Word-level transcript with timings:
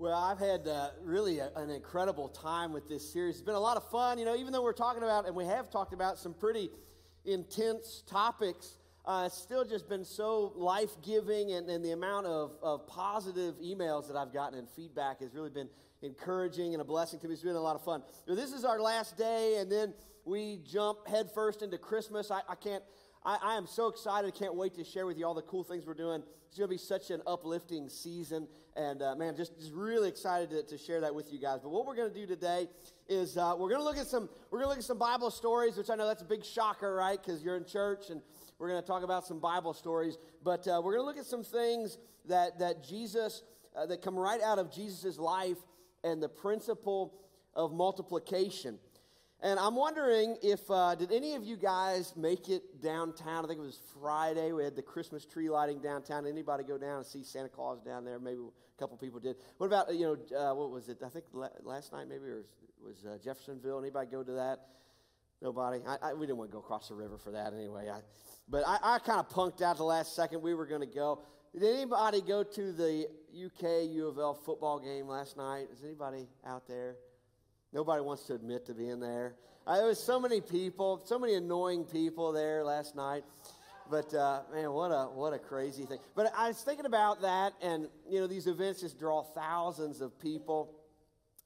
Well, 0.00 0.16
I've 0.16 0.38
had 0.38 0.68
uh, 0.68 0.90
really 1.02 1.40
a, 1.40 1.50
an 1.56 1.70
incredible 1.70 2.28
time 2.28 2.72
with 2.72 2.88
this 2.88 3.12
series. 3.12 3.34
It's 3.34 3.44
been 3.44 3.56
a 3.56 3.60
lot 3.60 3.76
of 3.76 3.90
fun, 3.90 4.16
you 4.16 4.24
know, 4.24 4.36
even 4.36 4.52
though 4.52 4.62
we're 4.62 4.72
talking 4.72 5.02
about, 5.02 5.26
and 5.26 5.34
we 5.34 5.44
have 5.44 5.70
talked 5.70 5.92
about 5.92 6.18
some 6.18 6.34
pretty 6.34 6.70
intense 7.24 8.04
topics, 8.06 8.78
uh, 9.06 9.24
it's 9.26 9.36
still 9.36 9.64
just 9.64 9.88
been 9.88 10.04
so 10.04 10.52
life 10.54 10.92
giving, 11.02 11.50
and, 11.50 11.68
and 11.68 11.84
the 11.84 11.90
amount 11.90 12.26
of, 12.26 12.52
of 12.62 12.86
positive 12.86 13.56
emails 13.56 14.06
that 14.06 14.16
I've 14.16 14.32
gotten 14.32 14.56
and 14.56 14.68
feedback 14.70 15.18
has 15.20 15.34
really 15.34 15.50
been 15.50 15.68
encouraging 16.02 16.74
and 16.74 16.80
a 16.80 16.84
blessing 16.84 17.18
to 17.18 17.26
me. 17.26 17.34
It's 17.34 17.42
been 17.42 17.56
a 17.56 17.60
lot 17.60 17.74
of 17.74 17.82
fun. 17.82 18.04
this 18.28 18.52
is 18.52 18.64
our 18.64 18.80
last 18.80 19.18
day, 19.18 19.56
and 19.58 19.70
then 19.70 19.94
we 20.24 20.60
jump 20.64 21.08
headfirst 21.08 21.62
into 21.62 21.76
Christmas. 21.76 22.30
I, 22.30 22.42
I 22.48 22.54
can't 22.54 22.84
I, 23.28 23.36
I, 23.42 23.56
am 23.58 23.66
so 23.66 23.88
excited. 23.88 24.26
I 24.26 24.30
can't 24.30 24.54
wait 24.54 24.74
to 24.76 24.84
share 24.84 25.04
with 25.04 25.18
you 25.18 25.26
all 25.26 25.34
the 25.34 25.42
cool 25.42 25.62
things 25.62 25.84
we're 25.86 25.92
doing. 25.92 26.22
It's 26.46 26.56
going 26.56 26.66
to 26.66 26.74
be 26.74 26.78
such 26.78 27.10
an 27.10 27.20
uplifting 27.26 27.90
season. 27.90 28.48
And 28.74 29.02
uh, 29.02 29.16
man, 29.16 29.36
just, 29.36 29.54
just 29.60 29.74
really 29.74 30.08
excited 30.08 30.48
to, 30.48 30.62
to 30.62 30.78
share 30.82 31.02
that 31.02 31.14
with 31.14 31.30
you 31.30 31.38
guys. 31.38 31.60
But 31.62 31.68
what 31.68 31.84
we're 31.84 31.94
going 31.94 32.10
to 32.10 32.18
do 32.18 32.26
today 32.26 32.68
is 33.06 33.36
uh, 33.36 33.54
we're 33.58 33.68
going 33.68 33.82
to 33.82 33.84
look 33.84 33.98
at 33.98 34.06
some 34.06 34.30
we're 34.50 34.60
going 34.60 34.64
to 34.64 34.68
look 34.70 34.78
at 34.78 34.84
some 34.84 34.96
Bible 34.96 35.30
stories, 35.30 35.76
which 35.76 35.90
I 35.90 35.94
know 35.94 36.06
that's 36.06 36.22
a 36.22 36.24
big 36.24 36.42
shocker, 36.42 36.94
right? 36.94 37.22
Because 37.22 37.42
you're 37.42 37.58
in 37.58 37.66
church 37.66 38.08
and 38.08 38.22
we're 38.58 38.70
going 38.70 38.80
to 38.80 38.86
talk 38.86 39.02
about 39.02 39.26
some 39.26 39.40
Bible 39.40 39.74
stories. 39.74 40.16
But 40.42 40.66
uh, 40.66 40.80
we're 40.82 40.94
going 40.94 41.02
to 41.02 41.06
look 41.06 41.18
at 41.18 41.26
some 41.26 41.44
things 41.44 41.98
that, 42.28 42.58
that 42.60 42.82
Jesus, 42.82 43.42
uh, 43.76 43.84
that 43.84 44.00
come 44.00 44.16
right 44.16 44.40
out 44.40 44.58
of 44.58 44.72
Jesus' 44.72 45.18
life 45.18 45.58
and 46.02 46.22
the 46.22 46.30
principle 46.30 47.12
of 47.52 47.74
multiplication. 47.74 48.78
And 49.40 49.60
I'm 49.60 49.76
wondering 49.76 50.36
if, 50.42 50.68
uh, 50.68 50.96
did 50.96 51.12
any 51.12 51.34
of 51.34 51.44
you 51.44 51.56
guys 51.56 52.12
make 52.16 52.48
it 52.48 52.82
downtown? 52.82 53.44
I 53.44 53.48
think 53.48 53.60
it 53.60 53.62
was 53.62 53.78
Friday. 54.00 54.50
We 54.50 54.64
had 54.64 54.74
the 54.74 54.82
Christmas 54.82 55.24
tree 55.24 55.48
lighting 55.48 55.78
downtown. 55.78 56.26
Anybody 56.26 56.64
go 56.64 56.76
down 56.76 56.98
and 56.98 57.06
see 57.06 57.22
Santa 57.22 57.48
Claus 57.48 57.80
down 57.80 58.04
there? 58.04 58.18
Maybe 58.18 58.40
a 58.40 58.80
couple 58.80 58.96
people 58.96 59.20
did. 59.20 59.36
What 59.58 59.68
about, 59.68 59.94
you 59.94 60.18
know, 60.30 60.36
uh, 60.36 60.54
what 60.56 60.72
was 60.72 60.88
it? 60.88 60.98
I 61.06 61.08
think 61.08 61.26
last 61.62 61.92
night 61.92 62.08
maybe, 62.08 62.24
or 62.24 62.42
was 62.84 63.04
uh, 63.04 63.18
Jeffersonville? 63.22 63.78
Anybody 63.78 64.08
go 64.10 64.24
to 64.24 64.32
that? 64.32 64.58
Nobody? 65.40 65.82
I, 65.86 65.98
I, 66.02 66.14
we 66.14 66.26
didn't 66.26 66.38
want 66.38 66.50
to 66.50 66.52
go 66.52 66.58
across 66.58 66.88
the 66.88 66.96
river 66.96 67.16
for 67.16 67.30
that 67.30 67.54
anyway. 67.54 67.88
I, 67.88 68.00
but 68.48 68.64
I, 68.66 68.78
I 68.82 68.98
kind 68.98 69.20
of 69.20 69.28
punked 69.28 69.62
out 69.62 69.76
the 69.76 69.84
last 69.84 70.16
second. 70.16 70.42
We 70.42 70.54
were 70.54 70.66
going 70.66 70.80
to 70.80 70.86
go. 70.86 71.22
Did 71.52 71.62
anybody 71.62 72.22
go 72.22 72.42
to 72.42 72.72
the 72.72 73.06
UK 73.32 73.88
U 73.92 74.08
of 74.08 74.18
L 74.18 74.34
football 74.34 74.80
game 74.80 75.06
last 75.06 75.36
night? 75.36 75.68
Is 75.72 75.84
anybody 75.84 76.26
out 76.44 76.66
there? 76.66 76.96
Nobody 77.72 78.02
wants 78.02 78.24
to 78.24 78.34
admit 78.34 78.66
to 78.66 78.74
being 78.74 79.00
there. 79.00 79.34
Uh, 79.66 79.76
there 79.76 79.86
was 79.86 80.02
so 80.02 80.18
many 80.18 80.40
people, 80.40 81.02
so 81.04 81.18
many 81.18 81.34
annoying 81.34 81.84
people 81.84 82.32
there 82.32 82.64
last 82.64 82.96
night. 82.96 83.24
But 83.90 84.12
uh, 84.14 84.40
man, 84.52 84.72
what 84.72 84.88
a 84.88 85.04
what 85.04 85.32
a 85.32 85.38
crazy 85.38 85.84
thing. 85.84 85.98
But 86.14 86.32
I 86.36 86.48
was 86.48 86.62
thinking 86.62 86.86
about 86.86 87.22
that, 87.22 87.54
and 87.62 87.88
you 88.08 88.20
know, 88.20 88.26
these 88.26 88.46
events 88.46 88.80
just 88.80 88.98
draw 88.98 89.22
thousands 89.22 90.00
of 90.00 90.18
people, 90.20 90.74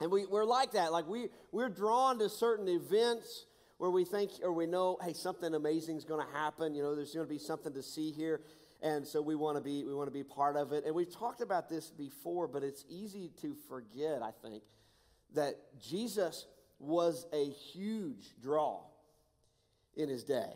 and 0.00 0.10
we, 0.10 0.26
we're 0.26 0.44
like 0.44 0.72
that. 0.72 0.92
Like 0.92 1.06
we 1.08 1.28
we're 1.52 1.68
drawn 1.68 2.18
to 2.18 2.28
certain 2.28 2.68
events 2.68 3.46
where 3.78 3.90
we 3.90 4.04
think 4.04 4.30
or 4.42 4.52
we 4.52 4.66
know, 4.66 4.98
hey, 5.02 5.12
something 5.12 5.54
amazing 5.54 5.96
is 5.96 6.04
going 6.04 6.24
to 6.24 6.32
happen. 6.32 6.74
You 6.74 6.82
know, 6.82 6.94
there's 6.94 7.14
going 7.14 7.26
to 7.26 7.32
be 7.32 7.38
something 7.38 7.72
to 7.74 7.82
see 7.82 8.12
here, 8.12 8.40
and 8.80 9.06
so 9.06 9.20
we 9.22 9.34
want 9.34 9.56
to 9.56 9.62
be 9.62 9.84
we 9.84 9.94
want 9.94 10.08
to 10.08 10.12
be 10.12 10.24
part 10.24 10.56
of 10.56 10.72
it. 10.72 10.84
And 10.84 10.94
we've 10.94 11.12
talked 11.12 11.40
about 11.42 11.68
this 11.68 11.90
before, 11.90 12.48
but 12.48 12.62
it's 12.62 12.84
easy 12.88 13.30
to 13.40 13.56
forget. 13.68 14.22
I 14.22 14.30
think 14.42 14.62
that 15.34 15.56
Jesus 15.80 16.46
was 16.78 17.26
a 17.32 17.50
huge 17.50 18.26
draw 18.42 18.80
in 19.96 20.08
his 20.08 20.24
day. 20.24 20.52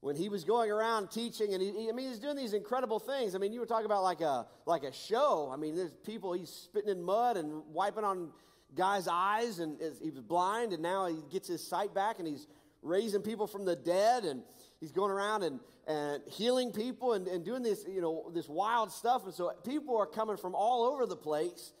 When 0.00 0.14
he 0.14 0.28
was 0.28 0.44
going 0.44 0.70
around 0.70 1.10
teaching, 1.10 1.54
and 1.54 1.62
he, 1.62 1.88
I 1.88 1.92
mean, 1.92 2.08
he's 2.08 2.20
doing 2.20 2.36
these 2.36 2.52
incredible 2.52 3.00
things. 3.00 3.34
I 3.34 3.38
mean, 3.38 3.52
you 3.52 3.58
were 3.58 3.66
talking 3.66 3.86
about 3.86 4.04
like 4.04 4.20
a 4.20 4.46
like 4.64 4.84
a 4.84 4.92
show. 4.92 5.50
I 5.52 5.56
mean, 5.56 5.74
there's 5.74 5.94
people 6.06 6.32
he's 6.32 6.50
spitting 6.50 6.90
in 6.90 7.02
mud 7.02 7.36
and 7.36 7.62
wiping 7.72 8.04
on 8.04 8.30
guys' 8.76 9.08
eyes, 9.10 9.58
and 9.58 9.76
he 10.00 10.10
was 10.10 10.20
blind, 10.20 10.72
and 10.72 10.82
now 10.82 11.06
he 11.06 11.16
gets 11.30 11.48
his 11.48 11.66
sight 11.66 11.94
back, 11.94 12.20
and 12.20 12.28
he's 12.28 12.46
raising 12.82 13.22
people 13.22 13.48
from 13.48 13.64
the 13.64 13.74
dead, 13.74 14.24
and 14.24 14.42
he's 14.80 14.92
going 14.92 15.10
around 15.10 15.42
and, 15.42 15.60
and 15.86 16.22
healing 16.26 16.72
people 16.72 17.14
and, 17.14 17.26
and 17.26 17.44
doing 17.44 17.62
this, 17.62 17.84
you 17.88 18.00
know, 18.00 18.30
this 18.32 18.48
wild 18.48 18.92
stuff. 18.92 19.24
And 19.24 19.34
so 19.34 19.52
people 19.64 19.96
are 19.96 20.06
coming 20.06 20.36
from 20.36 20.54
all 20.54 20.84
over 20.84 21.06
the 21.06 21.16
place 21.16 21.72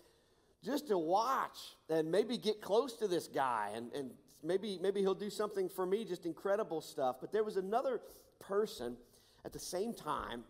just 0.64 0.88
to 0.88 0.98
watch 0.98 1.58
and 1.88 2.10
maybe 2.10 2.36
get 2.36 2.60
close 2.60 2.94
to 2.94 3.08
this 3.08 3.28
guy 3.28 3.70
and, 3.74 3.92
and 3.92 4.10
maybe, 4.42 4.78
maybe 4.80 5.00
he'll 5.00 5.14
do 5.14 5.30
something 5.30 5.68
for 5.68 5.86
me, 5.86 6.04
just 6.04 6.26
incredible 6.26 6.80
stuff. 6.80 7.16
But 7.20 7.32
there 7.32 7.44
was 7.44 7.56
another 7.56 8.00
person 8.40 8.96
at 9.44 9.52
the 9.52 9.58
same 9.58 9.94
time 9.94 10.44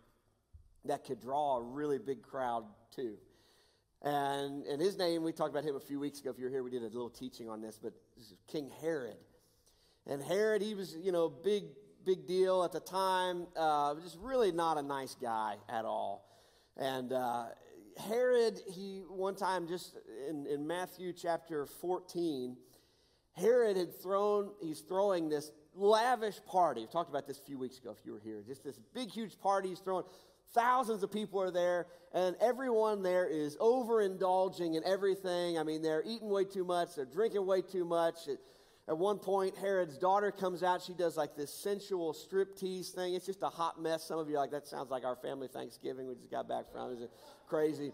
that 0.85 1.03
could 1.03 1.19
draw 1.19 1.57
a 1.57 1.61
really 1.61 1.99
big 1.99 2.21
crowd 2.21 2.63
too. 2.95 3.17
And, 4.01 4.65
and 4.65 4.81
his 4.81 4.97
name, 4.97 5.23
we 5.23 5.33
talked 5.33 5.51
about 5.51 5.65
him 5.65 5.75
a 5.75 5.79
few 5.79 5.99
weeks 5.99 6.21
ago. 6.21 6.29
If 6.29 6.37
you 6.37 6.45
were 6.45 6.49
here, 6.49 6.63
we 6.63 6.71
did 6.71 6.83
a 6.83 6.85
little 6.85 7.09
teaching 7.09 7.49
on 7.49 7.61
this, 7.61 7.79
but 7.81 7.93
this 8.17 8.33
King 8.47 8.71
Herod. 8.81 9.17
And 10.07 10.23
Herod, 10.23 10.61
he 10.61 10.73
was, 10.73 10.95
you 10.95 11.11
know, 11.11 11.29
big, 11.29 11.65
big 12.05 12.25
deal 12.25 12.63
at 12.63 12.71
the 12.71 12.79
time, 12.79 13.45
uh, 13.57 13.95
just 13.95 14.17
really 14.21 14.51
not 14.51 14.77
a 14.77 14.81
nice 14.81 15.15
guy 15.21 15.57
at 15.67 15.83
all. 15.83 16.25
And 16.77 17.11
uh, 17.11 17.45
Herod, 18.07 18.61
he 18.71 19.03
one 19.09 19.35
time 19.35 19.67
just 19.67 19.95
in, 20.29 20.45
in 20.47 20.65
Matthew 20.65 21.11
chapter 21.11 21.65
14, 21.65 22.55
Herod 23.33 23.77
had 23.77 24.01
thrown, 24.01 24.51
he's 24.61 24.81
throwing 24.81 25.29
this 25.29 25.51
lavish 25.75 26.39
party. 26.45 26.81
We've 26.81 26.91
talked 26.91 27.09
about 27.09 27.27
this 27.27 27.39
a 27.39 27.43
few 27.43 27.57
weeks 27.57 27.77
ago 27.77 27.95
if 27.97 28.05
you 28.05 28.13
were 28.13 28.19
here. 28.19 28.41
Just 28.45 28.63
this 28.63 28.79
big, 28.93 29.09
huge 29.09 29.39
party 29.39 29.69
he's 29.69 29.79
throwing. 29.79 30.05
Thousands 30.53 31.03
of 31.03 31.11
people 31.11 31.41
are 31.41 31.51
there, 31.51 31.87
and 32.13 32.35
everyone 32.41 33.03
there 33.03 33.27
is 33.27 33.55
overindulging 33.57 34.75
in 34.75 34.83
everything. 34.83 35.59
I 35.59 35.63
mean, 35.63 35.81
they're 35.81 36.03
eating 36.05 36.29
way 36.29 36.45
too 36.45 36.63
much, 36.63 36.95
they're 36.95 37.05
drinking 37.05 37.45
way 37.45 37.61
too 37.61 37.85
much. 37.85 38.15
At 38.89 38.97
one 38.97 39.19
point, 39.19 39.55
Herod's 39.55 39.99
daughter 39.99 40.31
comes 40.31 40.63
out. 40.63 40.81
She 40.81 40.95
does 40.95 41.15
like 41.15 41.35
this 41.35 41.53
sensual 41.53 42.11
striptease 42.11 42.89
thing. 42.89 43.13
It's 43.13 43.27
just 43.27 43.43
a 43.43 43.49
hot 43.49 43.79
mess. 43.79 44.03
Some 44.03 44.17
of 44.17 44.27
you 44.27 44.35
are 44.35 44.39
like, 44.39 44.49
that 44.49 44.67
sounds 44.67 44.89
like 44.89 45.05
our 45.05 45.15
family 45.15 45.47
Thanksgiving 45.47 46.07
we 46.07 46.15
just 46.15 46.31
got 46.31 46.49
back 46.49 46.71
from. 46.71 46.91
Is 46.93 47.01
it 47.01 47.11
crazy? 47.47 47.91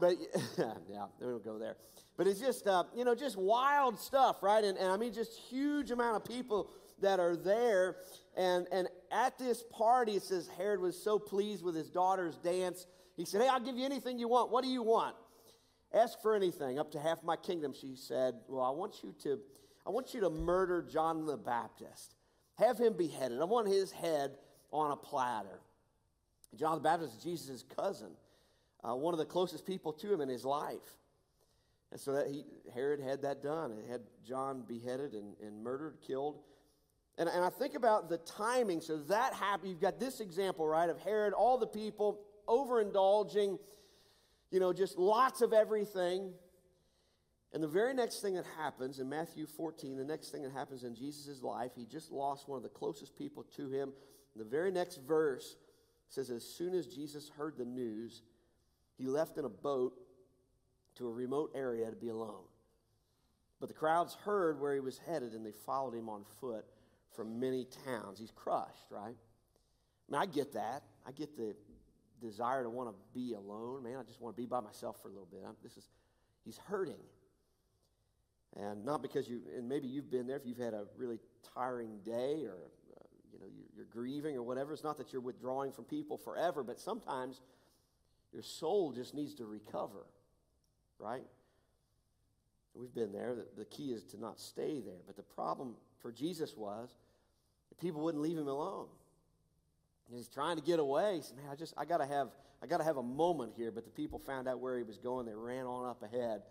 But 0.00 0.16
yeah, 0.58 1.04
we 1.20 1.26
don't 1.26 1.44
go 1.44 1.58
there. 1.58 1.76
But 2.16 2.28
it's 2.28 2.40
just, 2.40 2.66
uh, 2.66 2.84
you 2.96 3.04
know, 3.04 3.14
just 3.14 3.36
wild 3.36 4.00
stuff, 4.00 4.42
right? 4.42 4.64
And, 4.64 4.78
and 4.78 4.90
I 4.90 4.96
mean, 4.96 5.12
just 5.12 5.38
huge 5.50 5.90
amount 5.90 6.16
of 6.16 6.24
people 6.24 6.70
that 7.02 7.20
are 7.20 7.36
there. 7.36 7.96
And, 8.34 8.66
and 8.72 8.88
at 9.12 9.38
this 9.38 9.62
party, 9.70 10.12
it 10.12 10.22
says 10.22 10.48
Herod 10.56 10.80
was 10.80 11.00
so 11.00 11.18
pleased 11.18 11.62
with 11.62 11.74
his 11.74 11.90
daughter's 11.90 12.38
dance. 12.38 12.86
He 13.18 13.26
said, 13.26 13.42
Hey, 13.42 13.48
I'll 13.48 13.60
give 13.60 13.76
you 13.76 13.84
anything 13.84 14.18
you 14.18 14.28
want. 14.28 14.50
What 14.50 14.64
do 14.64 14.70
you 14.70 14.82
want? 14.82 15.14
Ask 15.92 16.22
for 16.22 16.34
anything, 16.34 16.78
up 16.78 16.90
to 16.92 16.98
half 16.98 17.22
my 17.22 17.36
kingdom. 17.36 17.74
She 17.78 17.96
said, 17.96 18.34
Well, 18.48 18.64
I 18.64 18.70
want 18.70 19.02
you 19.02 19.14
to 19.24 19.38
I 19.88 19.90
want 19.90 20.12
you 20.12 20.20
to 20.20 20.28
murder 20.30 20.82
John 20.82 21.24
the 21.24 21.38
Baptist. 21.38 22.14
Have 22.58 22.76
him 22.76 22.92
beheaded. 22.92 23.40
I 23.40 23.44
want 23.44 23.68
his 23.68 23.90
head 23.90 24.36
on 24.70 24.90
a 24.90 24.96
platter. 24.96 25.60
John 26.54 26.74
the 26.74 26.82
Baptist 26.82 27.16
is 27.16 27.22
Jesus' 27.22 27.64
cousin, 27.74 28.10
uh, 28.84 28.94
one 28.94 29.14
of 29.14 29.18
the 29.18 29.24
closest 29.24 29.64
people 29.64 29.94
to 29.94 30.12
him 30.12 30.20
in 30.20 30.28
his 30.28 30.44
life. 30.44 30.98
And 31.90 31.98
so 31.98 32.12
that 32.12 32.26
he, 32.26 32.44
Herod 32.74 33.00
had 33.00 33.22
that 33.22 33.42
done. 33.42 33.78
He 33.82 33.90
had 33.90 34.02
John 34.26 34.62
beheaded 34.68 35.14
and, 35.14 35.34
and 35.42 35.64
murdered, 35.64 35.96
killed. 36.06 36.40
And, 37.16 37.26
and 37.26 37.42
I 37.42 37.48
think 37.48 37.74
about 37.74 38.10
the 38.10 38.18
timing. 38.18 38.82
So 38.82 38.98
that 38.98 39.32
happened. 39.32 39.70
You've 39.70 39.80
got 39.80 39.98
this 39.98 40.20
example, 40.20 40.68
right, 40.68 40.90
of 40.90 41.00
Herod, 41.00 41.32
all 41.32 41.56
the 41.56 41.66
people 41.66 42.20
overindulging, 42.46 43.58
you 44.50 44.60
know, 44.60 44.74
just 44.74 44.98
lots 44.98 45.40
of 45.40 45.54
everything. 45.54 46.34
And 47.52 47.62
the 47.62 47.68
very 47.68 47.94
next 47.94 48.20
thing 48.20 48.34
that 48.34 48.44
happens 48.58 48.98
in 48.98 49.08
Matthew 49.08 49.46
14, 49.46 49.96
the 49.96 50.04
next 50.04 50.30
thing 50.30 50.42
that 50.42 50.52
happens 50.52 50.84
in 50.84 50.94
Jesus' 50.94 51.42
life, 51.42 51.72
he 51.74 51.86
just 51.86 52.12
lost 52.12 52.48
one 52.48 52.58
of 52.58 52.62
the 52.62 52.68
closest 52.68 53.16
people 53.16 53.44
to 53.56 53.68
him. 53.68 53.92
the 54.36 54.44
very 54.44 54.70
next 54.70 55.00
verse 55.06 55.56
says, 56.08 56.30
As 56.30 56.44
soon 56.44 56.74
as 56.74 56.86
Jesus 56.86 57.30
heard 57.36 57.56
the 57.56 57.64
news, 57.64 58.22
he 58.96 59.06
left 59.06 59.38
in 59.38 59.44
a 59.44 59.48
boat 59.48 59.94
to 60.96 61.08
a 61.08 61.12
remote 61.12 61.52
area 61.54 61.88
to 61.88 61.96
be 61.96 62.08
alone. 62.08 62.44
But 63.60 63.68
the 63.68 63.74
crowds 63.74 64.14
heard 64.24 64.60
where 64.60 64.74
he 64.74 64.80
was 64.80 64.98
headed 64.98 65.32
and 65.32 65.44
they 65.44 65.52
followed 65.52 65.94
him 65.94 66.08
on 66.08 66.24
foot 66.40 66.64
from 67.16 67.40
many 67.40 67.66
towns. 67.84 68.18
He's 68.18 68.30
crushed, 68.30 68.90
right? 68.90 69.16
I 69.16 70.12
mean, 70.12 70.20
I 70.20 70.26
get 70.26 70.52
that. 70.52 70.82
I 71.06 71.12
get 71.12 71.36
the 71.36 71.56
desire 72.20 72.62
to 72.62 72.70
want 72.70 72.90
to 72.90 72.94
be 73.14 73.32
alone. 73.34 73.82
Man, 73.82 73.96
I 73.98 74.02
just 74.02 74.20
want 74.20 74.36
to 74.36 74.40
be 74.40 74.46
by 74.46 74.60
myself 74.60 75.00
for 75.02 75.08
a 75.08 75.10
little 75.10 75.28
bit. 75.30 75.40
I'm, 75.46 75.54
this 75.62 75.76
is, 75.76 75.88
he's 76.44 76.58
hurting. 76.58 77.00
And 78.56 78.84
not 78.84 79.02
because 79.02 79.28
you, 79.28 79.40
and 79.56 79.68
maybe 79.68 79.86
you've 79.86 80.10
been 80.10 80.26
there 80.26 80.36
if 80.36 80.46
you've 80.46 80.58
had 80.58 80.74
a 80.74 80.84
really 80.96 81.18
tiring 81.54 81.98
day 82.04 82.44
or, 82.44 82.56
uh, 82.96 83.04
you 83.32 83.38
know, 83.38 83.46
you're, 83.46 83.66
you're 83.76 83.86
grieving 83.86 84.36
or 84.36 84.42
whatever. 84.42 84.72
It's 84.72 84.84
not 84.84 84.98
that 84.98 85.12
you're 85.12 85.22
withdrawing 85.22 85.72
from 85.72 85.84
people 85.84 86.16
forever, 86.16 86.62
but 86.62 86.80
sometimes 86.80 87.40
your 88.32 88.42
soul 88.42 88.92
just 88.92 89.14
needs 89.14 89.34
to 89.34 89.44
recover, 89.44 90.06
right? 90.98 91.24
We've 92.74 92.94
been 92.94 93.12
there. 93.12 93.34
The, 93.34 93.46
the 93.58 93.64
key 93.64 93.92
is 93.92 94.04
to 94.04 94.20
not 94.20 94.38
stay 94.38 94.80
there. 94.80 95.00
But 95.06 95.16
the 95.16 95.22
problem 95.22 95.74
for 96.00 96.12
Jesus 96.12 96.56
was 96.56 96.94
people 97.80 98.02
wouldn't 98.02 98.22
leave 98.22 98.38
him 98.38 98.48
alone. 98.48 98.86
he's 100.12 100.28
trying 100.28 100.56
to 100.56 100.62
get 100.62 100.78
away. 100.78 101.16
He 101.16 101.22
said, 101.22 101.36
Man, 101.36 101.46
I 101.50 101.54
just, 101.54 101.74
I 101.76 101.84
got 101.84 101.98
to 101.98 102.06
have, 102.06 102.28
I 102.62 102.66
got 102.66 102.78
to 102.78 102.84
have 102.84 102.96
a 102.96 103.02
moment 103.02 103.52
here. 103.56 103.70
But 103.70 103.84
the 103.84 103.90
people 103.90 104.18
found 104.18 104.48
out 104.48 104.60
where 104.60 104.76
he 104.76 104.82
was 104.82 104.98
going. 104.98 105.26
They 105.26 105.34
ran 105.34 105.66
on 105.66 105.88
up 105.88 106.02
ahead 106.02 106.42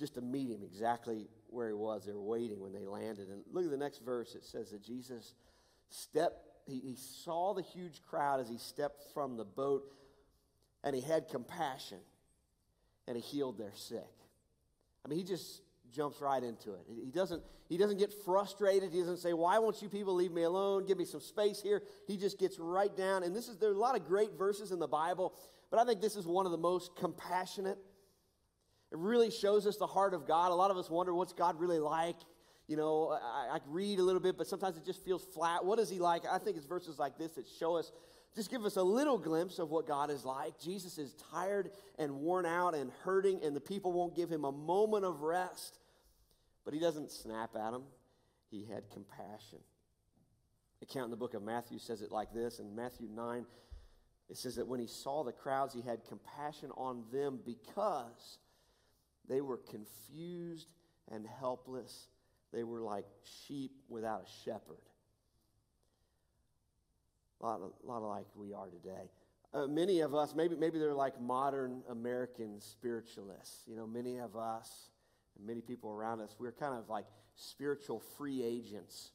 just 0.00 0.14
to 0.14 0.20
meet 0.20 0.50
him 0.50 0.62
exactly 0.64 1.28
where 1.48 1.68
he 1.68 1.74
was. 1.74 2.06
They 2.06 2.12
were 2.12 2.22
waiting 2.22 2.58
when 2.60 2.72
they 2.72 2.86
landed. 2.86 3.28
And 3.28 3.42
look 3.52 3.64
at 3.64 3.70
the 3.70 3.76
next 3.76 3.98
verse. 4.04 4.34
It 4.34 4.44
says 4.44 4.70
that 4.70 4.82
Jesus 4.82 5.34
stepped, 5.90 6.48
he, 6.66 6.80
he 6.80 6.96
saw 6.96 7.54
the 7.54 7.62
huge 7.62 8.02
crowd 8.08 8.40
as 8.40 8.48
he 8.48 8.58
stepped 8.58 9.04
from 9.12 9.36
the 9.36 9.44
boat, 9.44 9.84
and 10.82 10.96
he 10.96 11.02
had 11.02 11.28
compassion, 11.28 11.98
and 13.06 13.16
he 13.16 13.22
healed 13.22 13.58
their 13.58 13.74
sick. 13.74 14.10
I 15.04 15.08
mean, 15.08 15.18
he 15.18 15.24
just 15.24 15.62
jumps 15.92 16.20
right 16.20 16.42
into 16.42 16.70
it. 16.72 16.80
He 16.88 17.10
doesn't, 17.10 17.42
he 17.68 17.76
doesn't 17.76 17.98
get 17.98 18.12
frustrated. 18.24 18.92
He 18.92 19.00
doesn't 19.00 19.18
say, 19.18 19.32
Why 19.32 19.58
won't 19.58 19.82
you 19.82 19.88
people 19.88 20.14
leave 20.14 20.32
me 20.32 20.42
alone? 20.42 20.86
Give 20.86 20.98
me 20.98 21.04
some 21.04 21.20
space 21.20 21.60
here. 21.60 21.82
He 22.06 22.16
just 22.16 22.38
gets 22.38 22.58
right 22.58 22.94
down. 22.96 23.22
And 23.22 23.34
this 23.34 23.48
is, 23.48 23.58
there 23.58 23.70
are 23.70 23.74
a 23.74 23.78
lot 23.78 23.96
of 23.96 24.06
great 24.06 24.32
verses 24.38 24.72
in 24.72 24.78
the 24.78 24.88
Bible, 24.88 25.34
but 25.70 25.78
I 25.78 25.84
think 25.84 26.00
this 26.00 26.16
is 26.16 26.26
one 26.26 26.46
of 26.46 26.52
the 26.52 26.58
most 26.58 26.96
compassionate. 26.96 27.78
It 28.92 28.98
really 28.98 29.30
shows 29.30 29.66
us 29.66 29.76
the 29.76 29.86
heart 29.86 30.14
of 30.14 30.26
God. 30.26 30.50
A 30.50 30.54
lot 30.54 30.70
of 30.70 30.76
us 30.76 30.90
wonder, 30.90 31.14
What's 31.14 31.32
God 31.32 31.58
really 31.60 31.78
like? 31.78 32.16
You 32.66 32.76
know, 32.76 33.18
I, 33.20 33.56
I 33.56 33.58
read 33.66 33.98
a 33.98 34.02
little 34.02 34.20
bit, 34.20 34.38
but 34.38 34.46
sometimes 34.46 34.76
it 34.76 34.84
just 34.84 35.04
feels 35.04 35.24
flat. 35.24 35.64
What 35.64 35.78
is 35.78 35.90
he 35.90 35.98
like? 35.98 36.22
I 36.30 36.38
think 36.38 36.56
it's 36.56 36.66
verses 36.66 36.98
like 36.98 37.18
this 37.18 37.32
that 37.32 37.46
show 37.58 37.76
us 37.76 37.90
just 38.34 38.50
give 38.50 38.64
us 38.64 38.76
a 38.76 38.82
little 38.82 39.18
glimpse 39.18 39.58
of 39.58 39.70
what 39.70 39.88
God 39.88 40.08
is 40.10 40.24
like. 40.24 40.58
Jesus 40.60 40.98
is 40.98 41.14
tired 41.32 41.72
and 41.98 42.20
worn 42.20 42.46
out 42.46 42.74
and 42.74 42.92
hurting, 43.02 43.40
and 43.42 43.56
the 43.56 43.60
people 43.60 43.92
won't 43.92 44.14
give 44.14 44.30
him 44.30 44.44
a 44.44 44.52
moment 44.52 45.04
of 45.04 45.22
rest. 45.22 45.78
But 46.64 46.74
he 46.74 46.78
doesn't 46.78 47.10
snap 47.10 47.56
at 47.56 47.72
them, 47.72 47.82
he 48.50 48.66
had 48.72 48.88
compassion. 48.90 49.58
The 50.78 50.86
account 50.86 51.06
in 51.06 51.10
the 51.10 51.16
book 51.16 51.34
of 51.34 51.42
Matthew 51.42 51.78
says 51.78 52.02
it 52.02 52.12
like 52.12 52.32
this 52.32 52.58
in 52.58 52.74
Matthew 52.74 53.08
9. 53.12 53.44
It 54.28 54.36
says 54.36 54.54
that 54.56 54.68
when 54.68 54.78
he 54.78 54.86
saw 54.86 55.24
the 55.24 55.32
crowds, 55.32 55.74
he 55.74 55.80
had 55.82 56.04
compassion 56.04 56.70
on 56.76 57.02
them 57.12 57.40
because 57.44 58.38
they 59.30 59.40
were 59.40 59.58
confused 59.58 60.66
and 61.10 61.26
helpless. 61.38 62.08
They 62.52 62.64
were 62.64 62.80
like 62.80 63.06
sheep 63.46 63.70
without 63.88 64.24
a 64.26 64.44
shepherd. 64.44 64.82
A 67.40 67.46
lot, 67.46 67.60
of, 67.62 67.72
a 67.82 67.86
lot 67.86 67.98
of 67.98 68.08
like 68.10 68.26
we 68.34 68.52
are 68.52 68.68
today. 68.68 69.08
Uh, 69.54 69.66
many 69.66 70.00
of 70.00 70.14
us, 70.14 70.34
maybe, 70.34 70.56
maybe 70.56 70.78
they're 70.78 70.94
like 70.94 71.20
modern 71.20 71.82
American 71.88 72.60
spiritualists. 72.60 73.62
You 73.66 73.76
know, 73.76 73.86
many 73.86 74.18
of 74.18 74.36
us 74.36 74.90
and 75.38 75.46
many 75.46 75.60
people 75.60 75.90
around 75.90 76.20
us, 76.20 76.34
we're 76.38 76.52
kind 76.52 76.74
of 76.74 76.88
like 76.88 77.06
spiritual 77.36 78.00
free 78.18 78.42
agents. 78.42 79.12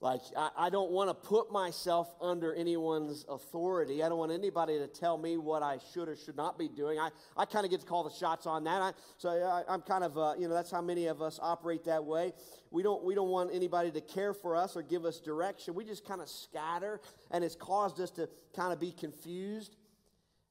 Like, 0.00 0.20
I, 0.36 0.50
I 0.56 0.70
don't 0.70 0.92
want 0.92 1.10
to 1.10 1.14
put 1.14 1.50
myself 1.50 2.14
under 2.20 2.54
anyone's 2.54 3.24
authority. 3.28 4.04
I 4.04 4.08
don't 4.08 4.18
want 4.18 4.30
anybody 4.30 4.78
to 4.78 4.86
tell 4.86 5.18
me 5.18 5.36
what 5.36 5.64
I 5.64 5.78
should 5.92 6.08
or 6.08 6.14
should 6.14 6.36
not 6.36 6.56
be 6.56 6.68
doing. 6.68 7.00
I, 7.00 7.10
I 7.36 7.44
kind 7.46 7.64
of 7.64 7.70
get 7.72 7.80
to 7.80 7.86
call 7.86 8.04
the 8.04 8.14
shots 8.14 8.46
on 8.46 8.62
that. 8.64 8.80
I, 8.80 8.92
so 9.16 9.28
I, 9.30 9.74
am 9.74 9.82
kind 9.82 10.04
of, 10.04 10.16
uh, 10.16 10.34
you 10.38 10.46
know, 10.46 10.54
that's 10.54 10.70
how 10.70 10.82
many 10.82 11.06
of 11.06 11.20
us 11.20 11.40
operate 11.42 11.84
that 11.86 12.04
way. 12.04 12.32
We 12.70 12.84
don't, 12.84 13.02
we 13.02 13.16
don't 13.16 13.30
want 13.30 13.50
anybody 13.52 13.90
to 13.90 14.00
care 14.00 14.32
for 14.32 14.54
us 14.54 14.76
or 14.76 14.82
give 14.82 15.04
us 15.04 15.18
direction. 15.18 15.74
We 15.74 15.84
just 15.84 16.06
kind 16.06 16.20
of 16.20 16.28
scatter, 16.28 17.00
and 17.32 17.42
it's 17.42 17.56
caused 17.56 18.00
us 18.00 18.10
to 18.12 18.28
kind 18.54 18.72
of 18.72 18.78
be 18.78 18.92
confused 18.92 19.74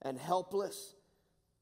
and 0.02 0.20
helpless 0.20 0.96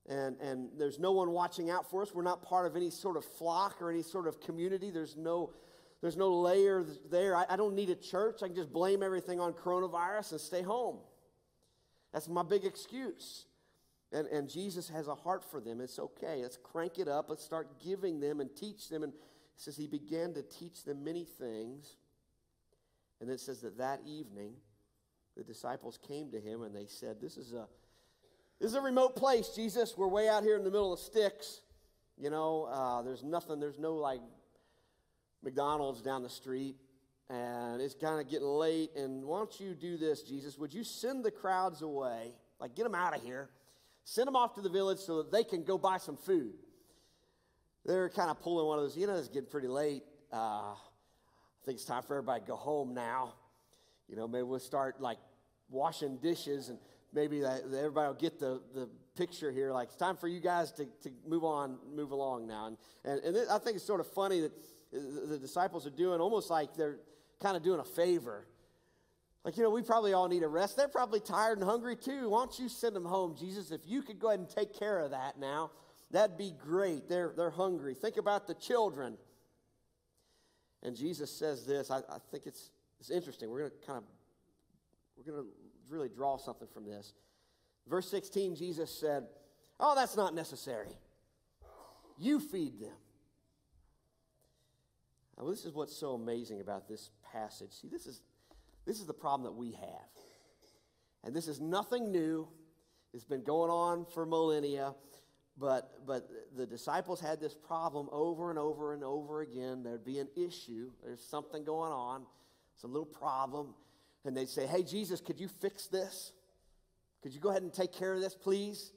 and, 0.07 0.39
and 0.39 0.69
there's 0.77 0.99
no 0.99 1.11
one 1.13 1.31
watching 1.31 1.71
out 1.71 1.89
for 1.89 2.03
us. 2.03 2.13
We're 2.13 2.21
not 2.23 2.43
part 2.43 2.67
of 2.67 2.75
any 2.75 2.91
sort 2.91 3.17
of 3.17 3.25
flock 3.25 3.81
or 3.81 3.89
any 3.89 4.03
sort 4.03 4.27
of 4.27 4.39
community. 4.39 4.91
There's 4.91 5.17
no, 5.17 5.53
there's 6.01 6.18
no 6.18 6.33
layer 6.33 6.86
there. 7.09 7.36
I, 7.36 7.45
I 7.50 7.56
don't 7.56 7.75
need 7.75 7.89
a 7.89 7.95
church. 7.95 8.44
I 8.44 8.47
can 8.47 8.56
just 8.56 8.71
blame 8.71 9.01
everything 9.01 9.39
on 9.39 9.53
coronavirus 9.53 10.33
and 10.33 10.42
stay 10.42 10.62
home. 10.62 10.97
That's 12.13 12.27
my 12.27 12.44
big 12.44 12.65
excuse. 12.65 13.45
And, 14.12 14.27
and 14.27 14.50
Jesus 14.50 14.88
has 14.89 15.07
a 15.07 15.15
heart 15.15 15.44
for 15.44 15.59
them. 15.59 15.81
It's 15.81 16.00
okay. 16.00 16.42
Let's 16.42 16.57
crank 16.57 17.00
it 17.00 17.07
up. 17.07 17.30
Let's 17.30 17.44
start 17.44 17.80
giving 17.83 18.19
them 18.19 18.39
and 18.39 18.56
teach 18.56 18.89
them. 18.89 19.03
And 19.03 19.13
it 19.13 19.19
says 19.57 19.75
he 19.75 19.88
began 19.88 20.33
to 20.36 20.42
teach 20.42 20.83
them 20.83 21.03
many 21.03 21.25
things. 21.25 21.97
And 23.19 23.30
it 23.30 23.39
says 23.39 23.62
that 23.62 23.77
that 23.77 24.01
evening, 24.06 24.53
the 25.36 25.44
disciples 25.44 25.97
came 26.07 26.31
to 26.31 26.39
him 26.39 26.62
and 26.62 26.75
they 26.75 26.86
said, 26.86 27.19
This 27.19 27.38
is 27.38 27.53
a 27.53 27.68
this 28.59 28.71
is 28.71 28.75
a 28.75 28.81
remote 28.81 29.15
place, 29.15 29.50
Jesus. 29.50 29.97
We're 29.97 30.07
way 30.07 30.30
out 30.30 30.44
here 30.44 30.56
in 30.56 30.63
the 30.63 30.71
middle 30.71 30.94
of 30.94 31.00
sticks. 31.00 31.62
You 32.18 32.30
know, 32.30 32.69
uh, 32.71 33.01
there's 33.01 33.24
nothing, 33.24 33.59
there's 33.59 33.80
no 33.80 33.95
like 33.95 34.21
McDonald's 35.43 36.01
down 36.01 36.23
the 36.23 36.29
street. 36.29 36.75
And 37.29 37.81
it's 37.81 37.95
kind 37.95 38.19
of 38.19 38.29
getting 38.29 38.47
late. 38.47 38.91
And 38.95 39.23
why 39.23 39.39
don't 39.39 39.59
you 39.59 39.73
do 39.73 39.97
this, 39.97 40.21
Jesus? 40.21 40.57
Would 40.59 40.73
you 40.73 40.83
send 40.83 41.25
the 41.25 41.31
crowds 41.31 41.81
away? 41.81 42.33
Like, 42.59 42.75
get 42.75 42.83
them 42.83 42.95
out 42.95 43.15
of 43.15 43.23
here. 43.23 43.49
Send 44.03 44.27
them 44.27 44.35
off 44.35 44.53
to 44.55 44.61
the 44.61 44.69
village 44.69 44.99
so 44.99 45.17
that 45.17 45.31
they 45.31 45.43
can 45.43 45.63
go 45.63 45.77
buy 45.77 45.97
some 45.97 46.17
food. 46.17 46.53
They're 47.83 48.09
kind 48.09 48.29
of 48.29 48.39
pulling 48.39 48.67
one 48.67 48.77
of 48.77 48.85
those, 48.85 48.97
you 48.97 49.07
know, 49.07 49.15
it's 49.15 49.27
getting 49.27 49.49
pretty 49.49 49.67
late. 49.67 50.03
Uh, 50.31 50.73
I 50.73 50.75
think 51.65 51.77
it's 51.77 51.85
time 51.85 52.03
for 52.03 52.15
everybody 52.15 52.41
to 52.41 52.47
go 52.47 52.55
home 52.55 52.93
now. 52.93 53.33
You 54.07 54.15
know, 54.15 54.27
maybe 54.27 54.43
we'll 54.43 54.59
start 54.59 55.01
like 55.01 55.17
washing 55.69 56.17
dishes 56.17 56.69
and 56.69 56.77
maybe 57.11 57.41
that, 57.41 57.63
everybody 57.65 58.07
will 58.07 58.13
get 58.13 58.39
the, 58.39 58.61
the 58.75 58.87
picture 59.15 59.51
here. 59.51 59.71
Like, 59.71 59.87
it's 59.87 59.97
time 59.97 60.17
for 60.17 60.27
you 60.27 60.39
guys 60.39 60.71
to, 60.73 60.85
to 61.03 61.09
move 61.27 61.43
on, 61.43 61.77
move 61.95 62.11
along 62.11 62.47
now. 62.47 62.67
And, 62.67 62.77
and, 63.03 63.35
and 63.35 63.49
I 63.49 63.57
think 63.57 63.77
it's 63.77 63.85
sort 63.85 63.99
of 63.99 64.07
funny 64.07 64.41
that 64.41 64.51
the 64.91 65.37
disciples 65.37 65.85
are 65.85 65.91
doing 65.91 66.19
almost 66.19 66.49
like 66.49 66.75
they're 66.75 66.99
kind 67.41 67.57
of 67.57 67.63
doing 67.63 67.79
a 67.79 67.83
favor. 67.83 68.47
Like, 69.43 69.57
you 69.57 69.63
know, 69.63 69.69
we 69.69 69.83
probably 69.83 70.13
all 70.13 70.27
need 70.27 70.41
a 70.41 70.47
rest. 70.47 70.75
They're 70.75 70.87
probably 70.87 71.19
tired 71.19 71.59
and 71.59 71.67
hungry 71.67 71.95
too. 71.95 72.29
Why 72.29 72.39
don't 72.39 72.57
you 72.57 72.67
send 72.67 72.95
them 72.95 73.05
home, 73.05 73.35
Jesus? 73.37 73.71
If 73.71 73.81
you 73.85 74.01
could 74.01 74.19
go 74.19 74.29
ahead 74.29 74.39
and 74.39 74.49
take 74.49 74.77
care 74.77 74.99
of 74.99 75.11
that 75.11 75.39
now, 75.39 75.71
that'd 76.09 76.37
be 76.37 76.51
great. 76.57 77.07
They're, 77.07 77.31
they're 77.37 77.51
hungry. 77.51 77.93
Think 77.93 78.17
about 78.17 78.47
the 78.47 78.55
children. 78.55 79.17
And 80.81 80.95
Jesus 80.95 81.31
says 81.31 81.65
this. 81.65 81.91
I, 81.91 81.97
I 81.97 82.17
think 82.31 82.47
it's, 82.47 82.71
it's 82.99 83.11
interesting. 83.11 83.49
We're 83.51 83.59
going 83.59 83.71
to 83.71 83.87
kind 83.87 83.99
of, 83.99 84.03
we're 85.15 85.31
going 85.31 85.43
to 85.43 85.49
really 85.89 86.09
draw 86.09 86.37
something 86.37 86.67
from 86.73 86.85
this. 86.85 87.13
Verse 87.87 88.09
16, 88.09 88.55
Jesus 88.55 88.89
said, 88.89 89.27
Oh, 89.79 89.93
that's 89.93 90.15
not 90.15 90.33
necessary. 90.33 90.97
You 92.17 92.39
feed 92.39 92.79
them. 92.79 92.95
Now, 95.37 95.49
this 95.49 95.65
is 95.65 95.73
what's 95.73 95.95
so 95.95 96.13
amazing 96.13 96.61
about 96.61 96.87
this 96.87 97.09
passage. 97.31 97.71
See, 97.71 97.87
this 97.87 98.05
is, 98.05 98.21
this 98.85 98.99
is 98.99 99.05
the 99.05 99.13
problem 99.13 99.43
that 99.43 99.57
we 99.57 99.71
have. 99.73 100.09
And 101.23 101.35
this 101.35 101.47
is 101.47 101.59
nothing 101.59 102.11
new. 102.11 102.47
It's 103.13 103.25
been 103.25 103.43
going 103.43 103.71
on 103.71 104.05
for 104.13 104.25
millennia. 104.25 104.95
But, 105.57 106.05
but 106.05 106.29
the 106.55 106.65
disciples 106.65 107.21
had 107.21 107.39
this 107.39 107.53
problem 107.53 108.09
over 108.11 108.49
and 108.49 108.59
over 108.59 108.94
and 108.94 109.04
over 109.04 109.42
again. 109.42 109.83
There'd 109.83 110.04
be 110.04 110.19
an 110.19 110.27
issue, 110.35 110.92
there's 111.04 111.23
something 111.23 111.63
going 111.63 111.94
on, 111.94 112.25
some 112.75 112.92
little 112.92 113.06
problem 113.06 113.73
and 114.25 114.35
they'd 114.35 114.49
say, 114.49 114.65
Hey, 114.65 114.83
Jesus, 114.83 115.21
could 115.21 115.39
you 115.39 115.47
fix 115.47 115.87
this? 115.87 116.33
Could 117.21 117.33
you 117.33 117.39
go 117.39 117.49
ahead 117.49 117.61
and 117.61 117.73
take 117.73 117.94
care 117.94 118.13
of 118.13 118.21
this, 118.21 118.35
please? 118.35 118.92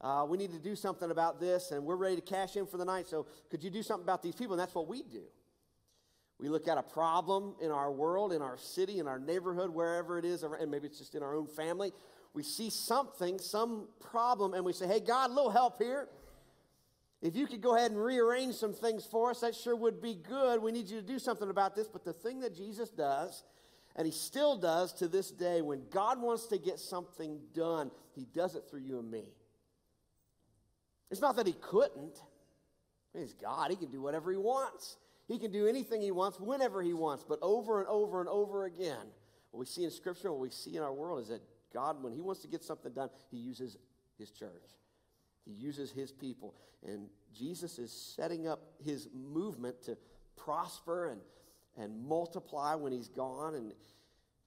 Uh, 0.00 0.24
we 0.28 0.38
need 0.38 0.52
to 0.52 0.58
do 0.58 0.76
something 0.76 1.10
about 1.10 1.40
this, 1.40 1.72
and 1.72 1.84
we're 1.84 1.96
ready 1.96 2.14
to 2.16 2.22
cash 2.22 2.56
in 2.56 2.66
for 2.66 2.76
the 2.76 2.84
night. 2.84 3.08
So, 3.08 3.26
could 3.50 3.64
you 3.64 3.70
do 3.70 3.82
something 3.82 4.04
about 4.04 4.22
these 4.22 4.34
people? 4.34 4.54
And 4.54 4.60
that's 4.60 4.74
what 4.74 4.86
we 4.86 5.02
do. 5.02 5.22
We 6.38 6.48
look 6.48 6.68
at 6.68 6.78
a 6.78 6.82
problem 6.82 7.54
in 7.60 7.70
our 7.70 7.90
world, 7.90 8.32
in 8.32 8.42
our 8.42 8.56
city, 8.56 8.98
in 9.00 9.08
our 9.08 9.18
neighborhood, 9.18 9.70
wherever 9.70 10.18
it 10.18 10.24
is, 10.24 10.44
and 10.44 10.70
maybe 10.70 10.86
it's 10.86 10.98
just 10.98 11.14
in 11.14 11.22
our 11.22 11.34
own 11.34 11.46
family. 11.46 11.92
We 12.32 12.42
see 12.42 12.70
something, 12.70 13.38
some 13.40 13.88
problem, 13.98 14.54
and 14.54 14.64
we 14.64 14.72
say, 14.72 14.86
Hey, 14.86 15.00
God, 15.00 15.30
a 15.30 15.32
little 15.32 15.50
help 15.50 15.82
here. 15.82 16.08
If 17.20 17.34
you 17.34 17.48
could 17.48 17.60
go 17.60 17.74
ahead 17.76 17.90
and 17.90 18.00
rearrange 18.00 18.54
some 18.54 18.72
things 18.72 19.04
for 19.04 19.30
us, 19.30 19.40
that 19.40 19.56
sure 19.56 19.74
would 19.74 20.00
be 20.00 20.14
good. 20.14 20.62
We 20.62 20.70
need 20.70 20.88
you 20.88 21.00
to 21.00 21.06
do 21.06 21.18
something 21.18 21.50
about 21.50 21.74
this. 21.74 21.88
But 21.88 22.04
the 22.04 22.12
thing 22.12 22.40
that 22.40 22.54
Jesus 22.54 22.90
does 22.90 23.42
and 23.98 24.06
he 24.06 24.12
still 24.12 24.56
does 24.56 24.92
to 24.94 25.08
this 25.08 25.32
day. 25.32 25.60
When 25.60 25.82
God 25.90 26.22
wants 26.22 26.46
to 26.46 26.58
get 26.58 26.78
something 26.78 27.40
done, 27.52 27.90
he 28.14 28.26
does 28.32 28.54
it 28.54 28.62
through 28.70 28.82
you 28.82 29.00
and 29.00 29.10
me. 29.10 29.32
It's 31.10 31.20
not 31.20 31.34
that 31.34 31.48
he 31.48 31.54
couldn't. 31.54 32.16
He's 33.12 33.34
God. 33.34 33.72
He 33.72 33.76
can 33.76 33.90
do 33.90 34.00
whatever 34.00 34.30
he 34.30 34.36
wants. 34.36 34.96
He 35.28 35.38
can 35.38 35.52
do 35.52 35.68
anything 35.68 36.00
he 36.00 36.10
wants 36.10 36.40
whenever 36.40 36.82
he 36.82 36.94
wants. 36.94 37.24
But 37.28 37.38
over 37.42 37.78
and 37.78 37.88
over 37.88 38.20
and 38.20 38.28
over 38.28 38.64
again, 38.64 39.06
what 39.50 39.60
we 39.60 39.66
see 39.66 39.84
in 39.84 39.90
Scripture, 39.90 40.32
what 40.32 40.40
we 40.40 40.50
see 40.50 40.76
in 40.76 40.82
our 40.82 40.92
world 40.92 41.20
is 41.20 41.28
that 41.28 41.42
God, 41.72 42.02
when 42.02 42.12
he 42.12 42.20
wants 42.20 42.40
to 42.42 42.48
get 42.48 42.64
something 42.64 42.92
done, 42.92 43.10
he 43.30 43.36
uses 43.36 43.76
his 44.18 44.30
church. 44.30 44.50
He 45.44 45.52
uses 45.52 45.92
his 45.92 46.10
people. 46.10 46.54
And 46.84 47.08
Jesus 47.32 47.78
is 47.78 47.92
setting 47.92 48.48
up 48.48 48.60
his 48.84 49.08
movement 49.14 49.82
to 49.84 49.96
prosper 50.36 51.10
and 51.10 51.20
and 51.78 52.04
multiply 52.06 52.74
when 52.74 52.92
he's 52.92 53.08
gone. 53.08 53.54
And 53.54 53.72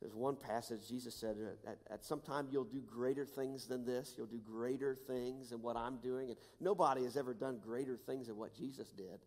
there's 0.01 0.13
one 0.13 0.35
passage 0.35 0.87
Jesus 0.87 1.15
said, 1.15 1.37
at, 1.65 1.77
at 1.89 2.03
some 2.03 2.19
time 2.19 2.47
you'll 2.51 2.63
do 2.65 2.81
greater 2.81 3.25
things 3.25 3.65
than 3.67 3.85
this. 3.85 4.15
You'll 4.17 4.27
do 4.27 4.39
greater 4.39 4.95
things 4.95 5.49
than 5.49 5.61
what 5.61 5.77
I'm 5.77 5.97
doing. 5.97 6.29
And 6.29 6.37
nobody 6.59 7.03
has 7.03 7.17
ever 7.17 7.33
done 7.33 7.59
greater 7.63 7.97
things 7.97 8.27
than 8.27 8.37
what 8.37 8.53
Jesus 8.53 8.89
did, 8.91 9.19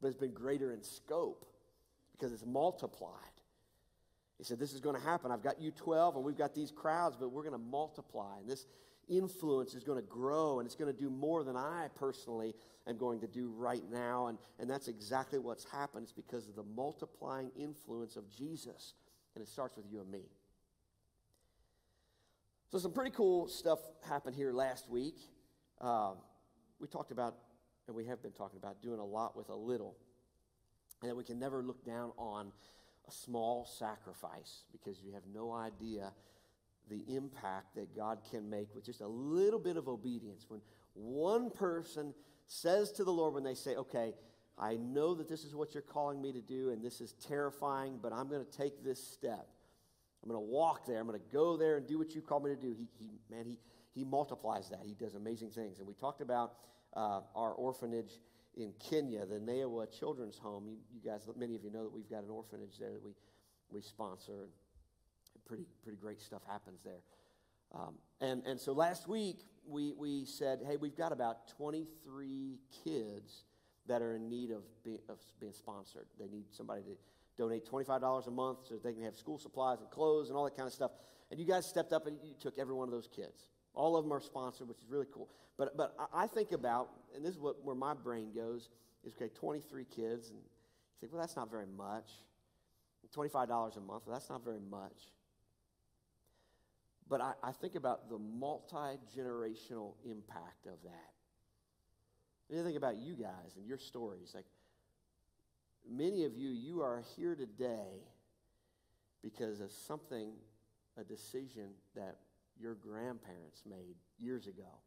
but 0.00 0.08
it's 0.08 0.16
been 0.16 0.32
greater 0.32 0.72
in 0.72 0.82
scope 0.82 1.46
because 2.12 2.32
it's 2.32 2.44
multiplied. 2.44 3.14
He 4.38 4.44
said, 4.44 4.58
This 4.58 4.72
is 4.72 4.80
going 4.80 4.96
to 4.96 5.02
happen. 5.02 5.30
I've 5.30 5.42
got 5.42 5.60
you 5.60 5.70
12, 5.70 6.16
and 6.16 6.24
we've 6.24 6.36
got 6.36 6.54
these 6.54 6.70
crowds, 6.70 7.16
but 7.18 7.30
we're 7.30 7.42
going 7.42 7.52
to 7.52 7.58
multiply. 7.58 8.38
And 8.38 8.48
this 8.48 8.66
influence 9.08 9.74
is 9.74 9.84
going 9.84 10.00
to 10.00 10.06
grow, 10.08 10.60
and 10.60 10.66
it's 10.66 10.76
going 10.76 10.90
to 10.90 10.98
do 10.98 11.10
more 11.10 11.44
than 11.44 11.56
I 11.56 11.88
personally 11.94 12.54
am 12.86 12.96
going 12.96 13.20
to 13.20 13.26
do 13.26 13.52
right 13.56 13.82
now. 13.92 14.28
And, 14.28 14.38
and 14.58 14.70
that's 14.70 14.88
exactly 14.88 15.38
what's 15.38 15.64
happened. 15.64 16.04
It's 16.04 16.12
because 16.12 16.48
of 16.48 16.56
the 16.56 16.62
multiplying 16.62 17.50
influence 17.54 18.16
of 18.16 18.30
Jesus. 18.30 18.94
And 19.34 19.42
it 19.42 19.48
starts 19.48 19.76
with 19.76 19.84
you 19.90 20.00
and 20.00 20.10
me. 20.10 20.22
So, 22.72 22.78
some 22.78 22.92
pretty 22.92 23.10
cool 23.10 23.48
stuff 23.48 23.80
happened 24.08 24.36
here 24.36 24.52
last 24.52 24.88
week. 24.88 25.16
Uh, 25.80 26.12
we 26.78 26.86
talked 26.86 27.10
about, 27.10 27.34
and 27.90 27.96
we 27.96 28.06
have 28.06 28.22
been 28.22 28.32
talking 28.32 28.56
about, 28.56 28.80
doing 28.80 29.00
a 29.00 29.04
lot 29.04 29.36
with 29.36 29.48
a 29.48 29.54
little. 29.54 29.96
And 31.02 31.10
that 31.10 31.16
we 31.16 31.24
can 31.24 31.38
never 31.38 31.62
look 31.62 31.84
down 31.84 32.12
on 32.16 32.52
a 33.08 33.12
small 33.12 33.66
sacrifice 33.66 34.62
because 34.70 35.02
you 35.02 35.12
have 35.12 35.24
no 35.34 35.52
idea 35.52 36.12
the 36.88 37.02
impact 37.08 37.74
that 37.74 37.94
God 37.94 38.20
can 38.30 38.48
make 38.48 38.74
with 38.74 38.84
just 38.84 39.00
a 39.00 39.06
little 39.06 39.58
bit 39.58 39.76
of 39.76 39.88
obedience. 39.88 40.46
When 40.48 40.60
one 40.94 41.50
person 41.50 42.14
says 42.46 42.92
to 42.92 43.04
the 43.04 43.10
Lord, 43.12 43.34
when 43.34 43.44
they 43.44 43.54
say, 43.54 43.74
Okay, 43.74 44.14
I 44.56 44.76
know 44.76 45.14
that 45.14 45.28
this 45.28 45.44
is 45.44 45.54
what 45.54 45.74
you're 45.74 45.82
calling 45.82 46.22
me 46.22 46.32
to 46.32 46.40
do, 46.40 46.70
and 46.70 46.82
this 46.82 47.00
is 47.00 47.14
terrifying, 47.26 47.98
but 48.00 48.12
I'm 48.12 48.28
going 48.28 48.44
to 48.44 48.56
take 48.56 48.84
this 48.84 49.02
step. 49.02 49.48
I'm 50.22 50.28
going 50.28 50.40
to 50.40 50.48
walk 50.52 50.86
there. 50.86 51.00
I'm 51.00 51.06
going 51.06 51.18
to 51.18 51.32
go 51.32 51.56
there 51.56 51.76
and 51.76 51.86
do 51.86 51.98
what 51.98 52.14
you 52.14 52.20
call 52.20 52.40
me 52.40 52.50
to 52.50 52.60
do. 52.60 52.72
He, 52.72 52.88
he 52.98 53.18
man, 53.30 53.46
he, 53.46 53.58
he 53.94 54.04
multiplies 54.04 54.68
that. 54.68 54.80
He 54.84 54.94
does 54.94 55.14
amazing 55.14 55.50
things. 55.50 55.78
And 55.78 55.88
we 55.88 55.94
talked 55.94 56.20
about 56.20 56.52
uh, 56.94 57.20
our 57.34 57.52
orphanage 57.52 58.20
in 58.56 58.72
Kenya, 58.78 59.24
the 59.26 59.38
Neawa 59.38 59.86
Children's 59.96 60.38
Home. 60.38 60.66
You, 60.66 60.76
you, 60.92 61.00
guys, 61.04 61.28
many 61.36 61.54
of 61.54 61.64
you 61.64 61.70
know 61.70 61.84
that 61.84 61.92
we've 61.92 62.10
got 62.10 62.24
an 62.24 62.30
orphanage 62.30 62.78
there 62.78 62.92
that 62.92 63.04
we, 63.04 63.12
we 63.70 63.80
sponsor. 63.80 64.42
And 64.42 65.44
pretty, 65.44 65.64
pretty 65.82 65.98
great 65.98 66.20
stuff 66.20 66.42
happens 66.48 66.80
there. 66.84 67.02
Um, 67.72 67.94
and, 68.20 68.42
and 68.46 68.60
so 68.60 68.72
last 68.72 69.08
week, 69.08 69.46
we, 69.66 69.92
we 69.92 70.24
said, 70.24 70.60
hey, 70.66 70.76
we've 70.76 70.96
got 70.96 71.12
about 71.12 71.48
23 71.56 72.58
kids 72.84 73.44
that 73.86 74.02
are 74.02 74.14
in 74.14 74.28
need 74.28 74.50
of, 74.50 74.62
be, 74.84 74.98
of 75.08 75.18
being 75.40 75.52
sponsored. 75.52 76.06
They 76.18 76.28
need 76.28 76.46
somebody 76.50 76.82
to 76.82 76.96
donate 77.38 77.68
$25 77.68 78.26
a 78.26 78.30
month 78.30 78.58
so 78.68 78.76
they 78.82 78.92
can 78.92 79.02
have 79.02 79.16
school 79.16 79.38
supplies 79.38 79.80
and 79.80 79.90
clothes 79.90 80.28
and 80.28 80.36
all 80.36 80.44
that 80.44 80.56
kind 80.56 80.66
of 80.66 80.72
stuff. 80.72 80.90
And 81.30 81.38
you 81.38 81.46
guys 81.46 81.66
stepped 81.66 81.92
up 81.92 82.06
and 82.06 82.16
you 82.22 82.34
took 82.38 82.58
every 82.58 82.74
one 82.74 82.88
of 82.88 82.92
those 82.92 83.08
kids. 83.08 83.48
All 83.74 83.96
of 83.96 84.04
them 84.04 84.12
are 84.12 84.20
sponsored, 84.20 84.68
which 84.68 84.78
is 84.78 84.90
really 84.90 85.06
cool. 85.12 85.28
But, 85.56 85.76
but 85.76 85.94
I 86.12 86.26
think 86.26 86.52
about, 86.52 86.90
and 87.14 87.24
this 87.24 87.34
is 87.34 87.38
what, 87.38 87.64
where 87.64 87.76
my 87.76 87.94
brain 87.94 88.32
goes, 88.34 88.68
is 89.04 89.14
okay, 89.14 89.30
23 89.34 89.84
kids. 89.84 90.30
And 90.30 90.38
you 90.38 90.44
think, 91.00 91.12
well, 91.12 91.20
that's 91.20 91.36
not 91.36 91.50
very 91.50 91.66
much. 91.66 92.10
$25 93.16 93.76
a 93.76 93.80
month, 93.80 94.02
well, 94.06 94.12
that's 94.12 94.30
not 94.30 94.44
very 94.44 94.60
much. 94.70 95.10
But 97.08 97.20
I, 97.20 97.32
I 97.42 97.50
think 97.52 97.74
about 97.74 98.08
the 98.08 98.18
multi 98.18 98.98
generational 99.16 99.94
impact 100.04 100.66
of 100.66 100.80
that. 100.84 101.12
And 102.48 102.58
you 102.58 102.64
think 102.64 102.76
about 102.76 102.96
you 102.96 103.14
guys 103.14 103.56
and 103.56 103.66
your 103.66 103.78
stories. 103.78 104.32
Like, 104.34 104.46
many 105.88 106.24
of 106.24 106.36
you, 106.36 106.50
you 106.50 106.82
are 106.82 107.02
here 107.16 107.34
today 107.34 108.04
because 109.22 109.60
of 109.60 109.72
something, 109.72 110.32
a 110.96 111.04
decision 111.04 111.70
that 111.96 112.16
your 112.60 112.74
grandparents 112.74 113.62
made 113.68 113.96
years 114.18 114.46
ago. 114.46 114.78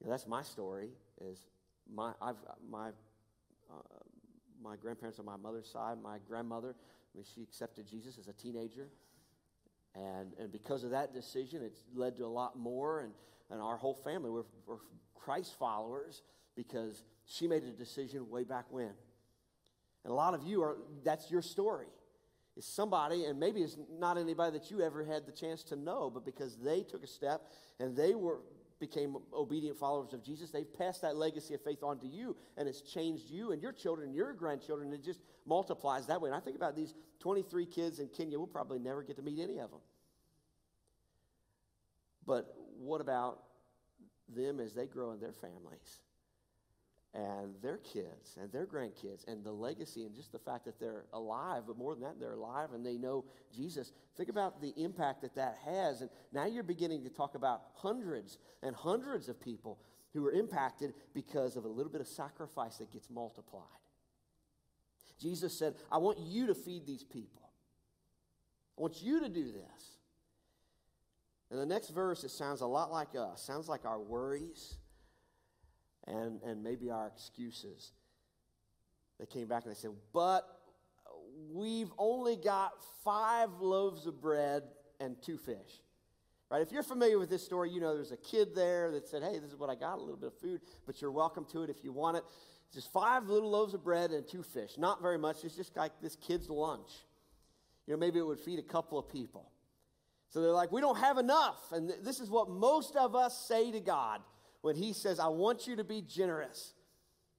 You 0.00 0.06
know, 0.06 0.10
that's 0.10 0.26
my 0.26 0.42
story. 0.42 0.90
Is 1.20 1.38
my 1.92 2.12
I've 2.20 2.36
my 2.68 2.88
uh, 3.70 4.04
my 4.62 4.76
grandparents 4.76 5.18
on 5.18 5.24
my 5.24 5.36
mother's 5.36 5.68
side, 5.68 5.96
my 6.02 6.18
grandmother, 6.26 6.74
I 6.74 7.16
mean, 7.16 7.24
she 7.34 7.42
accepted 7.42 7.86
Jesus 7.86 8.18
as 8.18 8.28
a 8.28 8.32
teenager, 8.32 8.88
and 9.94 10.32
and 10.38 10.50
because 10.50 10.84
of 10.84 10.90
that 10.90 11.12
decision, 11.12 11.62
it's 11.62 11.80
led 11.94 12.16
to 12.16 12.24
a 12.24 12.28
lot 12.28 12.58
more. 12.58 13.00
And 13.00 13.12
and 13.50 13.60
our 13.60 13.76
whole 13.76 13.94
family 13.94 14.30
we're, 14.30 14.44
we're 14.66 14.76
Christ 15.14 15.58
followers 15.58 16.22
because 16.56 17.02
she 17.26 17.46
made 17.46 17.64
a 17.64 17.70
decision 17.70 18.28
way 18.30 18.44
back 18.44 18.66
when. 18.70 18.92
And 20.04 20.10
a 20.10 20.14
lot 20.14 20.34
of 20.34 20.42
you 20.44 20.62
are 20.62 20.78
that's 21.04 21.30
your 21.30 21.42
story 21.42 21.88
is 22.56 22.64
somebody, 22.64 23.24
and 23.24 23.38
maybe 23.38 23.62
it's 23.62 23.76
not 23.98 24.18
anybody 24.18 24.58
that 24.58 24.70
you 24.70 24.82
ever 24.82 25.04
had 25.04 25.26
the 25.26 25.32
chance 25.32 25.62
to 25.64 25.76
know, 25.76 26.10
but 26.12 26.24
because 26.24 26.56
they 26.56 26.82
took 26.82 27.02
a 27.02 27.06
step 27.06 27.42
and 27.78 27.96
they 27.96 28.14
were 28.14 28.40
became 28.80 29.16
obedient 29.34 29.76
followers 29.76 30.14
of 30.14 30.24
Jesus, 30.24 30.50
they've 30.50 30.72
passed 30.78 31.02
that 31.02 31.14
legacy 31.14 31.54
of 31.54 31.60
faith 31.60 31.82
on 31.82 31.98
to 32.00 32.06
you, 32.06 32.34
and 32.56 32.66
it's 32.66 32.80
changed 32.80 33.30
you 33.30 33.52
and 33.52 33.62
your 33.62 33.72
children 33.72 34.08
and 34.08 34.16
your 34.16 34.32
grandchildren, 34.32 34.88
and 34.88 34.98
it 34.98 35.04
just 35.04 35.20
multiplies 35.46 36.06
that 36.06 36.20
way. 36.20 36.30
And 36.30 36.36
I 36.36 36.40
think 36.40 36.56
about 36.56 36.74
these 36.74 36.94
23 37.20 37.66
kids 37.66 38.00
in 38.00 38.08
Kenya, 38.08 38.38
we'll 38.38 38.46
probably 38.46 38.78
never 38.78 39.02
get 39.02 39.16
to 39.16 39.22
meet 39.22 39.38
any 39.38 39.58
of 39.58 39.70
them. 39.70 39.80
But 42.26 42.54
what 42.78 43.02
about 43.02 43.40
them 44.34 44.60
as 44.60 44.74
they 44.74 44.86
grow 44.86 45.12
in 45.12 45.20
their 45.20 45.32
families? 45.32 46.00
And 47.12 47.54
their 47.60 47.78
kids 47.78 48.36
and 48.40 48.52
their 48.52 48.66
grandkids 48.66 49.26
and 49.26 49.44
the 49.44 49.50
legacy 49.50 50.04
and 50.04 50.14
just 50.14 50.30
the 50.30 50.38
fact 50.38 50.64
that 50.64 50.78
they're 50.78 51.04
alive, 51.12 51.64
but 51.66 51.76
more 51.76 51.94
than 51.94 52.04
that, 52.04 52.20
they're 52.20 52.34
alive 52.34 52.68
and 52.72 52.86
they 52.86 52.96
know 52.96 53.24
Jesus. 53.54 53.92
Think 54.16 54.28
about 54.28 54.60
the 54.60 54.72
impact 54.76 55.22
that 55.22 55.34
that 55.34 55.58
has. 55.64 56.02
And 56.02 56.10
now 56.32 56.46
you're 56.46 56.62
beginning 56.62 57.02
to 57.04 57.10
talk 57.10 57.34
about 57.34 57.62
hundreds 57.74 58.38
and 58.62 58.76
hundreds 58.76 59.28
of 59.28 59.40
people 59.40 59.80
who 60.12 60.24
are 60.24 60.32
impacted 60.32 60.94
because 61.12 61.56
of 61.56 61.64
a 61.64 61.68
little 61.68 61.90
bit 61.90 62.00
of 62.00 62.06
sacrifice 62.06 62.76
that 62.76 62.92
gets 62.92 63.10
multiplied. 63.10 63.64
Jesus 65.20 65.58
said, 65.58 65.74
I 65.90 65.98
want 65.98 66.18
you 66.18 66.46
to 66.46 66.54
feed 66.54 66.86
these 66.86 67.04
people. 67.04 67.50
I 68.78 68.82
want 68.82 69.02
you 69.02 69.20
to 69.20 69.28
do 69.28 69.44
this. 69.44 69.98
And 71.50 71.58
the 71.58 71.66
next 71.66 71.90
verse, 71.90 72.22
it 72.22 72.30
sounds 72.30 72.60
a 72.60 72.66
lot 72.66 72.92
like 72.92 73.16
us. 73.16 73.42
Sounds 73.42 73.68
like 73.68 73.84
our 73.84 73.98
worries 73.98 74.76
and, 76.06 76.40
and 76.42 76.62
maybe 76.62 76.90
our 76.90 77.06
excuses. 77.06 77.92
They 79.18 79.26
came 79.26 79.46
back 79.46 79.64
and 79.64 79.72
they 79.74 79.78
said, 79.78 79.90
But 80.12 80.46
we've 81.52 81.92
only 81.98 82.36
got 82.36 82.72
five 83.04 83.50
loaves 83.60 84.06
of 84.06 84.20
bread 84.20 84.62
and 84.98 85.20
two 85.22 85.36
fish. 85.36 85.82
Right? 86.50 86.62
If 86.62 86.72
you're 86.72 86.82
familiar 86.82 87.18
with 87.18 87.30
this 87.30 87.44
story, 87.44 87.70
you 87.70 87.80
know 87.80 87.94
there's 87.94 88.12
a 88.12 88.16
kid 88.16 88.54
there 88.54 88.90
that 88.92 89.06
said, 89.06 89.22
Hey, 89.22 89.38
this 89.38 89.50
is 89.50 89.56
what 89.56 89.70
I 89.70 89.74
got, 89.74 89.98
a 89.98 90.00
little 90.00 90.16
bit 90.16 90.28
of 90.28 90.38
food, 90.38 90.60
but 90.86 91.00
you're 91.00 91.12
welcome 91.12 91.44
to 91.52 91.62
it 91.62 91.70
if 91.70 91.84
you 91.84 91.92
want 91.92 92.16
it. 92.16 92.24
Just 92.72 92.92
five 92.92 93.28
little 93.28 93.50
loaves 93.50 93.74
of 93.74 93.82
bread 93.82 94.10
and 94.12 94.26
two 94.26 94.42
fish. 94.42 94.78
Not 94.78 95.02
very 95.02 95.18
much. 95.18 95.44
It's 95.44 95.56
just 95.56 95.76
like 95.76 95.92
this 96.00 96.16
kid's 96.16 96.48
lunch. 96.48 96.90
You 97.86 97.94
know, 97.94 97.98
maybe 97.98 98.18
it 98.20 98.26
would 98.26 98.38
feed 98.38 98.58
a 98.58 98.62
couple 98.62 98.98
of 98.98 99.08
people. 99.08 99.50
So 100.28 100.40
they're 100.40 100.52
like, 100.52 100.72
We 100.72 100.80
don't 100.80 100.98
have 100.98 101.18
enough. 101.18 101.72
And 101.72 101.88
th- 101.88 102.00
this 102.02 102.20
is 102.20 102.30
what 102.30 102.48
most 102.48 102.96
of 102.96 103.14
us 103.14 103.36
say 103.46 103.70
to 103.70 103.80
God 103.80 104.20
when 104.62 104.76
he 104.76 104.92
says, 104.92 105.18
I 105.18 105.28
want 105.28 105.66
you 105.66 105.76
to 105.76 105.84
be 105.84 106.02
generous 106.02 106.74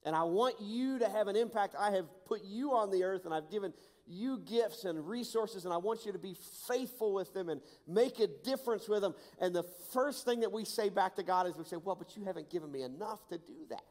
and 0.03 0.15
I 0.15 0.23
want 0.23 0.55
you 0.59 0.99
to 0.99 1.09
have 1.09 1.27
an 1.27 1.35
impact. 1.35 1.75
I 1.77 1.91
have 1.91 2.05
put 2.25 2.41
you 2.43 2.73
on 2.73 2.89
the 2.89 3.03
earth 3.03 3.25
and 3.25 3.33
I've 3.33 3.49
given 3.51 3.73
you 4.07 4.39
gifts 4.39 4.83
and 4.83 5.07
resources, 5.07 5.63
and 5.65 5.73
I 5.73 5.77
want 5.77 6.05
you 6.05 6.11
to 6.11 6.19
be 6.19 6.35
faithful 6.67 7.13
with 7.13 7.33
them 7.33 7.49
and 7.49 7.61
make 7.87 8.19
a 8.19 8.27
difference 8.27 8.89
with 8.89 9.01
them. 9.01 9.13
And 9.39 9.55
the 9.55 9.63
first 9.93 10.25
thing 10.25 10.41
that 10.41 10.51
we 10.51 10.65
say 10.65 10.89
back 10.89 11.15
to 11.15 11.23
God 11.23 11.47
is 11.47 11.55
we 11.55 11.63
say, 11.63 11.77
Well, 11.77 11.95
but 11.95 12.17
you 12.17 12.25
haven't 12.25 12.49
given 12.49 12.71
me 12.71 12.81
enough 12.81 13.25
to 13.29 13.37
do 13.37 13.53
that. 13.69 13.81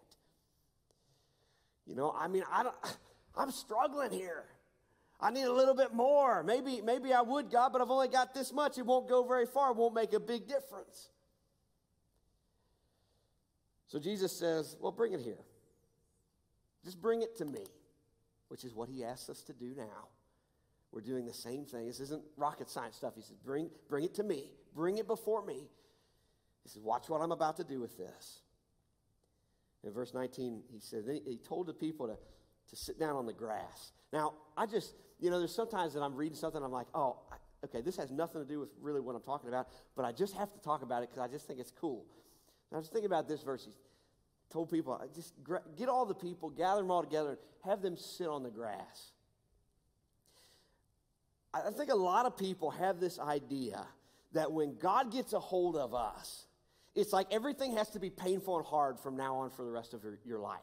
You 1.86 1.94
know, 1.94 2.14
I 2.16 2.28
mean, 2.28 2.42
I 2.52 2.64
don't, 2.64 2.76
I'm 3.36 3.50
struggling 3.50 4.10
here. 4.10 4.44
I 5.20 5.30
need 5.30 5.44
a 5.44 5.52
little 5.52 5.74
bit 5.74 5.92
more. 5.92 6.42
Maybe, 6.42 6.80
maybe 6.80 7.12
I 7.12 7.20
would, 7.20 7.50
God, 7.50 7.72
but 7.72 7.82
I've 7.82 7.90
only 7.90 8.08
got 8.08 8.34
this 8.34 8.52
much. 8.52 8.78
It 8.78 8.86
won't 8.86 9.08
go 9.08 9.22
very 9.22 9.46
far. 9.46 9.70
It 9.70 9.76
won't 9.76 9.94
make 9.94 10.12
a 10.12 10.20
big 10.20 10.48
difference. 10.48 11.10
So 13.90 13.98
Jesus 13.98 14.30
says, 14.32 14.76
Well, 14.80 14.92
bring 14.92 15.12
it 15.12 15.20
here. 15.20 15.44
Just 16.84 17.02
bring 17.02 17.22
it 17.22 17.36
to 17.38 17.44
me, 17.44 17.66
which 18.48 18.64
is 18.64 18.72
what 18.72 18.88
he 18.88 19.04
asks 19.04 19.28
us 19.28 19.42
to 19.42 19.52
do 19.52 19.74
now. 19.76 20.08
We're 20.92 21.00
doing 21.00 21.26
the 21.26 21.34
same 21.34 21.64
thing. 21.64 21.86
This 21.86 22.00
isn't 22.00 22.22
rocket 22.36 22.70
science 22.70 22.96
stuff. 22.96 23.14
He 23.16 23.22
says, 23.22 23.36
Bring, 23.44 23.68
bring 23.88 24.04
it 24.04 24.14
to 24.14 24.22
me. 24.22 24.52
Bring 24.76 24.98
it 24.98 25.08
before 25.08 25.44
me. 25.44 25.68
He 26.62 26.68
says, 26.68 26.82
Watch 26.82 27.08
what 27.08 27.20
I'm 27.20 27.32
about 27.32 27.56
to 27.56 27.64
do 27.64 27.80
with 27.80 27.98
this. 27.98 28.42
In 29.82 29.92
verse 29.92 30.14
19, 30.14 30.62
he 30.72 30.78
said, 30.78 31.02
He 31.26 31.38
told 31.38 31.66
the 31.66 31.74
people 31.74 32.06
to, 32.06 32.16
to 32.68 32.76
sit 32.76 32.98
down 32.98 33.16
on 33.16 33.26
the 33.26 33.32
grass. 33.32 33.90
Now, 34.12 34.34
I 34.56 34.66
just, 34.66 34.94
you 35.18 35.30
know, 35.30 35.40
there's 35.40 35.54
sometimes 35.54 35.94
that 35.94 36.02
I'm 36.02 36.14
reading 36.14 36.36
something, 36.36 36.62
I'm 36.62 36.70
like, 36.70 36.86
oh, 36.94 37.18
okay, 37.64 37.80
this 37.80 37.96
has 37.96 38.12
nothing 38.12 38.40
to 38.40 38.46
do 38.46 38.60
with 38.60 38.68
really 38.80 39.00
what 39.00 39.16
I'm 39.16 39.22
talking 39.22 39.48
about, 39.48 39.66
but 39.96 40.04
I 40.04 40.12
just 40.12 40.36
have 40.36 40.52
to 40.52 40.60
talk 40.60 40.82
about 40.82 41.02
it 41.02 41.10
because 41.10 41.28
I 41.28 41.32
just 41.32 41.48
think 41.48 41.58
it's 41.58 41.72
cool. 41.72 42.04
I 42.72 42.76
was 42.76 42.88
thinking 42.88 43.06
about 43.06 43.28
this 43.28 43.42
verse. 43.42 43.64
He 43.64 43.72
told 44.52 44.70
people, 44.70 45.00
just 45.14 45.34
get 45.76 45.88
all 45.88 46.06
the 46.06 46.14
people, 46.14 46.50
gather 46.50 46.82
them 46.82 46.90
all 46.90 47.02
together, 47.02 47.30
and 47.30 47.38
have 47.64 47.82
them 47.82 47.96
sit 47.96 48.28
on 48.28 48.42
the 48.42 48.50
grass. 48.50 49.12
I 51.52 51.70
think 51.70 51.90
a 51.90 51.96
lot 51.96 52.26
of 52.26 52.36
people 52.36 52.70
have 52.70 53.00
this 53.00 53.18
idea 53.18 53.84
that 54.32 54.52
when 54.52 54.76
God 54.78 55.10
gets 55.10 55.32
a 55.32 55.40
hold 55.40 55.76
of 55.76 55.94
us, 55.94 56.46
it's 56.94 57.12
like 57.12 57.26
everything 57.32 57.76
has 57.76 57.90
to 57.90 57.98
be 57.98 58.10
painful 58.10 58.58
and 58.58 58.66
hard 58.66 59.00
from 59.00 59.16
now 59.16 59.36
on 59.36 59.50
for 59.50 59.64
the 59.64 59.70
rest 59.70 59.94
of 59.94 60.04
your, 60.04 60.18
your 60.24 60.38
life. 60.38 60.60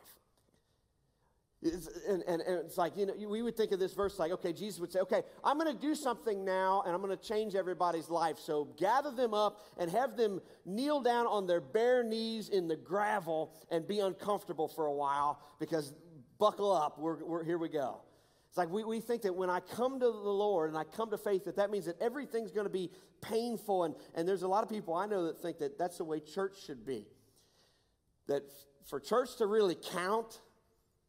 It's, 1.61 1.89
and, 2.07 2.21
and, 2.27 2.41
and, 2.41 2.59
it's 2.59 2.77
like, 2.77 2.95
you 2.95 3.07
know, 3.07 3.13
we 3.27 3.41
would 3.41 3.57
think 3.57 3.71
of 3.71 3.79
this 3.79 3.93
verse 3.93 4.19
like, 4.19 4.31
okay, 4.31 4.53
Jesus 4.53 4.79
would 4.79 4.91
say, 4.91 4.99
okay, 4.99 5.23
I'm 5.43 5.57
going 5.57 5.73
to 5.73 5.81
do 5.81 5.95
something 5.95 6.45
now 6.45 6.83
and 6.85 6.93
I'm 6.93 7.01
going 7.01 7.17
to 7.17 7.23
change 7.23 7.55
everybody's 7.55 8.09
life. 8.09 8.37
So 8.37 8.65
gather 8.77 9.09
them 9.09 9.33
up 9.33 9.61
and 9.79 9.89
have 9.89 10.15
them 10.15 10.39
kneel 10.65 11.01
down 11.01 11.25
on 11.25 11.47
their 11.47 11.59
bare 11.59 12.03
knees 12.03 12.49
in 12.49 12.67
the 12.67 12.75
gravel 12.75 13.53
and 13.71 13.87
be 13.87 13.99
uncomfortable 13.99 14.67
for 14.67 14.85
a 14.85 14.93
while 14.93 15.41
because 15.59 15.93
buckle 16.37 16.71
up, 16.71 16.99
we're, 16.99 17.23
we're, 17.25 17.43
here 17.43 17.57
we 17.57 17.69
go. 17.69 18.01
It's 18.49 18.57
like 18.57 18.69
we, 18.69 18.83
we 18.83 18.99
think 18.99 19.23
that 19.23 19.35
when 19.35 19.49
I 19.49 19.59
come 19.59 19.99
to 19.99 20.05
the 20.05 20.11
Lord 20.11 20.69
and 20.69 20.77
I 20.77 20.83
come 20.83 21.09
to 21.09 21.17
faith, 21.17 21.45
that 21.45 21.55
that 21.55 21.71
means 21.71 21.85
that 21.85 21.99
everything's 21.99 22.51
going 22.51 22.67
to 22.67 22.71
be 22.71 22.91
painful. 23.21 23.83
And, 23.83 23.95
and 24.13 24.27
there's 24.27 24.43
a 24.43 24.47
lot 24.47 24.63
of 24.63 24.69
people 24.69 24.93
I 24.93 25.07
know 25.07 25.25
that 25.25 25.41
think 25.41 25.57
that 25.57 25.79
that's 25.79 25.97
the 25.97 26.03
way 26.03 26.19
church 26.19 26.55
should 26.65 26.85
be. 26.85 27.07
That 28.27 28.43
for 28.87 28.99
church 28.99 29.37
to 29.37 29.47
really 29.47 29.75
count, 29.75 30.39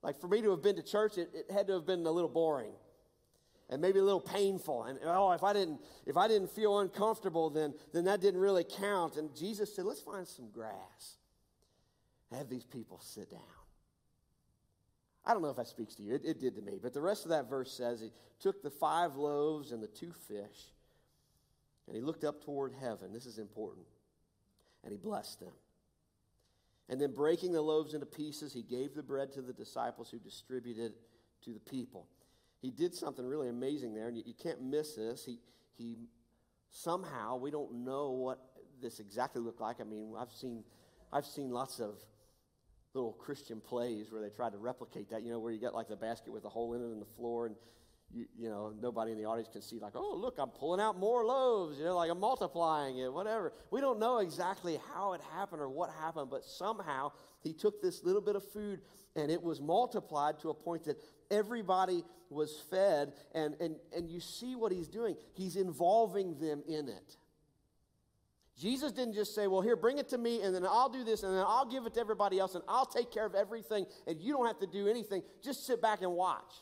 like 0.03 0.21
for 0.21 0.29
me 0.29 0.43
to 0.43 0.51
have 0.51 0.63
been 0.63 0.77
to 0.77 0.83
church, 0.83 1.19
it, 1.19 1.31
it 1.35 1.51
had 1.51 1.67
to 1.69 1.75
have 1.75 1.87
been 1.87 2.07
a 2.07 2.11
little 2.11 2.31
boring 2.31 2.73
and 3.71 3.83
maybe 3.83 3.99
a 3.99 4.05
little 4.05 4.21
painful. 4.21 4.85
And 4.85 4.99
oh, 5.05 5.33
if 5.33 5.43
I 5.43 5.53
didn't, 5.53 5.81
if 6.07 6.17
I 6.17 6.29
didn't 6.29 6.51
feel 6.51 6.79
uncomfortable, 6.79 7.51
then, 7.51 7.75
then 7.93 8.05
that 8.05 8.21
didn't 8.21 8.41
really 8.41 8.65
count. 8.65 9.17
And 9.17 9.35
Jesus 9.35 9.75
said, 9.75 9.85
let's 9.85 10.01
find 10.01 10.27
some 10.27 10.51
grass. 10.51 11.17
Have 12.33 12.49
these 12.49 12.65
people 12.65 13.01
sit 13.03 13.31
down. 13.31 13.41
I 15.25 15.33
don't 15.33 15.43
know 15.43 15.51
if 15.51 15.57
that 15.57 15.69
speaks 15.69 15.95
to 15.97 16.03
you. 16.03 16.15
It, 16.15 16.23
it 16.25 16.41
did 16.41 16.55
to 16.57 16.63
me. 16.63 16.79
But 16.83 16.95
the 16.95 17.01
rest 17.01 17.25
of 17.25 17.31
that 17.31 17.51
verse 17.51 17.71
says 17.71 18.01
he 18.01 18.11
took 18.41 18.63
the 18.63 18.71
five 18.71 19.17
loaves 19.17 19.73
and 19.73 19.83
the 19.83 19.87
two 19.87 20.13
fish, 20.27 20.73
and 21.87 21.95
he 21.95 22.03
looked 22.03 22.25
up 22.25 22.43
toward 22.43 22.73
heaven. 22.81 23.13
This 23.13 23.27
is 23.27 23.39
important. 23.39 23.87
And 24.85 24.93
he 24.93 24.97
blessed 24.99 25.41
them. 25.41 25.53
And 26.89 27.01
then 27.01 27.13
breaking 27.13 27.53
the 27.53 27.61
loaves 27.61 27.95
into 27.95 28.07
pieces, 28.07 28.53
he 28.53 28.63
gave 28.63 28.95
the 28.95 29.03
bread 29.03 29.33
to 29.33 29.43
the 29.43 29.53
disciples 29.53 30.11
who 30.11 30.19
distributed 30.19 30.87
it 30.87 30.95
to 31.45 31.53
the 31.53 31.61
people. 31.61 32.07
He 32.61 32.71
did 32.71 32.95
something 32.95 33.25
really 33.25 33.49
amazing 33.49 33.95
there, 33.95 34.09
and 34.09 34.17
you, 34.17 34.23
you 34.27 34.35
can't 34.35 34.63
miss 34.63 34.95
this. 34.95 35.25
He, 35.25 35.39
he 35.77 35.97
somehow, 36.71 37.37
we 37.37 37.51
don't 37.51 37.85
know 37.85 38.11
what 38.11 38.39
this 38.81 39.01
exactly 39.01 39.43
looked 39.43 39.61
like. 39.61 39.81
I 39.81 39.85
mean, 39.85 40.15
I've 40.19 40.33
seen, 40.33 40.65
I've 41.13 41.27
seen 41.27 41.51
lots 41.51 41.79
of 41.79 41.95
little 42.95 43.13
Christian 43.13 43.61
plays 43.61 44.11
where 44.11 44.23
they 44.23 44.31
try 44.31 44.51
to 44.51 44.57
replicate 44.57 45.11
that, 45.11 45.23
you 45.23 45.31
know, 45.31 45.39
where 45.39 45.53
you 45.53 45.61
got 45.61 45.75
like 45.75 45.89
the 45.89 45.97
basket 45.97 46.33
with 46.33 46.45
a 46.45 46.49
hole 46.49 46.75
in 46.75 46.81
it 46.81 46.87
in 46.87 46.99
the 46.99 47.07
floor, 47.17 47.47
and 47.47 47.55
you, 48.13 48.27
you 48.39 48.49
know, 48.49 48.73
nobody 48.81 49.13
in 49.13 49.19
the 49.19 49.25
audience 49.25 49.49
can 49.53 49.61
see, 49.61 49.79
like, 49.79 49.93
oh, 49.95 50.17
look, 50.17 50.37
I'm 50.39 50.49
pulling 50.49 50.81
out 50.81 50.99
more 50.99 51.25
loaves, 51.25 51.79
you 51.79 51.85
know, 51.85 51.97
like 51.97 52.11
I'm 52.11 52.21
multiplying 52.21 52.99
it, 52.99 53.13
whatever. 53.13 53.53
We 53.71 53.81
don't 53.81 53.99
know 53.99 54.19
exactly 54.19 54.81
how 54.95 55.13
it 55.13 55.21
happened 55.35 55.61
or 55.61 55.69
what 55.69 55.91
happened, 56.01 56.31
but 56.31 56.45
somehow 56.45 57.13
he 57.43 57.53
took 57.53 57.83
this 57.83 58.03
little 58.03 58.23
bit 58.23 58.35
of 58.37 58.51
food 58.51 58.81
and 59.15 59.31
it 59.31 59.43
was 59.43 59.61
multiplied 59.61 60.39
to 60.41 60.51
a 60.51 60.55
point 60.55 60.85
that 60.85 60.97
everybody 61.31 62.03
was 62.31 62.63
fed. 62.71 63.13
And, 63.35 63.55
and, 63.61 63.77
and 63.95 64.09
you 64.09 64.21
see 64.21 64.57
what 64.57 64.73
he's 64.73 64.89
doing, 64.89 65.17
he's 65.35 65.57
involving 65.57 66.39
them 66.39 66.63
in 66.67 66.89
it. 66.89 67.17
Jesus 68.59 68.91
didn't 68.91 69.15
just 69.15 69.37
say, 69.37 69.47
Well, 69.47 69.61
here, 69.61 69.77
bring 69.77 69.99
it 69.99 70.09
to 70.09 70.19
me, 70.19 70.43
and 70.43 70.53
then 70.53 70.67
I'll 70.67 70.89
do 70.89 71.05
this, 71.05 71.23
and 71.23 71.33
then 71.33 71.45
I'll 71.47 71.71
give 71.71 71.87
it 71.87 71.95
to 71.95 72.01
everybody 72.01 72.41
else, 72.41 72.57
and 72.57 72.65
I'll 72.67 72.87
take 72.87 73.13
care 73.13 73.25
of 73.25 73.37
everything, 73.37 73.87
and 74.07 74.21
you 74.21 74.33
don't 74.33 74.47
have 74.47 74.59
to 74.59 74.67
do 74.67 74.89
anything. 74.89 75.23
Just 75.45 75.65
sit 75.65 75.81
back 75.81 76.03
and 76.03 76.13
watch. 76.13 76.55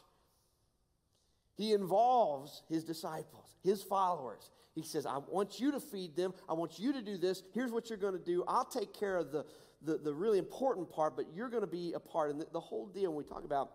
He 1.57 1.73
involves 1.73 2.63
his 2.69 2.85
disciples, 2.85 3.57
his 3.65 3.83
followers. 3.83 4.51
He 4.75 4.83
says, 4.83 5.07
I 5.07 5.19
want 5.19 5.59
you 5.59 5.73
to 5.73 5.81
feed 5.81 6.15
them. 6.15 6.35
I 6.49 6.53
want 6.53 6.79
you 6.79 6.93
to 6.93 7.01
do 7.01 7.17
this. 7.17 7.43
Here's 7.55 7.73
what 7.73 7.89
you're 7.89 7.99
going 7.99 8.13
to 8.13 8.25
do. 8.25 8.45
I'll 8.47 8.67
take 8.67 8.93
care 8.93 9.17
of 9.17 9.33
the, 9.33 9.47
the, 9.83 9.97
the 9.97 10.13
really 10.13 10.39
important 10.39 10.91
part, 10.91 11.17
but 11.17 11.27
you're 11.35 11.49
going 11.49 11.63
to 11.63 11.67
be 11.67 11.95
a 11.95 12.01
part. 12.01 12.31
And 12.31 12.41
the, 12.41 12.47
the 12.53 12.61
whole 12.61 12.87
deal, 12.87 13.11
when 13.11 13.25
we 13.25 13.29
talk 13.29 13.45
about 13.45 13.71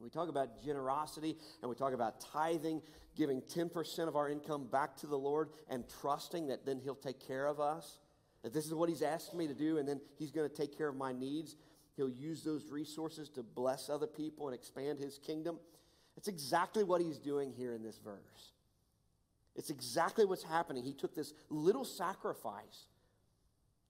we 0.00 0.10
talk 0.10 0.28
about 0.28 0.62
generosity 0.64 1.36
and 1.60 1.68
we 1.68 1.74
talk 1.74 1.92
about 1.92 2.20
tithing, 2.20 2.82
giving 3.16 3.42
10% 3.42 4.06
of 4.06 4.14
our 4.14 4.28
income 4.30 4.68
back 4.70 4.96
to 4.98 5.08
the 5.08 5.18
Lord 5.18 5.48
and 5.68 5.84
trusting 6.00 6.46
that 6.46 6.64
then 6.64 6.78
He'll 6.78 6.94
take 6.94 7.26
care 7.26 7.46
of 7.46 7.58
us. 7.58 7.98
That 8.44 8.52
this 8.52 8.64
is 8.64 8.74
what 8.74 8.88
He's 8.88 9.02
asked 9.02 9.34
me 9.34 9.48
to 9.48 9.54
do, 9.54 9.78
and 9.78 9.88
then 9.88 10.00
He's 10.16 10.30
going 10.30 10.48
to 10.48 10.54
take 10.54 10.76
care 10.78 10.88
of 10.88 10.94
my 10.94 11.12
needs. 11.12 11.56
He'll 11.96 12.08
use 12.08 12.44
those 12.44 12.70
resources 12.70 13.28
to 13.30 13.42
bless 13.42 13.90
other 13.90 14.06
people 14.06 14.46
and 14.46 14.54
expand 14.54 15.00
His 15.00 15.18
kingdom. 15.18 15.58
It's 16.18 16.26
exactly 16.26 16.82
what 16.82 17.00
he's 17.00 17.20
doing 17.20 17.52
here 17.56 17.74
in 17.74 17.82
this 17.84 17.96
verse. 18.02 18.50
It's 19.54 19.70
exactly 19.70 20.24
what's 20.24 20.42
happening. 20.42 20.82
He 20.82 20.92
took 20.92 21.14
this 21.14 21.32
little 21.48 21.84
sacrifice, 21.84 22.86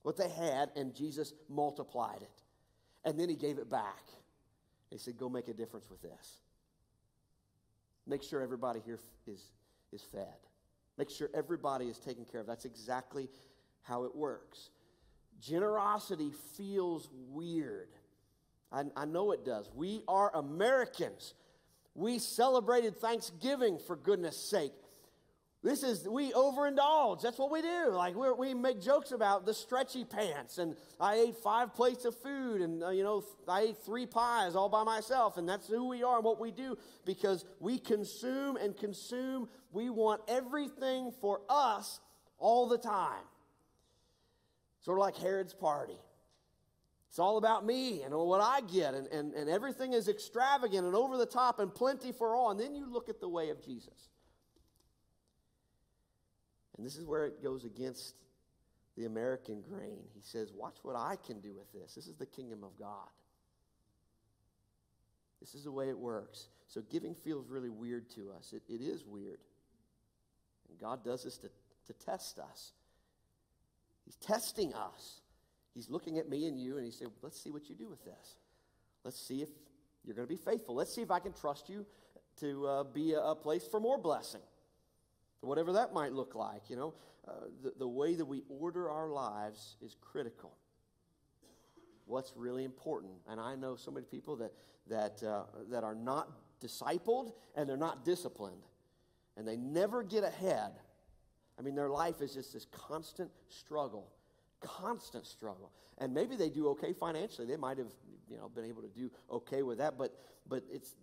what 0.03 0.19
they 0.19 0.29
had, 0.29 0.69
and 0.77 0.95
Jesus 0.95 1.33
multiplied 1.49 2.21
it. 2.21 2.43
And 3.03 3.19
then 3.19 3.31
he 3.31 3.35
gave 3.35 3.57
it 3.57 3.71
back. 3.71 4.03
He 4.91 4.99
said, 4.99 5.17
Go 5.17 5.31
make 5.31 5.49
a 5.49 5.55
difference 5.55 5.89
with 5.89 6.03
this. 6.03 6.43
Make 8.07 8.23
sure 8.23 8.43
everybody 8.43 8.81
here 8.85 8.99
is, 9.27 9.41
is 9.91 10.03
fed. 10.03 10.27
Make 10.99 11.09
sure 11.09 11.31
everybody 11.33 11.87
is 11.87 11.97
taken 11.97 12.27
care 12.27 12.43
of. 12.43 12.47
That's 12.47 12.67
exactly 12.67 13.31
how 13.85 14.05
it 14.05 14.15
works. 14.15 14.69
Generosity 15.41 16.33
feels 16.59 17.09
weird. 17.31 17.89
I, 18.71 18.83
I 18.95 19.07
know 19.07 19.33
it 19.33 19.47
does. 19.47 19.71
We 19.75 20.03
are 20.07 20.31
Americans. 20.37 21.33
We 21.99 22.21
celebrated 22.21 22.97
Thanksgiving 23.01 23.77
for 23.77 23.97
goodness 23.97 24.37
sake. 24.37 24.73
This 25.65 25.83
is, 25.83 26.09
we 26.09 26.31
overindulge. 26.31 27.21
That's 27.21 27.39
what 27.39 27.51
we 27.51 27.61
do. 27.61 27.89
Like, 27.91 28.15
we 28.15 28.55
make 28.55 28.81
jokes 28.81 29.11
about 29.11 29.45
the 29.45 29.53
stretchy 29.53 30.05
pants, 30.05 30.59
and 30.59 30.77
I 31.01 31.17
ate 31.17 31.35
five 31.39 31.75
plates 31.75 32.05
of 32.05 32.15
food, 32.15 32.61
and, 32.61 32.85
uh, 32.85 32.91
you 32.91 33.03
know, 33.03 33.25
I 33.49 33.63
ate 33.63 33.79
three 33.79 34.07
pies 34.07 34.55
all 34.55 34.69
by 34.69 34.85
myself, 34.85 35.39
and 35.39 35.49
that's 35.49 35.67
who 35.67 35.89
we 35.89 36.05
are 36.05 36.17
and 36.17 36.25
what 36.25 36.39
we 36.39 36.53
do 36.53 36.79
because 37.05 37.45
we 37.59 37.81
consume 37.81 38.57
and 38.57 38.77
consume. 38.77 39.49
We 39.73 39.91
want 39.91 40.21
everything 40.29 41.11
for 41.21 41.41
us 41.51 41.99
all 42.39 42.69
the 42.69 42.79
time. 42.79 43.25
Sort 44.83 44.99
of 44.99 45.01
like 45.01 45.17
Herod's 45.17 45.53
party. 45.53 45.99
It's 47.19 47.21
all 47.25 47.37
about 47.37 47.67
me 47.67 48.03
and 48.03 48.15
what 48.15 48.41
I 48.41 48.61
get, 48.61 48.95
and, 48.95 49.09
and, 49.09 49.35
and 49.35 49.51
everything 49.51 49.93
is 49.93 50.07
extravagant 50.07 50.87
and 50.87 50.95
over 50.95 51.17
the 51.17 51.27
top 51.27 51.59
and 51.59 51.75
plenty 51.75 52.13
for 52.13 52.37
all. 52.37 52.53
And 52.53 52.61
then 52.61 52.77
you 52.77 52.89
look 52.89 53.09
at 53.09 53.19
the 53.19 53.29
way 53.29 53.51
of 53.51 53.61
Jesus. 53.61 54.11
And 56.77 56.87
this 56.87 56.95
is 56.95 57.05
where 57.05 57.27
it 57.27 57.43
goes 57.43 57.65
against 57.65 58.15
the 58.97 59.07
American 59.07 59.63
grain. 59.63 59.99
He 60.15 60.21
says, 60.23 60.53
Watch 60.55 60.77
what 60.85 60.95
I 60.95 61.17
can 61.27 61.41
do 61.41 61.53
with 61.55 61.73
this. 61.73 61.97
This 61.97 62.07
is 62.07 62.15
the 62.15 62.25
kingdom 62.25 62.63
of 62.63 62.79
God. 62.79 63.11
This 65.41 65.57
is 65.57 65.65
the 65.65 65.73
way 65.73 65.89
it 65.89 65.99
works. 65.99 66.47
So 66.69 66.83
giving 66.89 67.17
feels 67.17 67.49
really 67.49 67.69
weird 67.69 68.09
to 68.11 68.31
us. 68.39 68.53
It, 68.53 68.63
it 68.73 68.81
is 68.81 69.05
weird. 69.05 69.41
And 70.69 70.79
God 70.79 71.05
does 71.05 71.25
this 71.25 71.37
to, 71.39 71.49
to 71.89 71.93
test 71.95 72.39
us. 72.39 72.71
He's 74.05 74.15
testing 74.15 74.73
us. 74.73 75.23
He's 75.79 75.89
looking 75.89 76.19
at 76.19 76.29
me 76.29 76.49
and 76.49 76.59
you, 76.59 76.77
and 76.77 76.85
he 76.85 76.91
said, 76.91 77.07
Let's 77.23 77.41
see 77.41 77.53
what 77.53 77.69
you 77.69 77.77
do 77.77 77.89
with 77.89 78.05
this. 78.05 78.39
Let's 79.05 79.17
see 79.17 79.43
if 79.43 79.49
you're 80.05 80.17
going 80.17 80.27
to 80.27 80.35
be 80.35 80.37
faithful. 80.37 80.75
Let's 80.75 80.93
see 80.93 81.03
if 81.03 81.11
I 81.13 81.21
can 81.21 81.33
trust 81.33 81.69
you 81.69 81.87
to 82.41 82.67
uh, 82.67 82.83
be 82.83 83.13
a, 83.13 83.21
a, 83.21 83.37
place 83.37 83.65
for 83.65 83.79
more 83.79 83.97
blessing. 83.97 84.41
Whatever 85.41 85.75
that 85.75 85.93
might 85.93 86.13
look 86.13 86.35
like, 86.35 86.69
you 86.69 86.75
know, 86.75 86.95
uh, 87.29 87.31
the, 87.63 87.75
the 87.79 87.87
way 87.87 88.17
that 88.17 88.25
we 88.25 88.43
order 88.49 88.91
our 88.91 89.09
lives 89.09 89.77
is 89.81 89.95
critical. 90.01 90.57
What's 92.07 92.33
really 92.35 92.65
important, 92.65 93.13
and 93.29 93.41
I 93.41 93.55
know 93.55 93.77
so 93.77 93.93
many 93.93 94.07
people 94.07 94.35
that 94.35 94.53
that 94.89 95.23
uh, 95.23 95.45
that 95.71 95.85
are 95.85 95.95
not 95.95 96.29
discipled 96.61 97.35
and 97.55 97.69
they're 97.69 97.77
not 97.77 98.05
disciplined, 98.05 98.65
and 99.37 99.47
they 99.47 99.57
never 99.57 100.03
get 100.03 100.25
ahead. 100.25 100.73
I 101.57 101.63
mean, 101.63 101.77
their 101.77 101.91
life 101.91 102.21
is 102.21 102.35
just 102.35 102.53
this 102.53 102.67
constant 102.73 103.31
struggle 103.49 104.11
constant 104.61 105.27
struggle. 105.27 105.73
And 105.99 106.15
maybe 106.15 106.37
they 106.37 106.51
do 106.51 106.69
okay 106.69 106.93
financially. 106.93 107.47
They 107.47 107.57
might 107.57 107.79
have, 107.79 107.93
you 108.29 108.37
know, 108.37 108.49
been 108.49 108.65
able 108.65 108.83
to 108.83 108.89
do 108.89 109.11
okay 109.31 109.63
with 109.63 109.79
that, 109.79 109.99
but 109.99 110.15
but 110.49 110.65
it's 110.71 110.95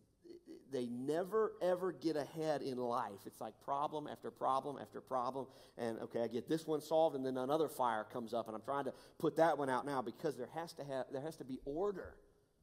they 0.72 0.88
never 0.88 1.54
ever 1.62 1.92
get 1.92 2.16
ahead 2.16 2.62
in 2.62 2.78
life. 2.78 3.20
It's 3.26 3.40
like 3.40 3.54
problem 3.64 4.08
after 4.08 4.32
problem 4.32 4.78
after 4.82 5.00
problem. 5.02 5.48
And 5.78 6.00
okay, 6.00 6.22
I 6.22 6.28
get 6.28 6.50
this 6.50 6.66
one 6.66 6.82
solved, 6.82 7.16
and 7.16 7.26
then 7.26 7.38
another 7.38 7.70
fire 7.70 8.06
comes 8.12 8.34
up, 8.34 8.48
and 8.48 8.56
I'm 8.56 8.64
trying 8.64 8.86
to 8.86 8.94
put 9.20 9.38
that 9.38 9.58
one 9.58 9.70
out 9.70 9.86
now 9.86 10.02
because 10.02 10.38
there 10.38 10.50
has 10.54 10.74
to 10.74 10.84
have 10.84 11.06
there 11.12 11.22
has 11.22 11.38
to 11.38 11.46
be 11.46 11.60
order 11.66 12.16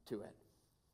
to 0.07 0.21
it. 0.21 0.35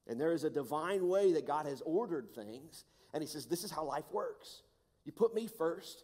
And 0.08 0.20
there 0.20 0.34
is 0.34 0.44
a 0.44 0.50
divine 0.50 1.08
way 1.08 1.34
that 1.34 1.46
God 1.46 1.68
has 1.68 1.82
ordered 1.86 2.34
things. 2.34 2.84
And 3.14 3.22
He 3.22 3.28
says, 3.28 3.46
This 3.46 3.64
is 3.64 3.72
how 3.72 3.84
life 3.84 4.06
works. 4.12 4.64
You 5.06 5.12
put 5.12 5.34
me 5.34 5.48
first, 5.48 6.04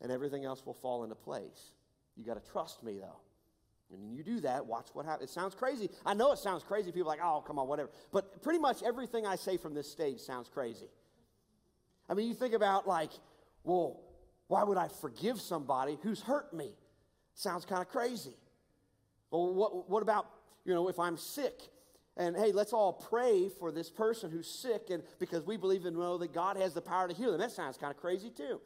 and 0.00 0.10
everything 0.10 0.44
else 0.44 0.64
will 0.64 0.74
fall 0.74 1.04
into 1.04 1.14
place. 1.14 1.72
You 2.18 2.24
got 2.24 2.42
to 2.42 2.50
trust 2.50 2.82
me, 2.82 2.98
though. 2.98 3.20
And 3.90 4.02
when 4.02 4.12
you 4.12 4.22
do 4.22 4.40
that, 4.40 4.66
watch 4.66 4.88
what 4.92 5.06
happens. 5.06 5.30
It 5.30 5.32
sounds 5.32 5.54
crazy. 5.54 5.88
I 6.04 6.12
know 6.12 6.32
it 6.32 6.38
sounds 6.38 6.62
crazy. 6.62 6.92
People 6.92 7.10
are 7.10 7.16
like, 7.16 7.24
oh, 7.24 7.42
come 7.46 7.58
on, 7.58 7.68
whatever. 7.68 7.88
But 8.12 8.42
pretty 8.42 8.58
much 8.58 8.82
everything 8.82 9.26
I 9.26 9.36
say 9.36 9.56
from 9.56 9.72
this 9.72 9.90
stage 9.90 10.18
sounds 10.18 10.50
crazy. 10.52 10.88
I 12.08 12.14
mean, 12.14 12.28
you 12.28 12.34
think 12.34 12.52
about, 12.52 12.86
like, 12.86 13.12
well, 13.64 14.00
why 14.48 14.64
would 14.64 14.76
I 14.76 14.88
forgive 15.00 15.40
somebody 15.40 15.96
who's 16.02 16.20
hurt 16.20 16.52
me? 16.52 16.72
Sounds 17.34 17.64
kind 17.64 17.80
of 17.80 17.88
crazy. 17.88 18.34
Well, 19.30 19.54
what, 19.54 19.88
what 19.88 20.02
about, 20.02 20.26
you 20.64 20.74
know, 20.74 20.88
if 20.88 20.98
I'm 20.98 21.16
sick 21.16 21.54
and 22.18 22.36
hey, 22.36 22.50
let's 22.52 22.72
all 22.72 22.92
pray 22.92 23.48
for 23.48 23.70
this 23.70 23.88
person 23.88 24.30
who's 24.30 24.48
sick, 24.48 24.90
and 24.90 25.02
because 25.20 25.46
we 25.46 25.56
believe 25.56 25.86
and 25.86 25.96
know 25.96 26.18
that 26.18 26.34
God 26.34 26.56
has 26.56 26.74
the 26.74 26.82
power 26.82 27.06
to 27.06 27.14
heal 27.14 27.30
them. 27.30 27.40
That 27.40 27.52
sounds 27.52 27.78
kind 27.78 27.92
of 27.92 27.96
crazy 27.96 28.28
too. 28.28 28.60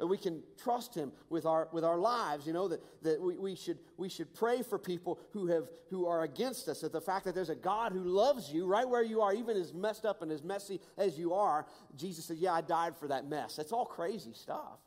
And 0.00 0.08
we 0.08 0.18
can 0.18 0.42
trust 0.62 0.94
him 0.94 1.12
with 1.30 1.46
our 1.46 1.68
with 1.72 1.84
our 1.84 1.96
lives, 1.96 2.46
you 2.46 2.52
know, 2.52 2.66
that, 2.68 2.80
that 3.02 3.20
we, 3.20 3.38
we 3.38 3.54
should 3.54 3.78
we 3.96 4.08
should 4.08 4.34
pray 4.34 4.62
for 4.62 4.78
people 4.78 5.20
who 5.32 5.46
have 5.46 5.68
who 5.88 6.06
are 6.06 6.24
against 6.24 6.68
us. 6.68 6.80
That 6.80 6.92
the 6.92 7.00
fact 7.00 7.24
that 7.26 7.34
there's 7.34 7.50
a 7.50 7.54
God 7.54 7.92
who 7.92 8.02
loves 8.02 8.52
you 8.52 8.66
right 8.66 8.88
where 8.88 9.04
you 9.04 9.20
are, 9.20 9.32
even 9.32 9.56
as 9.56 9.72
messed 9.72 10.04
up 10.04 10.20
and 10.20 10.32
as 10.32 10.42
messy 10.42 10.80
as 10.98 11.16
you 11.16 11.32
are, 11.34 11.66
Jesus 11.96 12.24
said, 12.24 12.38
Yeah, 12.38 12.54
I 12.54 12.60
died 12.60 12.96
for 12.96 13.08
that 13.08 13.28
mess. 13.28 13.54
That's 13.54 13.72
all 13.72 13.86
crazy 13.86 14.32
stuff. 14.32 14.80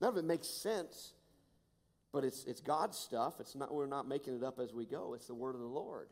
None 0.00 0.10
of 0.10 0.16
it 0.16 0.24
makes 0.24 0.46
sense. 0.46 1.14
But 2.12 2.22
it's 2.24 2.44
it's 2.44 2.60
God's 2.60 2.96
stuff. 2.96 3.40
It's 3.40 3.56
not 3.56 3.74
we're 3.74 3.86
not 3.86 4.06
making 4.06 4.36
it 4.36 4.44
up 4.44 4.60
as 4.60 4.72
we 4.72 4.86
go. 4.86 5.14
It's 5.14 5.26
the 5.26 5.34
word 5.34 5.56
of 5.56 5.60
the 5.60 5.66
Lord. 5.66 6.08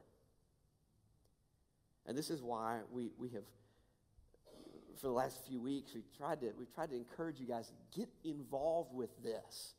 And 2.06 2.16
this 2.16 2.30
is 2.30 2.42
why 2.42 2.80
we, 2.90 3.10
we 3.18 3.30
have, 3.30 3.42
for 4.96 5.06
the 5.08 5.12
last 5.12 5.46
few 5.46 5.60
weeks, 5.60 5.92
we 5.94 6.02
tried 6.16 6.40
to, 6.40 6.52
we've 6.58 6.72
tried 6.74 6.90
to 6.90 6.96
encourage 6.96 7.38
you 7.38 7.46
guys 7.46 7.72
get 7.94 8.08
involved 8.24 8.94
with 8.94 9.10
this. 9.22 9.74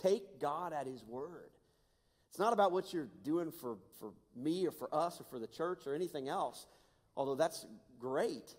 Take 0.00 0.40
God 0.40 0.72
at 0.72 0.86
His 0.86 1.04
word. 1.04 1.50
It's 2.30 2.38
not 2.38 2.52
about 2.52 2.72
what 2.72 2.92
you're 2.92 3.08
doing 3.24 3.50
for, 3.50 3.78
for 3.98 4.12
me 4.36 4.66
or 4.66 4.70
for 4.70 4.94
us 4.94 5.20
or 5.20 5.24
for 5.24 5.38
the 5.38 5.46
church 5.46 5.86
or 5.86 5.94
anything 5.94 6.28
else, 6.28 6.66
although 7.16 7.34
that's 7.34 7.66
great. 7.98 8.54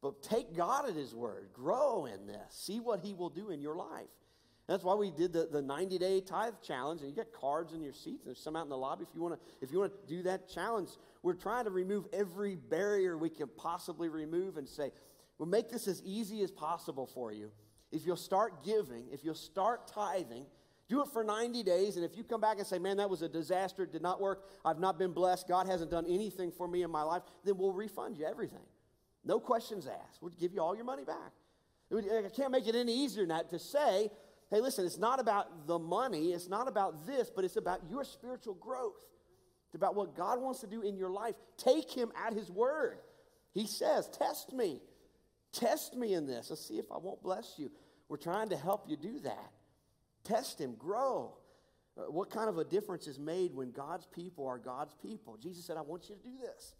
But 0.00 0.22
take 0.22 0.56
God 0.56 0.88
at 0.88 0.94
His 0.94 1.14
word. 1.14 1.48
Grow 1.52 2.06
in 2.06 2.26
this. 2.26 2.38
See 2.50 2.80
what 2.80 3.00
He 3.00 3.14
will 3.14 3.30
do 3.30 3.50
in 3.50 3.60
your 3.60 3.76
life. 3.76 4.06
That's 4.68 4.84
why 4.84 4.94
we 4.94 5.10
did 5.10 5.32
the, 5.32 5.48
the 5.50 5.62
90 5.62 5.98
day 5.98 6.20
tithe 6.20 6.52
challenge, 6.62 7.00
and 7.00 7.08
you 7.08 7.16
get 7.16 7.32
cards 7.32 7.72
in 7.72 7.80
your 7.80 7.94
seats. 7.94 8.26
There's 8.26 8.38
some 8.38 8.54
out 8.54 8.64
in 8.64 8.68
the 8.68 8.76
lobby 8.76 9.04
if 9.08 9.14
you 9.14 9.22
want 9.22 9.34
to 9.34 9.40
if 9.62 9.72
you 9.72 9.78
want 9.78 9.92
to 9.92 10.14
do 10.14 10.22
that 10.24 10.48
challenge. 10.48 10.90
We're 11.22 11.32
trying 11.32 11.64
to 11.64 11.70
remove 11.70 12.06
every 12.12 12.54
barrier 12.54 13.16
we 13.16 13.30
can 13.30 13.48
possibly 13.56 14.10
remove 14.10 14.58
and 14.58 14.68
say, 14.68 14.92
we'll 15.38 15.48
make 15.48 15.70
this 15.70 15.88
as 15.88 16.02
easy 16.04 16.42
as 16.42 16.50
possible 16.50 17.06
for 17.06 17.32
you. 17.32 17.50
If 17.90 18.04
you'll 18.04 18.16
start 18.16 18.64
giving, 18.64 19.04
if 19.12 19.24
you'll 19.24 19.34
start 19.34 19.86
tithing, 19.88 20.44
do 20.88 21.02
it 21.02 21.08
for 21.12 21.22
90 21.22 21.62
days. 21.62 21.96
And 21.96 22.04
if 22.04 22.16
you 22.16 22.24
come 22.24 22.40
back 22.40 22.58
and 22.58 22.66
say, 22.66 22.78
man, 22.78 22.96
that 22.96 23.08
was 23.08 23.22
a 23.22 23.28
disaster, 23.28 23.82
it 23.82 23.92
did 23.92 24.02
not 24.02 24.20
work, 24.20 24.44
I've 24.64 24.78
not 24.78 24.98
been 24.98 25.12
blessed, 25.12 25.48
God 25.48 25.66
hasn't 25.66 25.90
done 25.90 26.06
anything 26.08 26.50
for 26.50 26.66
me 26.66 26.82
in 26.82 26.90
my 26.90 27.02
life, 27.02 27.22
then 27.44 27.56
we'll 27.58 27.72
refund 27.72 28.16
you 28.16 28.26
everything. 28.26 28.64
No 29.24 29.38
questions 29.38 29.86
asked. 29.86 30.22
We'll 30.22 30.32
give 30.38 30.52
you 30.52 30.60
all 30.60 30.74
your 30.74 30.84
money 30.84 31.04
back. 31.04 31.32
I 31.92 32.28
can't 32.34 32.52
make 32.52 32.66
it 32.66 32.74
any 32.74 32.92
easier 32.92 33.22
than 33.22 33.28
that 33.28 33.50
to 33.50 33.58
say, 33.58 34.10
hey, 34.50 34.60
listen, 34.60 34.84
it's 34.84 34.98
not 34.98 35.20
about 35.20 35.66
the 35.66 35.78
money, 35.78 36.32
it's 36.32 36.48
not 36.48 36.68
about 36.68 37.06
this, 37.06 37.30
but 37.34 37.44
it's 37.44 37.56
about 37.56 37.80
your 37.88 38.04
spiritual 38.04 38.54
growth. 38.54 39.04
It's 39.66 39.74
about 39.74 39.94
what 39.94 40.16
God 40.16 40.40
wants 40.40 40.60
to 40.60 40.66
do 40.66 40.80
in 40.80 40.96
your 40.96 41.10
life. 41.10 41.34
Take 41.58 41.90
Him 41.90 42.10
at 42.16 42.32
His 42.32 42.50
word. 42.50 42.98
He 43.52 43.66
says, 43.66 44.08
Test 44.08 44.52
me. 44.52 44.80
Test 45.52 45.96
me 45.96 46.14
in 46.14 46.26
this. 46.26 46.50
Let's 46.50 46.66
see 46.66 46.78
if 46.78 46.90
I 46.92 46.98
won't 46.98 47.22
bless 47.22 47.54
you. 47.56 47.70
We're 48.08 48.16
trying 48.16 48.50
to 48.50 48.56
help 48.56 48.88
you 48.88 48.96
do 48.96 49.20
that. 49.20 49.52
Test 50.24 50.60
Him, 50.60 50.74
grow. 50.76 51.36
Uh, 51.96 52.10
what 52.10 52.30
kind 52.30 52.48
of 52.48 52.58
a 52.58 52.64
difference 52.64 53.06
is 53.06 53.18
made 53.18 53.54
when 53.54 53.70
God's 53.70 54.06
people 54.06 54.46
are 54.46 54.58
God's 54.58 54.94
people? 55.02 55.36
Jesus 55.36 55.64
said, 55.64 55.76
I 55.76 55.82
want 55.82 56.08
you 56.08 56.16
to 56.16 56.22
do 56.22 56.36
this. 56.40 56.74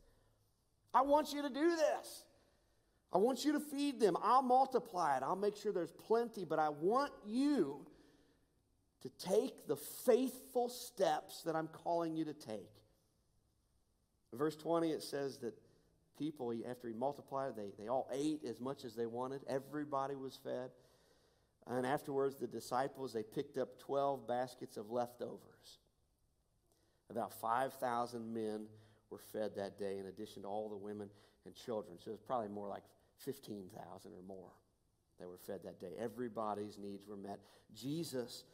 I 0.94 1.02
want 1.02 1.32
you 1.32 1.42
to 1.42 1.50
do 1.50 1.70
this. 1.76 2.24
I 3.12 3.18
want 3.18 3.44
you 3.44 3.52
to 3.52 3.60
feed 3.60 4.00
them. 4.00 4.16
I'll 4.22 4.42
multiply 4.42 5.16
it. 5.16 5.22
I'll 5.22 5.36
make 5.36 5.56
sure 5.56 5.72
there's 5.72 5.92
plenty, 5.92 6.44
but 6.44 6.58
I 6.58 6.68
want 6.68 7.12
you 7.26 7.86
to 9.02 9.10
take 9.18 9.66
the 9.66 9.76
faithful 9.76 10.68
steps 10.68 11.42
that 11.44 11.56
I'm 11.56 11.68
calling 11.68 12.14
you 12.14 12.24
to 12.26 12.34
take. 12.34 12.70
Verse 14.32 14.56
20, 14.56 14.90
it 14.90 15.02
says 15.02 15.38
that 15.38 15.54
people, 16.18 16.52
after 16.68 16.88
he 16.88 16.94
multiplied, 16.94 17.56
they, 17.56 17.70
they 17.78 17.88
all 17.88 18.08
ate 18.12 18.44
as 18.44 18.60
much 18.60 18.84
as 18.84 18.94
they 18.94 19.06
wanted. 19.06 19.40
Everybody 19.48 20.14
was 20.14 20.38
fed. 20.42 20.70
And 21.66 21.86
afterwards, 21.86 22.36
the 22.36 22.46
disciples, 22.46 23.12
they 23.12 23.22
picked 23.22 23.58
up 23.58 23.78
12 23.78 24.26
baskets 24.26 24.76
of 24.76 24.90
leftovers. 24.90 25.78
About 27.10 27.32
5,000 27.40 28.32
men 28.32 28.66
were 29.10 29.18
fed 29.18 29.52
that 29.56 29.78
day, 29.78 29.98
in 29.98 30.06
addition 30.06 30.42
to 30.42 30.48
all 30.48 30.68
the 30.68 30.76
women 30.76 31.08
and 31.44 31.54
children. 31.54 31.98
So 31.98 32.10
it 32.10 32.14
was 32.14 32.20
probably 32.20 32.48
more 32.48 32.68
like 32.68 32.84
15,000 33.18 34.12
or 34.12 34.22
more 34.26 34.50
that 35.18 35.28
were 35.28 35.38
fed 35.38 35.60
that 35.64 35.80
day. 35.80 35.92
Everybody's 35.98 36.78
needs 36.78 37.06
were 37.06 37.16
met. 37.16 37.38
Jesus 37.74 38.44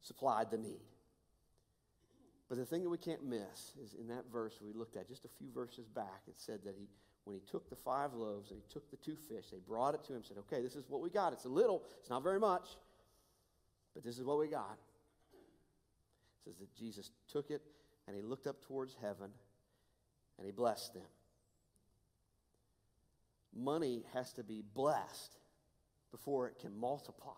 supplied 0.00 0.50
the 0.50 0.58
need. 0.58 0.80
But 2.48 2.58
the 2.58 2.66
thing 2.66 2.82
that 2.82 2.90
we 2.90 2.98
can't 2.98 3.24
miss 3.24 3.72
is 3.82 3.94
in 3.98 4.08
that 4.08 4.24
verse 4.32 4.58
we 4.62 4.72
looked 4.72 4.96
at 4.96 5.08
just 5.08 5.24
a 5.24 5.28
few 5.28 5.48
verses 5.52 5.88
back, 5.88 6.22
it 6.28 6.34
said 6.36 6.60
that 6.64 6.74
he, 6.78 6.88
when 7.24 7.34
he 7.34 7.42
took 7.50 7.68
the 7.70 7.76
five 7.76 8.14
loaves 8.14 8.50
and 8.50 8.60
he 8.60 8.72
took 8.72 8.90
the 8.90 8.96
two 8.96 9.16
fish, 9.28 9.46
they 9.50 9.58
brought 9.66 9.94
it 9.94 10.04
to 10.04 10.12
him 10.12 10.16
and 10.16 10.24
said, 10.26 10.36
Okay, 10.38 10.62
this 10.62 10.76
is 10.76 10.84
what 10.88 11.00
we 11.00 11.10
got. 11.10 11.32
It's 11.32 11.44
a 11.44 11.48
little, 11.48 11.82
it's 12.00 12.10
not 12.10 12.22
very 12.22 12.40
much, 12.40 12.68
but 13.94 14.04
this 14.04 14.18
is 14.18 14.24
what 14.24 14.38
we 14.38 14.48
got. 14.48 14.78
It 15.32 16.44
says 16.44 16.58
that 16.58 16.74
Jesus 16.74 17.10
took 17.32 17.50
it 17.50 17.62
and 18.06 18.14
he 18.14 18.22
looked 18.22 18.46
up 18.46 18.62
towards 18.66 18.94
heaven 19.00 19.30
and 20.38 20.46
he 20.46 20.52
blessed 20.52 20.94
them 20.94 21.02
money 23.56 24.04
has 24.12 24.32
to 24.34 24.42
be 24.42 24.62
blessed 24.74 25.36
before 26.10 26.48
it 26.48 26.58
can 26.60 26.76
multiply. 26.76 27.32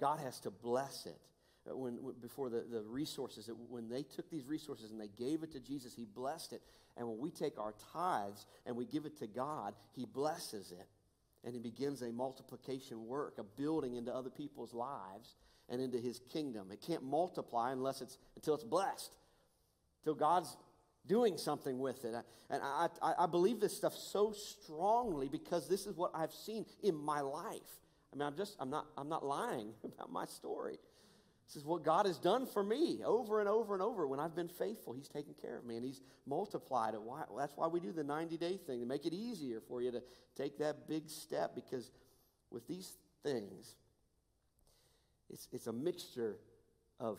God 0.00 0.20
has 0.20 0.40
to 0.40 0.50
bless 0.50 1.06
it. 1.06 1.18
Uh, 1.68 1.76
when, 1.76 1.98
before 2.20 2.48
the, 2.48 2.64
the 2.70 2.82
resources, 2.82 3.50
when 3.68 3.88
they 3.88 4.02
took 4.02 4.30
these 4.30 4.46
resources 4.46 4.90
and 4.90 5.00
they 5.00 5.10
gave 5.18 5.42
it 5.42 5.52
to 5.52 5.60
Jesus, 5.60 5.94
He 5.94 6.04
blessed 6.04 6.52
it. 6.52 6.62
And 6.98 7.08
when 7.08 7.18
we 7.18 7.30
take 7.30 7.58
our 7.58 7.74
tithes 7.92 8.46
and 8.66 8.76
we 8.76 8.84
give 8.84 9.06
it 9.06 9.16
to 9.18 9.26
God, 9.26 9.74
He 9.94 10.04
blesses 10.04 10.72
it. 10.72 10.86
And 11.44 11.54
He 11.54 11.60
begins 11.60 12.02
a 12.02 12.10
multiplication 12.10 13.06
work, 13.06 13.38
a 13.38 13.44
building 13.44 13.94
into 13.94 14.12
other 14.12 14.30
people's 14.30 14.74
lives 14.74 15.36
and 15.68 15.80
into 15.80 15.98
His 15.98 16.20
kingdom. 16.32 16.70
It 16.72 16.82
can't 16.84 17.04
multiply 17.04 17.72
unless 17.72 18.02
it's 18.02 18.18
until 18.34 18.54
it's 18.54 18.64
blessed. 18.64 19.12
Until 20.02 20.16
God's 20.16 20.56
doing 21.06 21.38
something 21.38 21.78
with 21.78 22.04
it. 22.04 22.14
And 22.50 22.62
I, 22.62 22.88
I, 23.02 23.14
I, 23.20 23.26
believe 23.26 23.60
this 23.60 23.76
stuff 23.76 23.94
so 23.94 24.32
strongly 24.32 25.28
because 25.28 25.68
this 25.68 25.86
is 25.86 25.96
what 25.96 26.12
I've 26.14 26.32
seen 26.32 26.66
in 26.82 26.94
my 26.94 27.20
life. 27.20 27.60
I 28.12 28.16
mean, 28.16 28.26
I'm 28.26 28.36
just, 28.36 28.56
I'm 28.60 28.70
not, 28.70 28.86
I'm 28.96 29.08
not 29.08 29.24
lying 29.24 29.72
about 29.84 30.12
my 30.12 30.26
story. 30.26 30.78
This 31.48 31.56
is 31.56 31.64
what 31.64 31.82
God 31.82 32.04
has 32.04 32.18
done 32.18 32.44
for 32.44 32.62
me 32.62 33.00
over 33.02 33.40
and 33.40 33.48
over 33.48 33.72
and 33.72 33.82
over. 33.82 34.06
When 34.06 34.20
I've 34.20 34.36
been 34.36 34.48
faithful, 34.48 34.92
He's 34.92 35.08
taken 35.08 35.32
care 35.40 35.56
of 35.56 35.64
me 35.64 35.76
and 35.76 35.84
He's 35.84 36.02
multiplied 36.26 36.92
it. 36.92 37.00
Why? 37.00 37.22
Well, 37.26 37.38
that's 37.38 37.56
why 37.56 37.66
we 37.68 37.80
do 37.80 37.90
the 37.90 38.04
90 38.04 38.36
day 38.36 38.58
thing 38.58 38.80
to 38.80 38.86
make 38.86 39.06
it 39.06 39.14
easier 39.14 39.62
for 39.66 39.80
you 39.80 39.90
to 39.90 40.02
take 40.36 40.58
that 40.58 40.86
big 40.86 41.08
step 41.08 41.54
because 41.54 41.90
with 42.50 42.68
these 42.68 42.92
things, 43.22 43.76
it's, 45.30 45.48
it's 45.50 45.66
a 45.66 45.72
mixture 45.72 46.36
of 47.00 47.18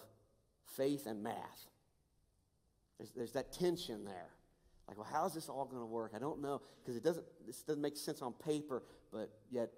faith 0.77 1.07
and 1.07 1.23
math. 1.23 1.65
There's, 2.99 3.11
there's 3.13 3.31
that 3.31 3.51
tension 3.51 4.05
there. 4.05 4.29
Like, 4.87 4.97
well, 4.97 5.07
how 5.11 5.25
is 5.25 5.33
this 5.33 5.49
all 5.49 5.65
going 5.65 5.81
to 5.81 5.87
work? 5.87 6.11
I 6.15 6.19
don't 6.19 6.39
know 6.39 6.61
because 6.83 6.95
it 6.95 7.03
doesn't. 7.03 7.25
This 7.47 7.63
doesn't 7.63 7.81
make 7.81 7.97
sense 7.97 8.21
on 8.21 8.33
paper, 8.33 8.83
but 9.11 9.31
yet 9.49 9.71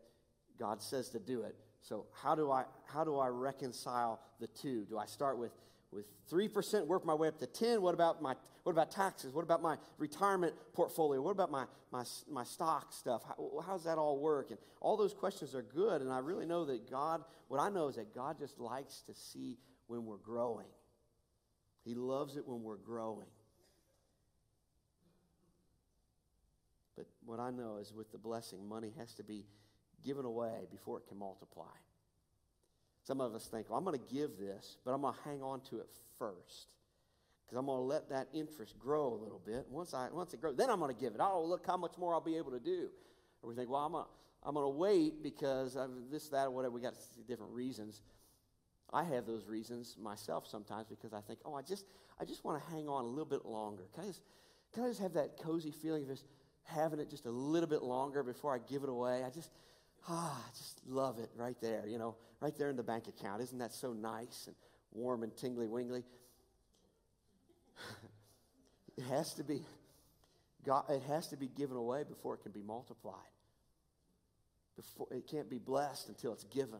God 0.59 0.81
says 0.81 1.09
to 1.09 1.19
do 1.19 1.43
it. 1.43 1.55
So 1.81 2.05
how 2.21 2.35
do 2.35 2.51
I 2.51 2.65
how 2.85 3.03
do 3.03 3.17
I 3.17 3.27
reconcile 3.27 4.19
the 4.39 4.47
two? 4.47 4.85
Do 4.85 4.97
I 4.97 5.05
start 5.05 5.37
with 5.37 5.51
with 5.91 6.05
three 6.29 6.47
percent, 6.47 6.87
work 6.87 7.05
my 7.05 7.13
way 7.13 7.27
up 7.27 7.39
to 7.39 7.47
ten? 7.47 7.81
What 7.81 7.93
about 7.93 8.21
my 8.21 8.35
what 8.63 8.71
about 8.71 8.91
taxes? 8.91 9.33
What 9.33 9.43
about 9.43 9.61
my 9.61 9.77
retirement 9.97 10.53
portfolio? 10.73 11.21
What 11.21 11.31
about 11.31 11.51
my 11.51 11.65
my 11.91 12.03
my 12.29 12.43
stock 12.43 12.93
stuff? 12.93 13.23
How, 13.27 13.61
how 13.65 13.73
does 13.73 13.83
that 13.85 13.97
all 13.97 14.19
work? 14.19 14.51
And 14.51 14.59
all 14.79 14.95
those 14.95 15.13
questions 15.13 15.55
are 15.55 15.63
good. 15.63 16.01
And 16.01 16.11
I 16.11 16.19
really 16.19 16.45
know 16.45 16.65
that 16.65 16.89
God. 16.89 17.23
What 17.47 17.59
I 17.59 17.69
know 17.69 17.87
is 17.87 17.95
that 17.95 18.15
God 18.15 18.37
just 18.39 18.59
likes 18.59 19.01
to 19.07 19.13
see 19.13 19.57
when 19.87 20.05
we're 20.05 20.17
growing. 20.17 20.67
He 21.83 21.95
loves 21.95 22.37
it 22.37 22.47
when 22.47 22.63
we're 22.63 22.77
growing. 22.77 23.27
But 26.95 27.07
what 27.25 27.39
I 27.39 27.49
know 27.49 27.77
is 27.77 27.91
with 27.91 28.11
the 28.11 28.17
blessing, 28.17 28.67
money 28.67 28.93
has 28.97 29.13
to 29.15 29.23
be 29.23 29.45
given 30.03 30.25
away 30.25 30.67
before 30.71 30.97
it 30.97 31.07
can 31.07 31.17
multiply. 31.17 31.65
Some 33.03 33.19
of 33.19 33.33
us 33.33 33.47
think, 33.47 33.69
well, 33.69 33.77
I'm 33.79 33.85
going 33.85 33.99
to 33.99 34.13
give 34.13 34.37
this, 34.37 34.77
but 34.85 34.91
I'm 34.91 35.01
going 35.01 35.13
to 35.13 35.19
hang 35.23 35.41
on 35.41 35.61
to 35.69 35.79
it 35.79 35.89
first. 36.19 36.67
Because 37.45 37.57
I'm 37.57 37.65
going 37.65 37.79
to 37.79 37.83
let 37.83 38.09
that 38.09 38.27
interest 38.33 38.77
grow 38.79 39.07
a 39.07 39.19
little 39.21 39.41
bit. 39.45 39.65
Once, 39.69 39.93
I, 39.93 40.07
once 40.11 40.33
it 40.33 40.39
grows, 40.39 40.55
then 40.55 40.69
I'm 40.69 40.79
going 40.79 40.93
to 40.93 40.99
give 40.99 41.15
it. 41.15 41.19
Oh, 41.21 41.43
look 41.43 41.65
how 41.65 41.77
much 41.77 41.97
more 41.97 42.13
I'll 42.13 42.21
be 42.21 42.37
able 42.37 42.51
to 42.51 42.59
do. 42.59 42.89
Or 43.41 43.49
we 43.49 43.55
think, 43.55 43.69
well, 43.69 43.81
I'm 43.81 43.91
going 43.91 44.05
to, 44.05 44.09
I'm 44.43 44.53
going 44.53 44.65
to 44.65 44.77
wait 44.77 45.21
because 45.23 45.75
of 45.75 45.89
this, 46.11 46.29
that, 46.29 46.47
or 46.47 46.51
whatever. 46.51 46.73
We 46.73 46.81
got 46.81 46.93
different 47.27 47.51
reasons. 47.51 48.01
I 48.93 49.03
have 49.03 49.25
those 49.25 49.47
reasons 49.47 49.95
myself 49.99 50.47
sometimes 50.47 50.87
because 50.87 51.13
I 51.13 51.21
think, 51.21 51.39
oh, 51.45 51.55
I 51.55 51.61
just, 51.61 51.85
I 52.19 52.25
just 52.25 52.43
want 52.43 52.63
to 52.63 52.71
hang 52.71 52.87
on 52.87 53.05
a 53.05 53.07
little 53.07 53.25
bit 53.25 53.45
longer. 53.45 53.83
Can 53.93 54.03
I 54.03 54.07
just, 54.07 54.21
can 54.73 54.83
I 54.83 54.87
just 54.87 55.01
have 55.01 55.13
that 55.13 55.37
cozy 55.41 55.71
feeling 55.71 56.03
of 56.03 56.09
just 56.09 56.25
having 56.63 56.99
it 56.99 57.09
just 57.09 57.25
a 57.25 57.31
little 57.31 57.69
bit 57.69 57.83
longer 57.83 58.23
before 58.23 58.53
I 58.53 58.59
give 58.69 58.83
it 58.83 58.89
away? 58.89 59.23
I 59.23 59.29
just, 59.29 59.51
ah, 60.07 60.43
just 60.57 60.81
love 60.87 61.19
it 61.19 61.29
right 61.35 61.55
there, 61.61 61.85
you 61.87 61.97
know, 61.97 62.15
right 62.39 62.55
there 62.57 62.69
in 62.69 62.75
the 62.75 62.83
bank 62.83 63.07
account. 63.07 63.41
Isn't 63.41 63.59
that 63.59 63.73
so 63.73 63.93
nice 63.93 64.45
and 64.47 64.55
warm 64.91 65.23
and 65.23 65.35
tingly 65.35 65.67
wingly? 65.67 66.03
It 68.97 69.05
has 69.05 69.33
to 69.35 69.43
be 69.43 69.61
God, 70.65 70.83
it 70.89 71.01
has 71.03 71.27
to 71.29 71.37
be 71.37 71.47
given 71.47 71.75
away 71.75 72.03
before 72.07 72.35
it 72.35 72.43
can 72.43 72.51
be 72.51 72.61
multiplied. 72.61 73.15
Before, 74.75 75.07
it 75.11 75.27
can't 75.27 75.49
be 75.49 75.57
blessed 75.57 76.09
until 76.09 76.33
it's 76.33 76.43
given. 76.45 76.79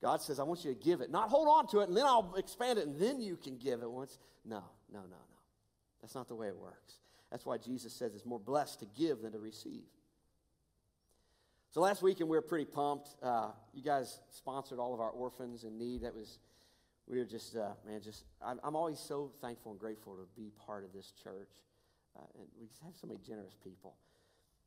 God 0.00 0.22
says, 0.22 0.40
I 0.40 0.44
want 0.44 0.64
you 0.64 0.72
to 0.72 0.80
give 0.80 1.02
it. 1.02 1.10
Not 1.10 1.28
hold 1.28 1.48
on 1.48 1.66
to 1.68 1.80
it 1.80 1.88
and 1.88 1.96
then 1.96 2.06
I'll 2.06 2.34
expand 2.36 2.78
it 2.78 2.86
and 2.86 2.98
then 2.98 3.20
you 3.20 3.36
can 3.36 3.58
give 3.58 3.82
it 3.82 3.90
once. 3.90 4.18
No, 4.44 4.64
no, 4.90 5.00
no, 5.00 5.06
no. 5.08 5.38
That's 6.00 6.14
not 6.14 6.28
the 6.28 6.34
way 6.34 6.46
it 6.46 6.56
works. 6.56 6.94
That's 7.30 7.44
why 7.44 7.58
Jesus 7.58 7.92
says 7.92 8.14
it's 8.14 8.24
more 8.24 8.40
blessed 8.40 8.80
to 8.80 8.86
give 8.96 9.20
than 9.20 9.32
to 9.32 9.38
receive. 9.38 9.84
So 11.72 11.80
last 11.80 12.02
weekend 12.02 12.28
we 12.28 12.36
were 12.36 12.42
pretty 12.42 12.64
pumped. 12.64 13.10
Uh, 13.22 13.50
you 13.72 13.82
guys 13.84 14.18
sponsored 14.30 14.80
all 14.80 14.92
of 14.92 14.98
our 14.98 15.10
orphans 15.10 15.62
in 15.62 15.78
need. 15.78 16.02
That 16.02 16.12
was, 16.12 16.40
we 17.06 17.16
were 17.16 17.24
just, 17.24 17.56
uh, 17.56 17.68
man, 17.86 18.00
just, 18.02 18.24
I'm, 18.44 18.58
I'm, 18.64 18.74
always 18.74 18.98
so 18.98 19.30
thankful 19.40 19.70
and 19.70 19.80
grateful 19.80 20.16
to 20.16 20.26
be 20.36 20.50
part 20.66 20.84
of 20.84 20.92
this 20.92 21.12
church. 21.22 21.62
Uh, 22.16 22.22
and 22.40 22.48
we 22.60 22.66
just 22.66 22.82
have 22.82 22.94
so 23.00 23.06
many 23.06 23.20
generous 23.24 23.54
people. 23.62 23.94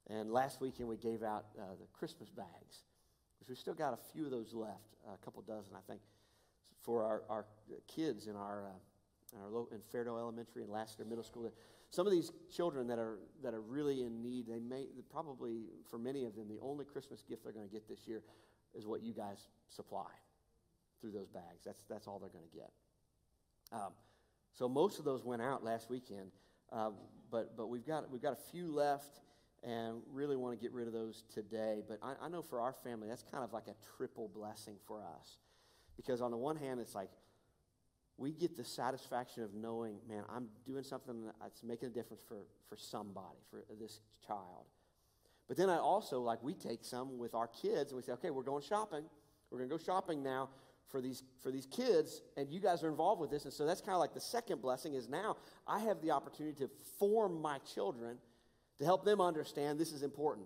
And 0.09 0.31
last 0.31 0.61
weekend 0.61 0.87
we 0.87 0.95
gave 0.95 1.23
out 1.23 1.47
uh, 1.59 1.75
the 1.77 1.87
Christmas 1.91 2.29
bags, 2.29 2.83
which 3.41 3.49
we 3.49 3.55
still 3.55 3.73
got 3.73 3.91
a 3.91 3.99
few 4.13 4.23
of 4.23 4.31
those 4.31 4.53
left, 4.53 4.95
a 5.13 5.17
couple 5.25 5.41
dozen, 5.41 5.73
I 5.75 5.81
think, 5.85 5.99
for 6.83 7.03
our, 7.03 7.23
our 7.29 7.45
kids 7.93 8.27
in 8.27 8.37
our, 8.37 8.63
uh, 8.63 9.35
in, 9.35 9.41
our 9.41 9.49
low, 9.49 9.67
in 9.73 9.79
Fairdale 9.79 10.17
Elementary 10.17 10.63
and 10.63 10.71
Lassiter 10.71 11.03
Middle 11.03 11.25
School. 11.25 11.51
Some 11.93 12.07
of 12.07 12.11
these 12.11 12.31
children 12.51 12.87
that 12.87 12.97
are, 12.97 13.19
that 13.43 13.53
are 13.53 13.61
really 13.61 14.01
in 14.01 14.23
need, 14.23 14.47
they 14.47 14.57
may 14.57 14.87
probably, 15.11 15.65
for 15.91 15.99
many 15.99 16.23
of 16.25 16.35
them, 16.35 16.47
the 16.49 16.57
only 16.59 16.85
Christmas 16.85 17.21
gift 17.21 17.43
they're 17.43 17.53
going 17.53 17.67
to 17.67 17.71
get 17.71 17.87
this 17.87 18.07
year 18.07 18.23
is 18.73 18.87
what 18.87 19.03
you 19.03 19.13
guys 19.13 19.47
supply 19.69 20.09
through 20.99 21.11
those 21.11 21.27
bags. 21.27 21.63
That's, 21.63 21.83
that's 21.87 22.07
all 22.07 22.17
they're 22.17 22.31
going 22.31 22.49
to 22.49 22.57
get. 22.57 22.71
Um, 23.71 23.91
so 24.53 24.67
most 24.67 24.97
of 24.97 25.05
those 25.05 25.23
went 25.23 25.43
out 25.43 25.63
last 25.63 25.87
weekend. 25.87 26.31
Uh, 26.71 26.89
but, 27.29 27.55
but 27.55 27.67
we've, 27.67 27.85
got, 27.85 28.09
we've 28.09 28.23
got 28.23 28.33
a 28.33 28.51
few 28.51 28.73
left 28.73 29.19
and 29.61 30.01
really 30.11 30.35
want 30.35 30.59
to 30.59 30.59
get 30.59 30.73
rid 30.73 30.87
of 30.87 30.93
those 30.93 31.25
today. 31.31 31.83
But 31.87 31.99
I, 32.01 32.15
I 32.23 32.27
know 32.27 32.41
for 32.41 32.59
our 32.59 32.73
family, 32.73 33.07
that's 33.07 33.21
kind 33.21 33.43
of 33.43 33.53
like 33.53 33.67
a 33.67 33.75
triple 33.97 34.31
blessing 34.33 34.77
for 34.87 35.03
us. 35.03 35.37
Because 35.95 36.21
on 36.21 36.31
the 36.31 36.37
one 36.37 36.55
hand, 36.55 36.79
it's 36.79 36.95
like 36.95 37.11
we 38.17 38.31
get 38.31 38.55
the 38.55 38.63
satisfaction 38.63 39.43
of 39.43 39.53
knowing, 39.53 39.97
man, 40.07 40.23
I'm 40.33 40.47
doing 40.65 40.83
something 40.83 41.25
that's 41.41 41.63
making 41.63 41.89
a 41.89 41.91
difference 41.91 42.21
for, 42.27 42.37
for 42.69 42.77
somebody, 42.77 43.39
for 43.49 43.63
this 43.79 44.01
child. 44.25 44.65
But 45.47 45.57
then 45.57 45.69
I 45.69 45.77
also, 45.77 46.21
like, 46.21 46.41
we 46.41 46.53
take 46.53 46.85
some 46.85 47.17
with 47.17 47.33
our 47.33 47.47
kids 47.47 47.91
and 47.91 47.97
we 47.97 48.03
say, 48.03 48.13
okay, 48.13 48.29
we're 48.29 48.43
going 48.43 48.63
shopping. 48.63 49.03
We're 49.49 49.57
going 49.59 49.69
to 49.69 49.77
go 49.77 49.83
shopping 49.83 50.23
now 50.23 50.49
for 50.87 51.01
these 51.01 51.23
for 51.41 51.49
these 51.49 51.65
kids 51.65 52.21
and 52.37 52.49
you 52.51 52.59
guys 52.59 52.83
are 52.83 52.89
involved 52.89 53.19
with 53.19 53.31
this 53.31 53.45
and 53.45 53.53
so 53.53 53.65
that's 53.65 53.81
kind 53.81 53.93
of 53.93 53.99
like 53.99 54.13
the 54.13 54.21
second 54.21 54.61
blessing 54.61 54.93
is 54.93 55.09
now 55.09 55.35
i 55.67 55.79
have 55.79 55.99
the 56.01 56.11
opportunity 56.11 56.55
to 56.55 56.69
form 56.99 57.41
my 57.41 57.57
children 57.59 58.17
to 58.77 58.85
help 58.85 59.03
them 59.03 59.21
understand 59.21 59.79
this 59.79 59.91
is 59.91 60.03
important 60.03 60.45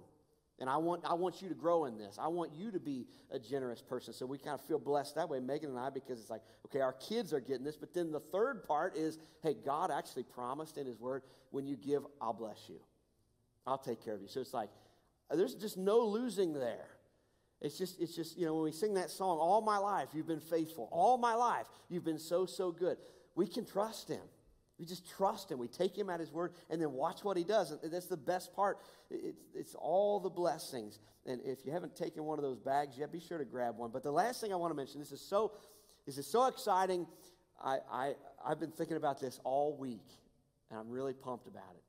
and 0.60 0.70
i 0.70 0.78
want 0.78 1.04
i 1.06 1.13
want 1.13 1.41
you 1.41 1.50
to 1.50 1.56
grow 1.56 1.86
in 1.86 1.98
this 1.98 2.17
i 2.20 2.28
want 2.28 2.52
you 2.54 2.72
to 2.72 2.80
be 2.80 3.06
a 3.32 3.39
generous 3.39 3.82
person 3.82 4.13
so 4.13 4.26
we 4.26 4.38
kind 4.38 4.54
of 4.54 4.62
feel 4.62 4.80
blessed 4.80 5.15
that 5.15 5.28
way 5.28 5.39
megan 5.39 5.70
and 5.70 5.80
i 5.80 5.89
because 5.89 6.20
it's 6.20 6.30
like 6.30 6.41
okay 6.65 6.82
our 6.82 6.93
kids 6.93 7.34
are 7.34 7.39
getting 7.39 7.63
this 7.63 7.78
but 7.78 7.93
then 7.93 8.12
the 8.12 8.20
third 8.20 8.63
part 8.63 8.96
is 8.96 9.17
hey 9.43 9.56
god 9.65 9.91
actually 9.91 10.24
promised 10.24 10.78
in 10.78 10.86
his 10.86 11.00
word 11.00 11.22
when 11.52 11.67
you 11.67 11.76
give 11.76 12.04
i'll 12.22 12.34
bless 12.34 12.70
you 12.70 12.80
i'll 13.65 13.78
take 13.78 14.04
care 14.04 14.13
of 14.13 14.22
you 14.22 14.28
so 14.28 14.39
it's 14.39 14.54
like 14.54 14.70
there's 15.32 15.56
just 15.56 15.78
no 15.78 16.00
losing 16.00 16.54
there 16.54 16.88
it's 17.60 17.78
just, 17.78 18.00
it's 18.00 18.15
just, 18.15 18.38
you 18.38 18.46
know, 18.46 18.54
when 18.54 18.65
we 18.65 18.72
sing 18.72 18.93
that 18.96 19.10
song, 19.10 19.39
all 19.39 19.62
my 19.62 19.78
life 19.78 20.10
you've 20.13 20.28
been 20.28 20.39
faithful. 20.39 20.88
All 20.91 21.17
my 21.17 21.34
life 21.34 21.65
you've 21.89 22.06
been 22.06 22.20
so, 22.20 22.46
so 22.46 22.72
good. 22.72 22.98
We 23.36 23.48
can 23.48 23.65
trust 23.65 24.10
him. 24.10 24.22
We 24.80 24.86
just 24.86 25.10
trust 25.10 25.52
him. 25.52 25.58
We 25.58 25.68
take 25.68 25.98
him 25.98 26.10
at 26.10 26.20
his 26.20 26.32
word 26.32 26.54
and 26.70 26.82
then 26.82 26.92
watch 26.92 27.24
what 27.24 27.36
he 27.36 27.44
does. 27.44 27.72
And 27.72 27.92
that's 27.92 28.06
the 28.06 28.18
best 28.18 28.54
part. 28.56 28.78
It's, 29.10 29.42
it's 29.56 29.76
all 29.76 30.20
the 30.20 30.30
blessings. 30.30 31.00
And 31.26 31.42
if 31.44 31.66
you 31.66 31.72
haven't 31.72 31.96
taken 31.96 32.24
one 32.24 32.38
of 32.38 32.44
those 32.44 32.60
bags 32.60 32.98
yet, 32.98 33.12
be 33.12 33.20
sure 33.20 33.40
to 33.40 33.46
grab 33.46 33.78
one. 33.78 33.90
But 33.92 34.04
the 34.04 34.12
last 34.12 34.40
thing 34.40 34.54
I 34.54 34.56
want 34.56 34.72
to 34.72 34.76
mention, 34.76 35.00
this 35.00 35.12
is 35.12 35.22
so, 35.22 35.54
this 36.06 36.18
is 36.18 36.28
so 36.28 36.46
exciting. 36.46 37.08
I, 37.63 37.80
I, 37.92 38.16
I've 38.46 38.60
been 38.60 38.72
thinking 38.72 38.98
about 38.98 39.20
this 39.20 39.40
all 39.44 39.76
week, 39.76 40.06
and 40.70 40.80
I'm 40.80 40.90
really 40.90 41.13
pumped 41.13 41.48
about 41.48 41.76
it. 41.76 41.84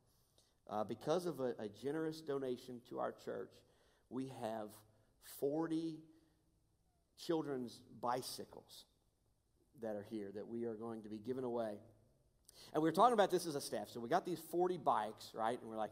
Uh, 0.71 0.85
because 0.85 1.27
of 1.27 1.41
a, 1.41 1.55
a 1.59 1.69
generous 1.83 2.21
donation 2.21 2.81
to 2.89 3.01
our 3.01 3.15
church, 3.25 3.53
we 4.09 4.33
have 4.41 4.69
40 5.41 5.99
children's 7.19 7.81
bicycles 8.01 8.85
that 9.83 9.95
are 9.95 10.07
here 10.11 10.31
that 10.35 10.47
we 10.47 10.65
are 10.65 10.75
going 10.75 11.03
to 11.03 11.09
be 11.09 11.19
giving 11.19 11.45
away. 11.45 11.75
And 12.73 12.83
we 12.83 12.89
were 12.89 12.95
talking 12.95 13.13
about 13.13 13.31
this 13.31 13.47
as 13.47 13.55
a 13.55 13.61
staff. 13.61 13.89
So 13.89 14.01
we 14.01 14.09
got 14.09 14.25
these 14.25 14.41
40 14.51 14.79
bikes, 14.79 15.33
right? 15.35 15.61
And 15.61 15.71
we're 15.71 15.77
like, 15.77 15.91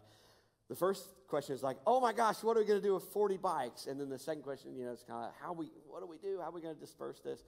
the 0.69 0.77
first 0.77 1.07
question 1.29 1.55
is 1.55 1.63
like, 1.63 1.77
oh 1.87 2.01
my 2.01 2.13
gosh, 2.13 2.43
what 2.43 2.57
are 2.57 2.61
we 2.61 2.67
going 2.67 2.81
to 2.81 2.87
do 2.87 2.95
with 2.95 3.05
40 3.05 3.37
bikes? 3.37 3.87
And 3.87 4.01
then 4.01 4.09
the 4.09 4.19
second 4.19 4.43
question, 4.43 4.75
you 4.77 4.85
know, 4.85 4.93
it's 4.93 5.05
kind 5.05 5.25
of 5.25 5.33
how 5.41 5.53
we, 5.53 5.71
what 5.89 6.01
do 6.01 6.07
we 6.07 6.19
do? 6.19 6.39
How 6.41 6.49
are 6.49 6.53
we 6.53 6.61
going 6.61 6.75
to 6.75 6.81
disperse 6.81 7.21
this? 7.21 7.41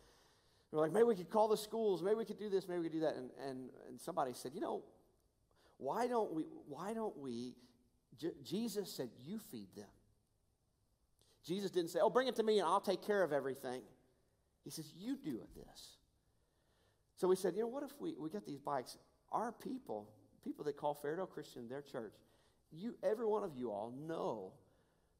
And 0.70 0.78
we're 0.78 0.82
like, 0.82 0.92
maybe 0.92 1.04
we 1.04 1.16
could 1.16 1.30
call 1.30 1.48
the 1.48 1.56
schools. 1.56 2.02
Maybe 2.02 2.16
we 2.16 2.24
could 2.24 2.38
do 2.38 2.48
this. 2.48 2.68
Maybe 2.68 2.80
we 2.80 2.84
could 2.84 2.92
do 2.92 3.00
that. 3.00 3.16
And, 3.16 3.30
and, 3.44 3.70
and 3.88 4.00
somebody 4.00 4.32
said, 4.34 4.52
you 4.54 4.60
know, 4.60 4.82
why 5.78 6.06
don't 6.06 6.32
we, 6.32 6.44
why 6.68 6.94
don't 6.94 7.16
we, 7.18 7.54
J- 8.18 8.34
Jesus 8.44 8.90
said, 8.90 9.10
you 9.24 9.38
feed 9.50 9.68
them. 9.76 9.86
Jesus 11.48 11.70
didn't 11.70 11.90
say, 11.90 12.00
Oh, 12.02 12.10
bring 12.10 12.28
it 12.28 12.36
to 12.36 12.42
me 12.42 12.58
and 12.58 12.68
I'll 12.68 12.80
take 12.80 13.02
care 13.02 13.22
of 13.22 13.32
everything. 13.32 13.80
He 14.64 14.70
says, 14.70 14.92
You 14.94 15.16
do 15.16 15.40
this. 15.56 15.96
So 17.16 17.26
we 17.26 17.36
said, 17.36 17.54
You 17.54 17.62
know, 17.62 17.68
what 17.68 17.82
if 17.82 17.90
we, 17.98 18.14
we 18.18 18.28
get 18.28 18.44
these 18.44 18.60
bikes? 18.60 18.98
Our 19.32 19.52
people, 19.52 20.08
people 20.44 20.64
that 20.64 20.76
call 20.76 20.98
Fairdale 21.02 21.28
Christian 21.28 21.68
their 21.68 21.82
church, 21.82 22.14
you, 22.70 22.94
every 23.02 23.26
one 23.26 23.44
of 23.44 23.54
you 23.56 23.70
all 23.70 23.92
know 24.06 24.52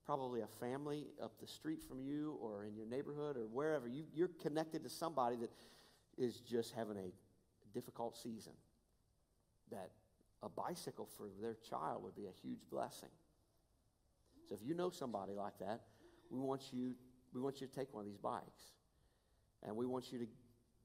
probably 0.05 0.40
a 0.40 0.47
family 0.59 1.07
up 1.23 1.33
the 1.38 1.47
street 1.47 1.83
from 1.87 2.01
you 2.01 2.38
or 2.40 2.64
in 2.64 2.75
your 2.75 2.87
neighborhood 2.87 3.37
or 3.37 3.42
wherever. 3.42 3.87
You, 3.87 4.05
you're 4.14 4.31
connected 4.40 4.83
to 4.85 4.88
somebody 4.88 5.37
that 5.37 5.51
is 6.16 6.40
just 6.40 6.75
having 6.75 6.97
a 6.97 7.11
difficult 7.75 8.16
season. 8.16 8.53
That 9.71 9.90
a 10.42 10.49
bicycle 10.49 11.09
for 11.16 11.29
their 11.40 11.57
child 11.68 12.03
would 12.05 12.16
be 12.16 12.25
a 12.25 12.33
huge 12.42 12.61
blessing. 12.71 13.11
So 14.49 14.55
if 14.55 14.66
you 14.66 14.75
know 14.75 14.88
somebody 14.88 15.35
like 15.35 15.59
that, 15.59 15.83
we 16.31 16.38
want 16.38 16.73
you, 16.73 16.94
we 17.35 17.40
want 17.42 17.61
you 17.61 17.66
to 17.66 17.75
take 17.75 17.92
one 17.92 18.03
of 18.03 18.07
these 18.07 18.16
bikes. 18.16 18.62
And 19.66 19.77
we 19.77 19.85
want 19.85 20.11
you 20.11 20.21
to, 20.21 20.27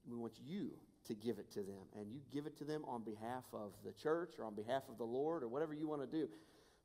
we 0.06 0.16
want 0.16 0.34
you 0.44 0.72
to 1.06 1.14
give 1.14 1.38
it 1.38 1.50
to 1.52 1.60
them. 1.60 1.84
And 1.98 2.10
you 2.10 2.20
give 2.32 2.46
it 2.46 2.56
to 2.58 2.64
them 2.64 2.84
on 2.86 3.02
behalf 3.02 3.44
of 3.52 3.72
the 3.84 3.92
church 3.92 4.34
or 4.38 4.44
on 4.44 4.54
behalf 4.54 4.82
of 4.88 4.98
the 4.98 5.04
Lord 5.04 5.42
or 5.42 5.48
whatever 5.48 5.74
you 5.74 5.86
want 5.88 6.02
to 6.02 6.06
do. 6.06 6.28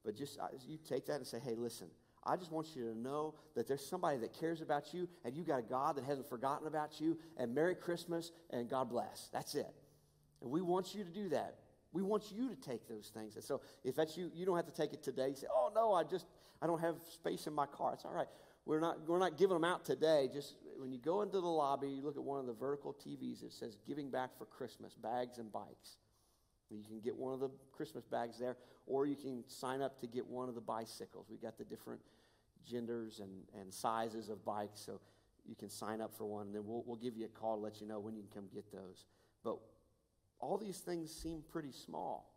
But 0.03 0.15
just 0.15 0.37
you 0.67 0.77
take 0.87 1.05
that 1.07 1.15
and 1.15 1.27
say, 1.27 1.39
hey, 1.39 1.55
listen, 1.55 1.87
I 2.23 2.35
just 2.35 2.51
want 2.51 2.75
you 2.75 2.91
to 2.91 2.97
know 2.97 3.35
that 3.55 3.67
there's 3.67 3.85
somebody 3.85 4.17
that 4.19 4.37
cares 4.39 4.61
about 4.61 4.93
you 4.93 5.07
and 5.23 5.35
you 5.35 5.43
got 5.43 5.59
a 5.59 5.63
God 5.63 5.95
that 5.95 6.03
hasn't 6.03 6.29
forgotten 6.29 6.67
about 6.67 6.99
you. 6.99 7.17
And 7.37 7.53
Merry 7.55 7.75
Christmas 7.75 8.31
and 8.49 8.69
God 8.69 8.89
bless. 8.89 9.29
That's 9.31 9.55
it. 9.55 9.73
And 10.41 10.51
we 10.51 10.61
want 10.61 10.95
you 10.95 11.03
to 11.03 11.09
do 11.09 11.29
that. 11.29 11.55
We 11.91 12.03
want 12.03 12.31
you 12.31 12.49
to 12.49 12.55
take 12.55 12.87
those 12.87 13.11
things. 13.13 13.35
And 13.35 13.43
so 13.43 13.61
if 13.83 13.95
that's 13.95 14.15
you, 14.15 14.31
you 14.33 14.45
don't 14.45 14.55
have 14.55 14.67
to 14.67 14.75
take 14.75 14.93
it 14.93 15.01
today. 15.01 15.29
You 15.29 15.35
say, 15.35 15.47
oh, 15.51 15.71
no, 15.73 15.93
I 15.93 16.03
just, 16.03 16.27
I 16.61 16.67
don't 16.67 16.79
have 16.79 16.95
space 17.13 17.47
in 17.47 17.53
my 17.53 17.65
car. 17.65 17.93
It's 17.93 18.05
all 18.05 18.13
right. 18.13 18.27
We're 18.65 18.79
not, 18.79 19.07
we're 19.07 19.19
not 19.19 19.37
giving 19.37 19.55
them 19.55 19.63
out 19.63 19.85
today. 19.85 20.29
Just 20.31 20.55
when 20.79 20.91
you 20.91 20.97
go 20.97 21.21
into 21.21 21.41
the 21.41 21.47
lobby, 21.47 21.89
you 21.89 22.01
look 22.01 22.15
at 22.15 22.23
one 22.23 22.39
of 22.39 22.45
the 22.45 22.53
vertical 22.53 22.93
TVs, 22.93 23.43
it 23.43 23.51
says 23.51 23.77
Giving 23.85 24.09
Back 24.09 24.37
for 24.37 24.45
Christmas, 24.45 24.95
bags 24.95 25.37
and 25.37 25.51
bikes. 25.51 25.97
You 26.69 26.83
can 26.87 26.99
get 26.99 27.17
one 27.17 27.33
of 27.33 27.39
the 27.39 27.49
Christmas 27.71 28.05
bags 28.05 28.37
there, 28.39 28.55
or 28.85 29.05
you 29.05 29.15
can 29.15 29.43
sign 29.47 29.81
up 29.81 29.99
to 30.01 30.07
get 30.07 30.25
one 30.25 30.47
of 30.47 30.55
the 30.55 30.61
bicycles. 30.61 31.25
We've 31.29 31.41
got 31.41 31.57
the 31.57 31.65
different 31.65 31.99
genders 32.65 33.19
and, 33.19 33.31
and 33.59 33.73
sizes 33.73 34.29
of 34.29 34.45
bikes, 34.45 34.79
so 34.79 35.01
you 35.47 35.55
can 35.55 35.69
sign 35.69 35.99
up 35.99 36.13
for 36.15 36.25
one, 36.25 36.47
and 36.47 36.55
then 36.55 36.61
we'll, 36.65 36.83
we'll 36.85 36.97
give 36.97 37.17
you 37.17 37.25
a 37.25 37.39
call 37.39 37.57
to 37.57 37.61
let 37.61 37.81
you 37.81 37.87
know 37.87 37.99
when 37.99 38.15
you 38.15 38.21
can 38.21 38.41
come 38.41 38.49
get 38.53 38.71
those. 38.71 39.05
But 39.43 39.57
all 40.39 40.57
these 40.57 40.77
things 40.77 41.11
seem 41.11 41.43
pretty 41.51 41.71
small. 41.71 42.31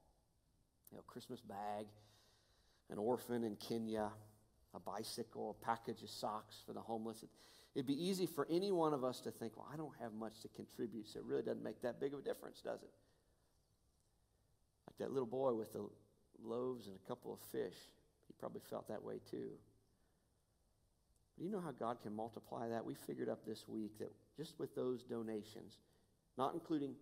You 0.91 0.97
know, 0.97 1.03
Christmas 1.07 1.41
bag, 1.41 1.87
an 2.91 2.99
orphan 2.99 3.45
in 3.45 3.57
Kenya, 3.57 4.09
a 4.75 4.81
bicycle, 4.81 5.57
a 5.61 5.65
package 5.65 6.03
of 6.03 6.09
socks 6.09 6.57
for 6.67 6.73
the 6.73 6.81
homeless. 6.81 7.23
It, 7.23 7.29
it'd 7.75 7.87
be 7.87 8.09
easy 8.09 8.27
for 8.27 8.47
any 8.51 8.71
one 8.71 8.93
of 8.93 9.05
us 9.05 9.21
to 9.21 9.31
think, 9.31 9.57
well, 9.57 9.69
I 9.73 9.77
don't 9.77 9.95
have 10.01 10.13
much 10.13 10.41
to 10.41 10.49
contribute, 10.49 11.09
so 11.09 11.19
it 11.19 11.25
really 11.25 11.43
doesn't 11.43 11.63
make 11.63 11.81
that 11.83 12.01
big 12.01 12.13
of 12.13 12.21
a 12.21 12.23
difference, 12.23 12.61
does 12.61 12.83
it? 12.83 12.91
Like 14.87 14.99
that 14.99 15.13
little 15.13 15.27
boy 15.27 15.55
with 15.55 15.73
the 15.73 15.89
loaves 16.43 16.87
and 16.87 16.97
a 16.97 17.09
couple 17.09 17.33
of 17.33 17.41
fish, 17.51 17.77
he 18.27 18.35
probably 18.39 18.61
felt 18.69 18.89
that 18.89 19.03
way 19.03 19.21
too. 19.31 19.51
But 21.37 21.45
you 21.45 21.51
know 21.51 21.61
how 21.61 21.71
God 21.71 21.99
can 22.03 22.15
multiply 22.15 22.69
that? 22.69 22.85
We 22.85 22.95
figured 22.95 23.29
up 23.29 23.47
this 23.47 23.67
week 23.69 23.99
that 23.99 24.13
just 24.37 24.59
with 24.59 24.75
those 24.75 25.03
donations, 25.03 25.79
not 26.37 26.55
including, 26.55 26.95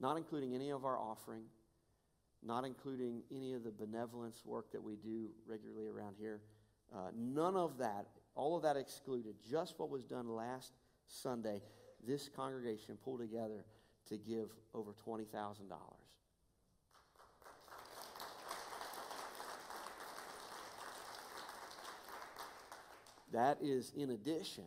not 0.00 0.16
including 0.16 0.54
any 0.54 0.70
of 0.70 0.84
our 0.84 0.98
offering, 0.98 1.44
not 2.44 2.64
including 2.64 3.22
any 3.30 3.54
of 3.54 3.62
the 3.62 3.70
benevolence 3.70 4.42
work 4.44 4.72
that 4.72 4.82
we 4.82 4.96
do 4.96 5.28
regularly 5.46 5.86
around 5.86 6.16
here, 6.18 6.40
uh, 6.94 7.10
none 7.16 7.56
of 7.56 7.78
that, 7.78 8.06
all 8.34 8.56
of 8.56 8.62
that 8.62 8.76
excluded. 8.76 9.34
Just 9.50 9.78
what 9.78 9.90
was 9.90 10.04
done 10.04 10.28
last 10.28 10.72
Sunday, 11.06 11.60
this 12.06 12.28
congregation 12.34 12.96
pulled 13.04 13.20
together 13.20 13.64
to 14.08 14.16
give 14.16 14.48
over 14.74 14.94
$20,000. 15.06 15.26
That 23.32 23.58
is 23.62 23.92
in 23.96 24.10
addition 24.10 24.64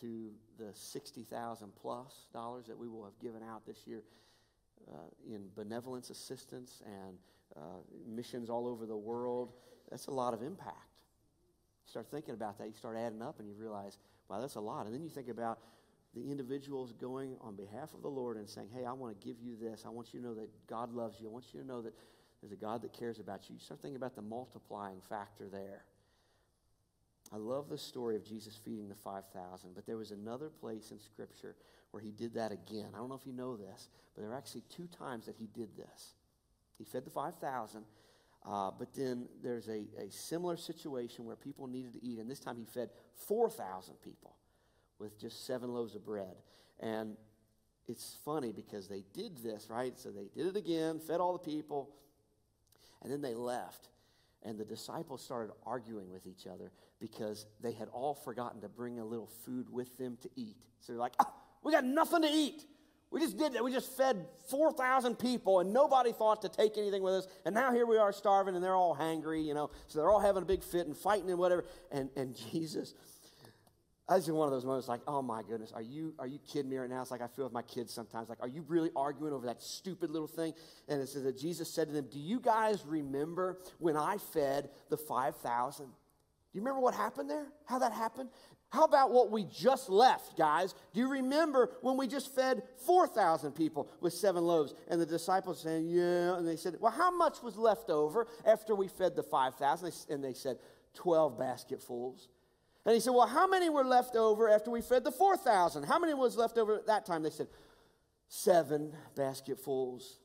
to 0.00 0.30
the 0.58 0.70
60,000 0.74 1.72
plus 1.80 2.26
dollars 2.32 2.66
that 2.66 2.76
we 2.76 2.88
will 2.88 3.04
have 3.04 3.18
given 3.20 3.42
out 3.42 3.64
this 3.66 3.86
year 3.86 4.02
uh, 4.92 4.96
in 5.26 5.44
benevolence 5.54 6.10
assistance 6.10 6.82
and 6.84 7.18
uh, 7.56 7.60
missions 8.06 8.50
all 8.50 8.66
over 8.66 8.86
the 8.86 8.96
world. 8.96 9.52
That's 9.90 10.06
a 10.06 10.10
lot 10.10 10.34
of 10.34 10.42
impact. 10.42 10.87
Start 11.88 12.10
thinking 12.10 12.34
about 12.34 12.58
that, 12.58 12.66
you 12.66 12.74
start 12.74 12.96
adding 12.96 13.22
up, 13.22 13.38
and 13.38 13.48
you 13.48 13.54
realize, 13.54 13.96
wow, 14.28 14.40
that's 14.40 14.56
a 14.56 14.60
lot. 14.60 14.84
And 14.84 14.94
then 14.94 15.02
you 15.02 15.08
think 15.08 15.28
about 15.28 15.58
the 16.14 16.30
individuals 16.30 16.92
going 16.92 17.36
on 17.40 17.54
behalf 17.54 17.94
of 17.94 18.02
the 18.02 18.08
Lord 18.08 18.36
and 18.36 18.48
saying, 18.48 18.68
hey, 18.74 18.84
I 18.84 18.92
want 18.92 19.18
to 19.18 19.26
give 19.26 19.40
you 19.40 19.56
this. 19.56 19.84
I 19.86 19.90
want 19.90 20.12
you 20.12 20.20
to 20.20 20.26
know 20.26 20.34
that 20.34 20.48
God 20.66 20.92
loves 20.92 21.20
you. 21.20 21.28
I 21.28 21.30
want 21.30 21.46
you 21.52 21.60
to 21.60 21.66
know 21.66 21.80
that 21.82 21.94
there's 22.40 22.52
a 22.52 22.56
God 22.56 22.82
that 22.82 22.92
cares 22.92 23.18
about 23.18 23.48
you. 23.48 23.54
You 23.54 23.60
start 23.60 23.80
thinking 23.80 23.96
about 23.96 24.14
the 24.14 24.22
multiplying 24.22 25.00
factor 25.08 25.48
there. 25.48 25.84
I 27.32 27.36
love 27.36 27.68
the 27.68 27.78
story 27.78 28.16
of 28.16 28.24
Jesus 28.24 28.58
feeding 28.64 28.88
the 28.88 28.94
5,000, 28.94 29.70
but 29.74 29.86
there 29.86 29.96
was 29.96 30.12
another 30.12 30.48
place 30.48 30.90
in 30.90 30.98
Scripture 30.98 31.56
where 31.90 32.02
he 32.02 32.10
did 32.10 32.34
that 32.34 32.52
again. 32.52 32.88
I 32.94 32.98
don't 32.98 33.08
know 33.08 33.16
if 33.16 33.26
you 33.26 33.32
know 33.32 33.56
this, 33.56 33.88
but 34.14 34.22
there 34.22 34.30
are 34.30 34.36
actually 34.36 34.62
two 34.70 34.86
times 34.86 35.26
that 35.26 35.36
he 35.36 35.46
did 35.46 35.76
this. 35.76 36.14
He 36.78 36.84
fed 36.84 37.04
the 37.04 37.10
5,000, 37.10 37.84
uh, 38.46 38.70
but 38.78 38.94
then 38.94 39.28
there's 39.42 39.68
a, 39.68 39.84
a 39.98 40.10
similar 40.10 40.56
situation 40.56 41.24
where 41.24 41.36
people 41.36 41.66
needed 41.66 41.92
to 41.94 42.04
eat, 42.04 42.18
and 42.18 42.30
this 42.30 42.40
time 42.40 42.56
he 42.56 42.64
fed 42.64 42.90
4,000 43.26 43.94
people 44.02 44.36
with 44.98 45.18
just 45.18 45.46
seven 45.46 45.72
loaves 45.72 45.94
of 45.94 46.04
bread. 46.04 46.36
And 46.80 47.16
it's 47.86 48.16
funny 48.24 48.52
because 48.52 48.88
they 48.88 49.04
did 49.12 49.38
this, 49.38 49.68
right? 49.70 49.98
So 49.98 50.10
they 50.10 50.28
did 50.34 50.46
it 50.46 50.56
again, 50.56 50.98
fed 50.98 51.20
all 51.20 51.32
the 51.32 51.38
people, 51.38 51.90
and 53.02 53.12
then 53.12 53.22
they 53.22 53.34
left. 53.34 53.88
And 54.44 54.58
the 54.58 54.64
disciples 54.64 55.22
started 55.22 55.52
arguing 55.66 56.10
with 56.10 56.26
each 56.26 56.46
other 56.46 56.70
because 57.00 57.46
they 57.60 57.72
had 57.72 57.88
all 57.88 58.14
forgotten 58.14 58.60
to 58.60 58.68
bring 58.68 58.98
a 59.00 59.04
little 59.04 59.26
food 59.26 59.68
with 59.70 59.96
them 59.98 60.16
to 60.22 60.30
eat. 60.36 60.56
So 60.80 60.92
they're 60.92 61.00
like, 61.00 61.14
oh, 61.18 61.32
we 61.62 61.72
got 61.72 61.84
nothing 61.84 62.22
to 62.22 62.28
eat. 62.28 62.64
We 63.10 63.20
just 63.20 63.38
did 63.38 63.54
that. 63.54 63.64
We 63.64 63.72
just 63.72 63.96
fed 63.96 64.26
4,000 64.50 65.18
people 65.18 65.60
and 65.60 65.72
nobody 65.72 66.12
thought 66.12 66.42
to 66.42 66.48
take 66.48 66.76
anything 66.76 67.02
with 67.02 67.14
us. 67.14 67.26
And 67.46 67.54
now 67.54 67.72
here 67.72 67.86
we 67.86 67.96
are 67.96 68.12
starving 68.12 68.54
and 68.54 68.62
they're 68.62 68.74
all 68.74 68.94
hangry, 68.94 69.44
you 69.44 69.54
know. 69.54 69.70
So 69.86 69.98
they're 69.98 70.10
all 70.10 70.20
having 70.20 70.42
a 70.42 70.46
big 70.46 70.62
fit 70.62 70.86
and 70.86 70.96
fighting 70.96 71.30
and 71.30 71.38
whatever. 71.38 71.64
And, 71.90 72.10
and 72.16 72.36
Jesus, 72.52 72.94
I 74.08 74.16
was 74.16 74.28
in 74.28 74.34
one 74.34 74.46
of 74.46 74.52
those 74.52 74.64
moments 74.64 74.88
like, 74.88 75.00
oh 75.06 75.22
my 75.22 75.42
goodness, 75.42 75.72
are 75.72 75.82
you, 75.82 76.14
are 76.18 76.26
you 76.26 76.38
kidding 76.50 76.70
me 76.70 76.76
right 76.76 76.88
now? 76.88 77.00
It's 77.00 77.10
like 77.10 77.22
I 77.22 77.28
feel 77.28 77.44
with 77.44 77.52
my 77.52 77.62
kids 77.62 77.92
sometimes. 77.94 78.28
Like, 78.28 78.40
are 78.42 78.48
you 78.48 78.64
really 78.68 78.90
arguing 78.94 79.32
over 79.32 79.46
that 79.46 79.62
stupid 79.62 80.10
little 80.10 80.28
thing? 80.28 80.52
And 80.88 81.00
it 81.00 81.08
says 81.08 81.24
that 81.24 81.38
Jesus 81.38 81.70
said 81.70 81.88
to 81.88 81.94
them, 81.94 82.08
Do 82.10 82.18
you 82.18 82.40
guys 82.40 82.84
remember 82.86 83.58
when 83.78 83.96
I 83.96 84.18
fed 84.18 84.68
the 84.90 84.98
5,000? 84.98 85.86
Do 85.86 85.92
you 86.52 86.60
remember 86.60 86.80
what 86.80 86.94
happened 86.94 87.28
there? 87.28 87.46
How 87.66 87.78
that 87.80 87.92
happened? 87.92 88.30
How 88.70 88.84
about 88.84 89.12
what 89.12 89.30
we 89.30 89.44
just 89.44 89.88
left, 89.88 90.36
guys? 90.36 90.74
Do 90.92 91.00
you 91.00 91.10
remember 91.10 91.70
when 91.80 91.96
we 91.96 92.06
just 92.06 92.34
fed 92.34 92.62
4,000 92.84 93.52
people 93.52 93.88
with 94.00 94.12
seven 94.12 94.44
loaves? 94.44 94.74
And 94.88 95.00
the 95.00 95.06
disciples 95.06 95.62
saying, 95.62 95.88
Yeah. 95.88 96.36
And 96.36 96.46
they 96.46 96.56
said, 96.56 96.76
Well, 96.78 96.92
how 96.92 97.10
much 97.10 97.42
was 97.42 97.56
left 97.56 97.88
over 97.88 98.26
after 98.46 98.74
we 98.74 98.88
fed 98.88 99.16
the 99.16 99.22
5,000? 99.22 99.92
And 100.10 100.22
they 100.22 100.34
said, 100.34 100.58
12 100.94 101.38
basketfuls. 101.38 102.28
And 102.84 102.94
he 102.94 103.00
said, 103.00 103.10
Well, 103.14 103.26
how 103.26 103.46
many 103.46 103.70
were 103.70 103.84
left 103.84 104.16
over 104.16 104.50
after 104.50 104.70
we 104.70 104.82
fed 104.82 105.02
the 105.02 105.12
4,000? 105.12 105.84
How 105.84 105.98
many 105.98 106.12
was 106.12 106.36
left 106.36 106.58
over 106.58 106.76
at 106.76 106.86
that 106.86 107.06
time? 107.06 107.22
They 107.22 107.30
said, 107.30 107.48
Seven 108.28 108.92
basketfuls. 109.16 110.18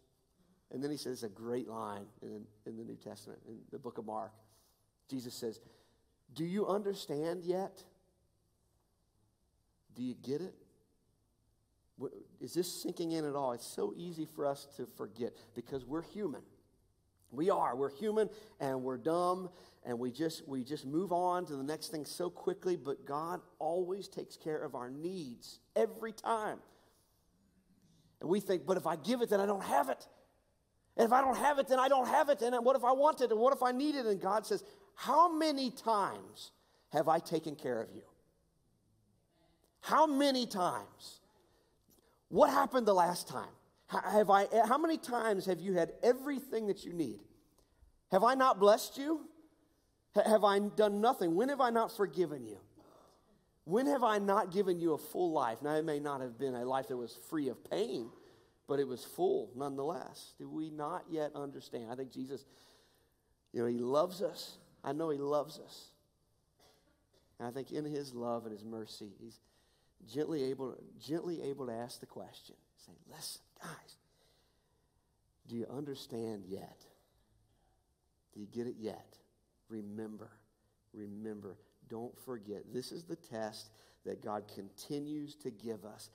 And 0.69 0.83
then 0.83 0.91
he 0.91 0.97
says 0.97 1.13
It's 1.13 1.23
a 1.23 1.29
great 1.29 1.69
line 1.69 2.07
in, 2.21 2.43
in 2.65 2.75
the 2.75 2.83
New 2.83 2.97
Testament, 2.97 3.39
in 3.47 3.59
the 3.71 3.79
book 3.79 3.97
of 3.97 4.05
Mark. 4.05 4.33
Jesus 5.09 5.33
says, 5.33 5.61
Do 6.33 6.43
you 6.43 6.67
understand 6.67 7.45
yet? 7.45 7.83
Do 9.95 10.03
you 10.03 10.15
get 10.21 10.41
it? 10.41 10.53
Is 12.41 12.53
this 12.53 12.81
sinking 12.81 13.11
in 13.11 13.25
at 13.25 13.35
all? 13.35 13.53
It's 13.53 13.65
so 13.65 13.93
easy 13.95 14.25
for 14.25 14.45
us 14.45 14.67
to 14.77 14.85
forget 14.97 15.33
because 15.55 15.85
we're 15.85 16.01
human. 16.01 16.41
We 17.31 17.49
are. 17.49 17.75
We're 17.75 17.89
human 17.89 18.29
and 18.59 18.83
we're 18.83 18.97
dumb 18.97 19.49
and 19.85 19.99
we 19.99 20.11
just 20.11 20.47
we 20.47 20.63
just 20.63 20.85
move 20.85 21.11
on 21.11 21.45
to 21.47 21.55
the 21.55 21.63
next 21.63 21.89
thing 21.89 22.05
so 22.05 22.29
quickly, 22.29 22.75
but 22.75 23.05
God 23.05 23.41
always 23.59 24.07
takes 24.07 24.37
care 24.37 24.59
of 24.59 24.75
our 24.75 24.89
needs 24.89 25.59
every 25.75 26.13
time. 26.13 26.59
And 28.21 28.29
we 28.29 28.39
think, 28.39 28.65
but 28.65 28.77
if 28.77 28.87
I 28.87 28.95
give 28.95 29.21
it, 29.21 29.29
then 29.29 29.39
I 29.39 29.45
don't 29.45 29.63
have 29.63 29.89
it. 29.89 30.07
And 30.95 31.05
if 31.05 31.11
I 31.11 31.21
don't 31.21 31.37
have 31.37 31.59
it, 31.59 31.67
then 31.67 31.79
I 31.79 31.87
don't 31.87 32.07
have 32.07 32.29
it. 32.29 32.41
And 32.41 32.63
what 32.63 32.75
if 32.75 32.83
I 32.83 32.91
want 32.91 33.21
it? 33.21 33.31
And 33.31 33.39
what 33.39 33.53
if 33.53 33.63
I 33.63 33.71
need 33.71 33.95
it? 33.95 34.05
And 34.05 34.21
God 34.21 34.45
says, 34.45 34.63
How 34.95 35.35
many 35.35 35.71
times 35.71 36.51
have 36.89 37.07
I 37.07 37.19
taken 37.19 37.55
care 37.55 37.81
of 37.81 37.89
you? 37.93 38.03
How 39.83 40.07
many 40.07 40.45
times? 40.45 41.19
What 42.29 42.49
happened 42.49 42.87
the 42.87 42.93
last 42.93 43.27
time? 43.27 43.51
Have 43.87 44.29
I, 44.29 44.47
how 44.65 44.77
many 44.77 44.97
times 44.97 45.45
have 45.45 45.59
you 45.59 45.73
had 45.73 45.91
everything 46.01 46.67
that 46.67 46.85
you 46.85 46.93
need? 46.93 47.19
Have 48.09 48.23
I 48.23 48.33
not 48.33 48.61
blessed 48.61 48.97
you? 48.97 49.19
Have 50.15 50.45
I 50.45 50.59
done 50.59 51.01
nothing? 51.01 51.35
When 51.35 51.49
have 51.49 51.59
I 51.59 51.69
not 51.69 51.95
forgiven 51.95 52.45
you? 52.45 52.59
When 53.65 53.87
have 53.87 54.03
I 54.03 54.19
not 54.19 54.51
given 54.51 54.79
you 54.79 54.93
a 54.93 54.97
full 54.97 55.33
life? 55.33 55.61
Now, 55.61 55.75
it 55.75 55.83
may 55.83 55.99
not 55.99 56.21
have 56.21 56.39
been 56.39 56.55
a 56.55 56.63
life 56.63 56.87
that 56.87 56.97
was 56.97 57.17
free 57.29 57.49
of 57.49 57.69
pain, 57.69 58.09
but 58.69 58.79
it 58.79 58.87
was 58.87 59.03
full 59.03 59.51
nonetheless. 59.53 60.33
Do 60.39 60.49
we 60.49 60.69
not 60.69 61.03
yet 61.09 61.31
understand? 61.35 61.91
I 61.91 61.95
think 61.95 62.11
Jesus, 62.11 62.45
you 63.51 63.61
know, 63.61 63.67
He 63.67 63.79
loves 63.79 64.21
us. 64.21 64.57
I 64.81 64.93
know 64.93 65.09
He 65.09 65.17
loves 65.17 65.59
us. 65.59 65.87
And 67.37 67.49
I 67.49 67.51
think 67.51 67.71
in 67.71 67.83
His 67.83 68.13
love 68.13 68.45
and 68.45 68.53
His 68.53 68.63
mercy, 68.63 69.11
He's 69.19 69.39
gently 70.11 70.43
able, 70.45 70.75
gently 70.99 71.41
able 71.43 71.67
to 71.67 71.73
ask 71.73 71.99
the 71.99 72.05
question 72.05 72.55
say, 72.85 72.93
listen, 73.09 73.41
guys, 73.61 73.97
do 75.47 75.55
you 75.55 75.65
understand 75.69 76.43
yet? 76.47 76.77
Do 78.33 78.39
you 78.39 78.47
get 78.47 78.67
it 78.67 78.75
yet? 78.79 79.17
Remember, 79.69 80.29
remember, 80.93 81.57
don't 81.89 82.17
forget. 82.25 82.63
This 82.73 82.91
is 82.91 83.03
the 83.03 83.15
test 83.15 83.69
that 84.05 84.23
God 84.23 84.43
continues 84.53 85.35
to 85.35 85.51
give 85.51 85.85
us. 85.85 86.09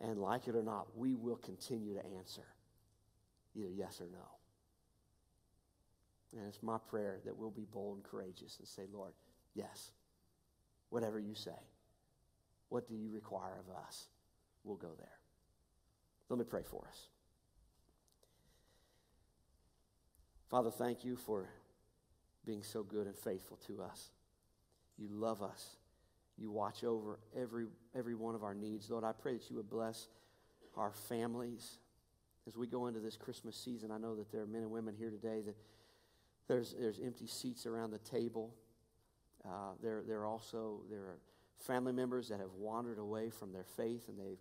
And 0.00 0.18
like 0.18 0.48
it 0.48 0.56
or 0.56 0.62
not, 0.62 0.86
we 0.96 1.14
will 1.14 1.36
continue 1.36 1.94
to 1.94 2.04
answer 2.18 2.46
either 3.54 3.70
yes 3.70 4.00
or 4.00 4.06
no. 4.10 4.26
And 6.36 6.48
it's 6.48 6.62
my 6.62 6.78
prayer 6.88 7.18
that 7.24 7.36
we'll 7.36 7.50
be 7.50 7.66
bold 7.70 7.96
and 7.96 8.04
courageous 8.04 8.56
and 8.58 8.66
say, 8.66 8.82
Lord, 8.92 9.12
yes, 9.54 9.90
whatever 10.88 11.20
you 11.20 11.34
say. 11.34 11.50
What 12.72 12.88
do 12.88 12.94
you 12.94 13.10
require 13.10 13.60
of 13.68 13.76
us? 13.86 14.06
We'll 14.64 14.78
go 14.78 14.92
there. 14.96 15.18
Let 16.30 16.38
me 16.38 16.46
pray 16.46 16.62
for 16.62 16.86
us. 16.88 17.08
Father, 20.48 20.70
thank 20.70 21.04
you 21.04 21.16
for 21.16 21.50
being 22.46 22.62
so 22.62 22.82
good 22.82 23.06
and 23.06 23.14
faithful 23.14 23.58
to 23.66 23.82
us. 23.82 24.08
You 24.96 25.08
love 25.10 25.42
us. 25.42 25.76
You 26.38 26.50
watch 26.50 26.82
over 26.82 27.18
every, 27.38 27.66
every 27.94 28.14
one 28.14 28.34
of 28.34 28.42
our 28.42 28.54
needs. 28.54 28.88
Lord, 28.88 29.04
I 29.04 29.12
pray 29.12 29.34
that 29.34 29.50
you 29.50 29.56
would 29.56 29.68
bless 29.68 30.08
our 30.74 30.92
families 30.94 31.76
as 32.48 32.56
we 32.56 32.66
go 32.66 32.86
into 32.86 33.00
this 33.00 33.18
Christmas 33.18 33.54
season. 33.54 33.90
I 33.90 33.98
know 33.98 34.16
that 34.16 34.32
there 34.32 34.40
are 34.40 34.46
men 34.46 34.62
and 34.62 34.70
women 34.70 34.94
here 34.98 35.10
today 35.10 35.42
that 35.42 35.56
there's, 36.48 36.74
there's 36.80 36.98
empty 37.04 37.26
seats 37.26 37.66
around 37.66 37.90
the 37.90 37.98
table. 37.98 38.54
Uh, 39.44 39.72
there, 39.82 40.02
there 40.08 40.24
also 40.24 40.80
there 40.88 41.00
are 41.00 41.18
family 41.62 41.92
members 41.92 42.28
that 42.28 42.40
have 42.40 42.52
wandered 42.58 42.98
away 42.98 43.30
from 43.30 43.52
their 43.52 43.64
faith 43.76 44.08
and 44.08 44.18
they've 44.18 44.38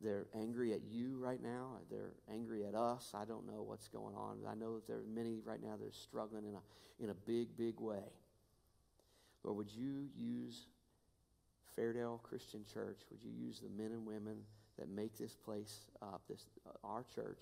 they're 0.00 0.26
angry 0.34 0.74
at 0.74 0.80
you 0.90 1.16
right 1.18 1.42
now. 1.42 1.78
They're 1.90 2.12
angry 2.30 2.66
at 2.66 2.74
us. 2.74 3.12
I 3.14 3.24
don't 3.24 3.46
know 3.46 3.62
what's 3.62 3.88
going 3.88 4.14
on. 4.14 4.38
I 4.46 4.54
know 4.54 4.74
that 4.74 4.86
there 4.86 4.98
are 4.98 5.14
many 5.14 5.40
right 5.44 5.62
now 5.62 5.76
that 5.78 5.86
are 5.86 5.92
struggling 5.92 6.44
in 6.44 6.54
a, 6.54 7.02
in 7.02 7.10
a 7.10 7.14
big, 7.14 7.56
big 7.56 7.80
way. 7.80 8.04
Lord, 9.42 9.56
would 9.56 9.70
you 9.70 10.08
use 10.14 10.66
Fairdale 11.78 12.22
Christian 12.22 12.64
Church? 12.72 13.00
Would 13.10 13.22
you 13.22 13.30
use 13.30 13.60
the 13.60 13.70
men 13.70 13.92
and 13.92 14.04
women 14.04 14.36
that 14.78 14.88
make 14.90 15.16
this 15.16 15.34
place 15.34 15.86
up, 16.02 16.20
this, 16.28 16.44
uh, 16.66 16.72
our 16.84 17.04
church, 17.14 17.38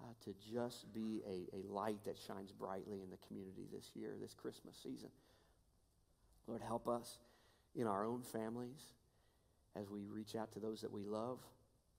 uh, 0.00 0.06
to 0.24 0.34
just 0.50 0.90
be 0.94 1.20
a, 1.26 1.54
a 1.56 1.70
light 1.70 2.02
that 2.04 2.16
shines 2.16 2.50
brightly 2.50 3.02
in 3.02 3.10
the 3.10 3.18
community 3.26 3.66
this 3.70 3.90
year, 3.94 4.14
this 4.18 4.32
Christmas 4.32 4.76
season? 4.82 5.10
Lord, 6.46 6.62
help 6.62 6.88
us 6.88 7.18
in 7.78 7.86
our 7.86 8.04
own 8.04 8.20
families 8.20 8.92
as 9.76 9.88
we 9.88 10.04
reach 10.04 10.34
out 10.34 10.52
to 10.52 10.58
those 10.58 10.80
that 10.80 10.92
we 10.92 11.04
love 11.04 11.38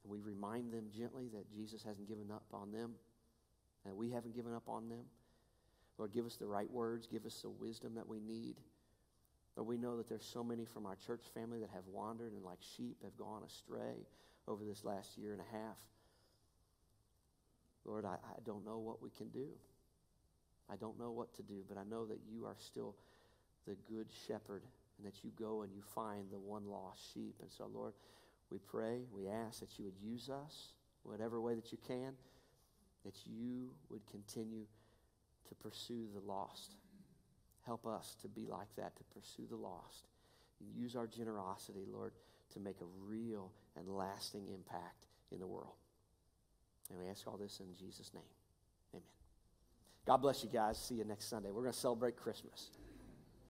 and 0.04 0.12
we 0.12 0.20
remind 0.20 0.74
them 0.74 0.86
gently 0.96 1.30
that 1.34 1.50
Jesus 1.50 1.82
hasn't 1.84 2.08
given 2.08 2.30
up 2.32 2.44
on 2.54 2.72
them 2.72 2.92
and 3.86 3.96
we 3.96 4.12
haven't 4.12 4.36
given 4.36 4.54
up 4.54 4.68
on 4.68 4.90
them. 4.90 5.06
Lord, 5.98 6.12
give 6.12 6.26
us 6.26 6.36
the 6.36 6.48
right 6.48 6.70
words, 6.70 7.08
give 7.08 7.26
us 7.26 7.42
the 7.42 7.50
wisdom 7.50 7.96
that 7.96 8.08
we 8.08 8.20
need. 8.20 8.56
But 9.56 9.64
we 9.64 9.78
know 9.78 9.98
that 9.98 10.08
there's 10.08 10.26
so 10.26 10.44
many 10.44 10.66
from 10.66 10.86
our 10.86 10.96
church 10.96 11.24
family 11.34 11.60
that 11.60 11.70
have 11.74 11.88
wandered 11.88 12.34
and 12.34 12.44
like 12.44 12.60
sheep 12.76 12.98
have 13.04 13.18
gone 13.18 13.42
astray 13.46 14.06
over 14.48 14.64
this 14.66 14.84
last 14.84 15.18
year 15.18 15.32
and 15.32 15.42
a 15.42 15.58
half. 15.58 15.78
Lord, 17.86 18.06
I, 18.06 18.16
I 18.16 18.40
don't 18.46 18.66
know 18.66 18.80
what 18.80 19.02
we 19.02 19.10
can 19.10 19.30
do. 19.30 19.48
I 20.70 20.76
don't 20.76 21.00
know 21.00 21.12
what 21.12 21.34
to 21.36 21.42
do, 21.42 21.64
but 21.68 21.78
I 21.78 21.84
know 21.90 22.06
that 22.06 22.20
you 22.30 22.46
are 22.46 22.56
still 22.60 22.96
the 23.66 23.76
good 23.90 24.08
shepherd 24.28 24.64
and 25.00 25.08
that 25.08 25.24
you 25.24 25.32
go 25.40 25.62
and 25.62 25.74
you 25.74 25.82
find 25.96 26.26
the 26.32 26.40
one 26.40 26.68
lost 26.68 27.02
sheep. 27.14 27.36
And 27.42 27.50
so, 27.50 27.70
Lord, 27.74 27.94
we 28.52 28.58
pray, 28.60 29.06
we 29.12 29.28
ask 29.28 29.62
that 29.62 29.80
you 29.80 29.86
would 29.86 29.98
use 30.02 30.30
us 30.30 30.74
whatever 31.04 31.40
way 31.40 31.56
that 31.56 31.72
you 31.72 31.78
can, 31.88 32.14
that 33.06 33.16
you 33.26 33.70
would 33.90 34.06
continue 34.12 34.66
to 35.48 35.56
pursue 35.56 36.08
the 36.14 36.20
lost. 36.20 36.76
Help 37.66 37.88
us 37.88 38.16
to 38.22 38.28
be 38.28 38.46
like 38.46 38.68
that, 38.76 38.96
to 38.98 39.04
pursue 39.06 39.48
the 39.50 39.56
lost. 39.56 40.08
Use 40.76 40.96
our 40.96 41.08
generosity, 41.08 41.86
Lord, 41.92 42.12
to 42.54 42.60
make 42.60 42.82
a 42.82 43.08
real 43.08 43.52
and 43.78 43.88
lasting 43.88 44.48
impact 44.54 45.06
in 45.32 45.40
the 45.40 45.48
world. 45.48 45.76
And 46.90 47.00
we 47.00 47.08
ask 47.08 47.26
all 47.28 47.38
this 47.38 47.60
in 47.60 47.68
Jesus' 47.78 48.12
name. 48.14 48.24
Amen. 48.94 49.04
God 50.06 50.18
bless 50.18 50.44
you 50.44 50.50
guys. 50.50 50.78
See 50.78 50.96
you 50.96 51.06
next 51.06 51.30
Sunday. 51.30 51.50
We're 51.52 51.62
going 51.62 51.74
to 51.74 51.80
celebrate 51.80 52.18
Christmas. 52.18 52.70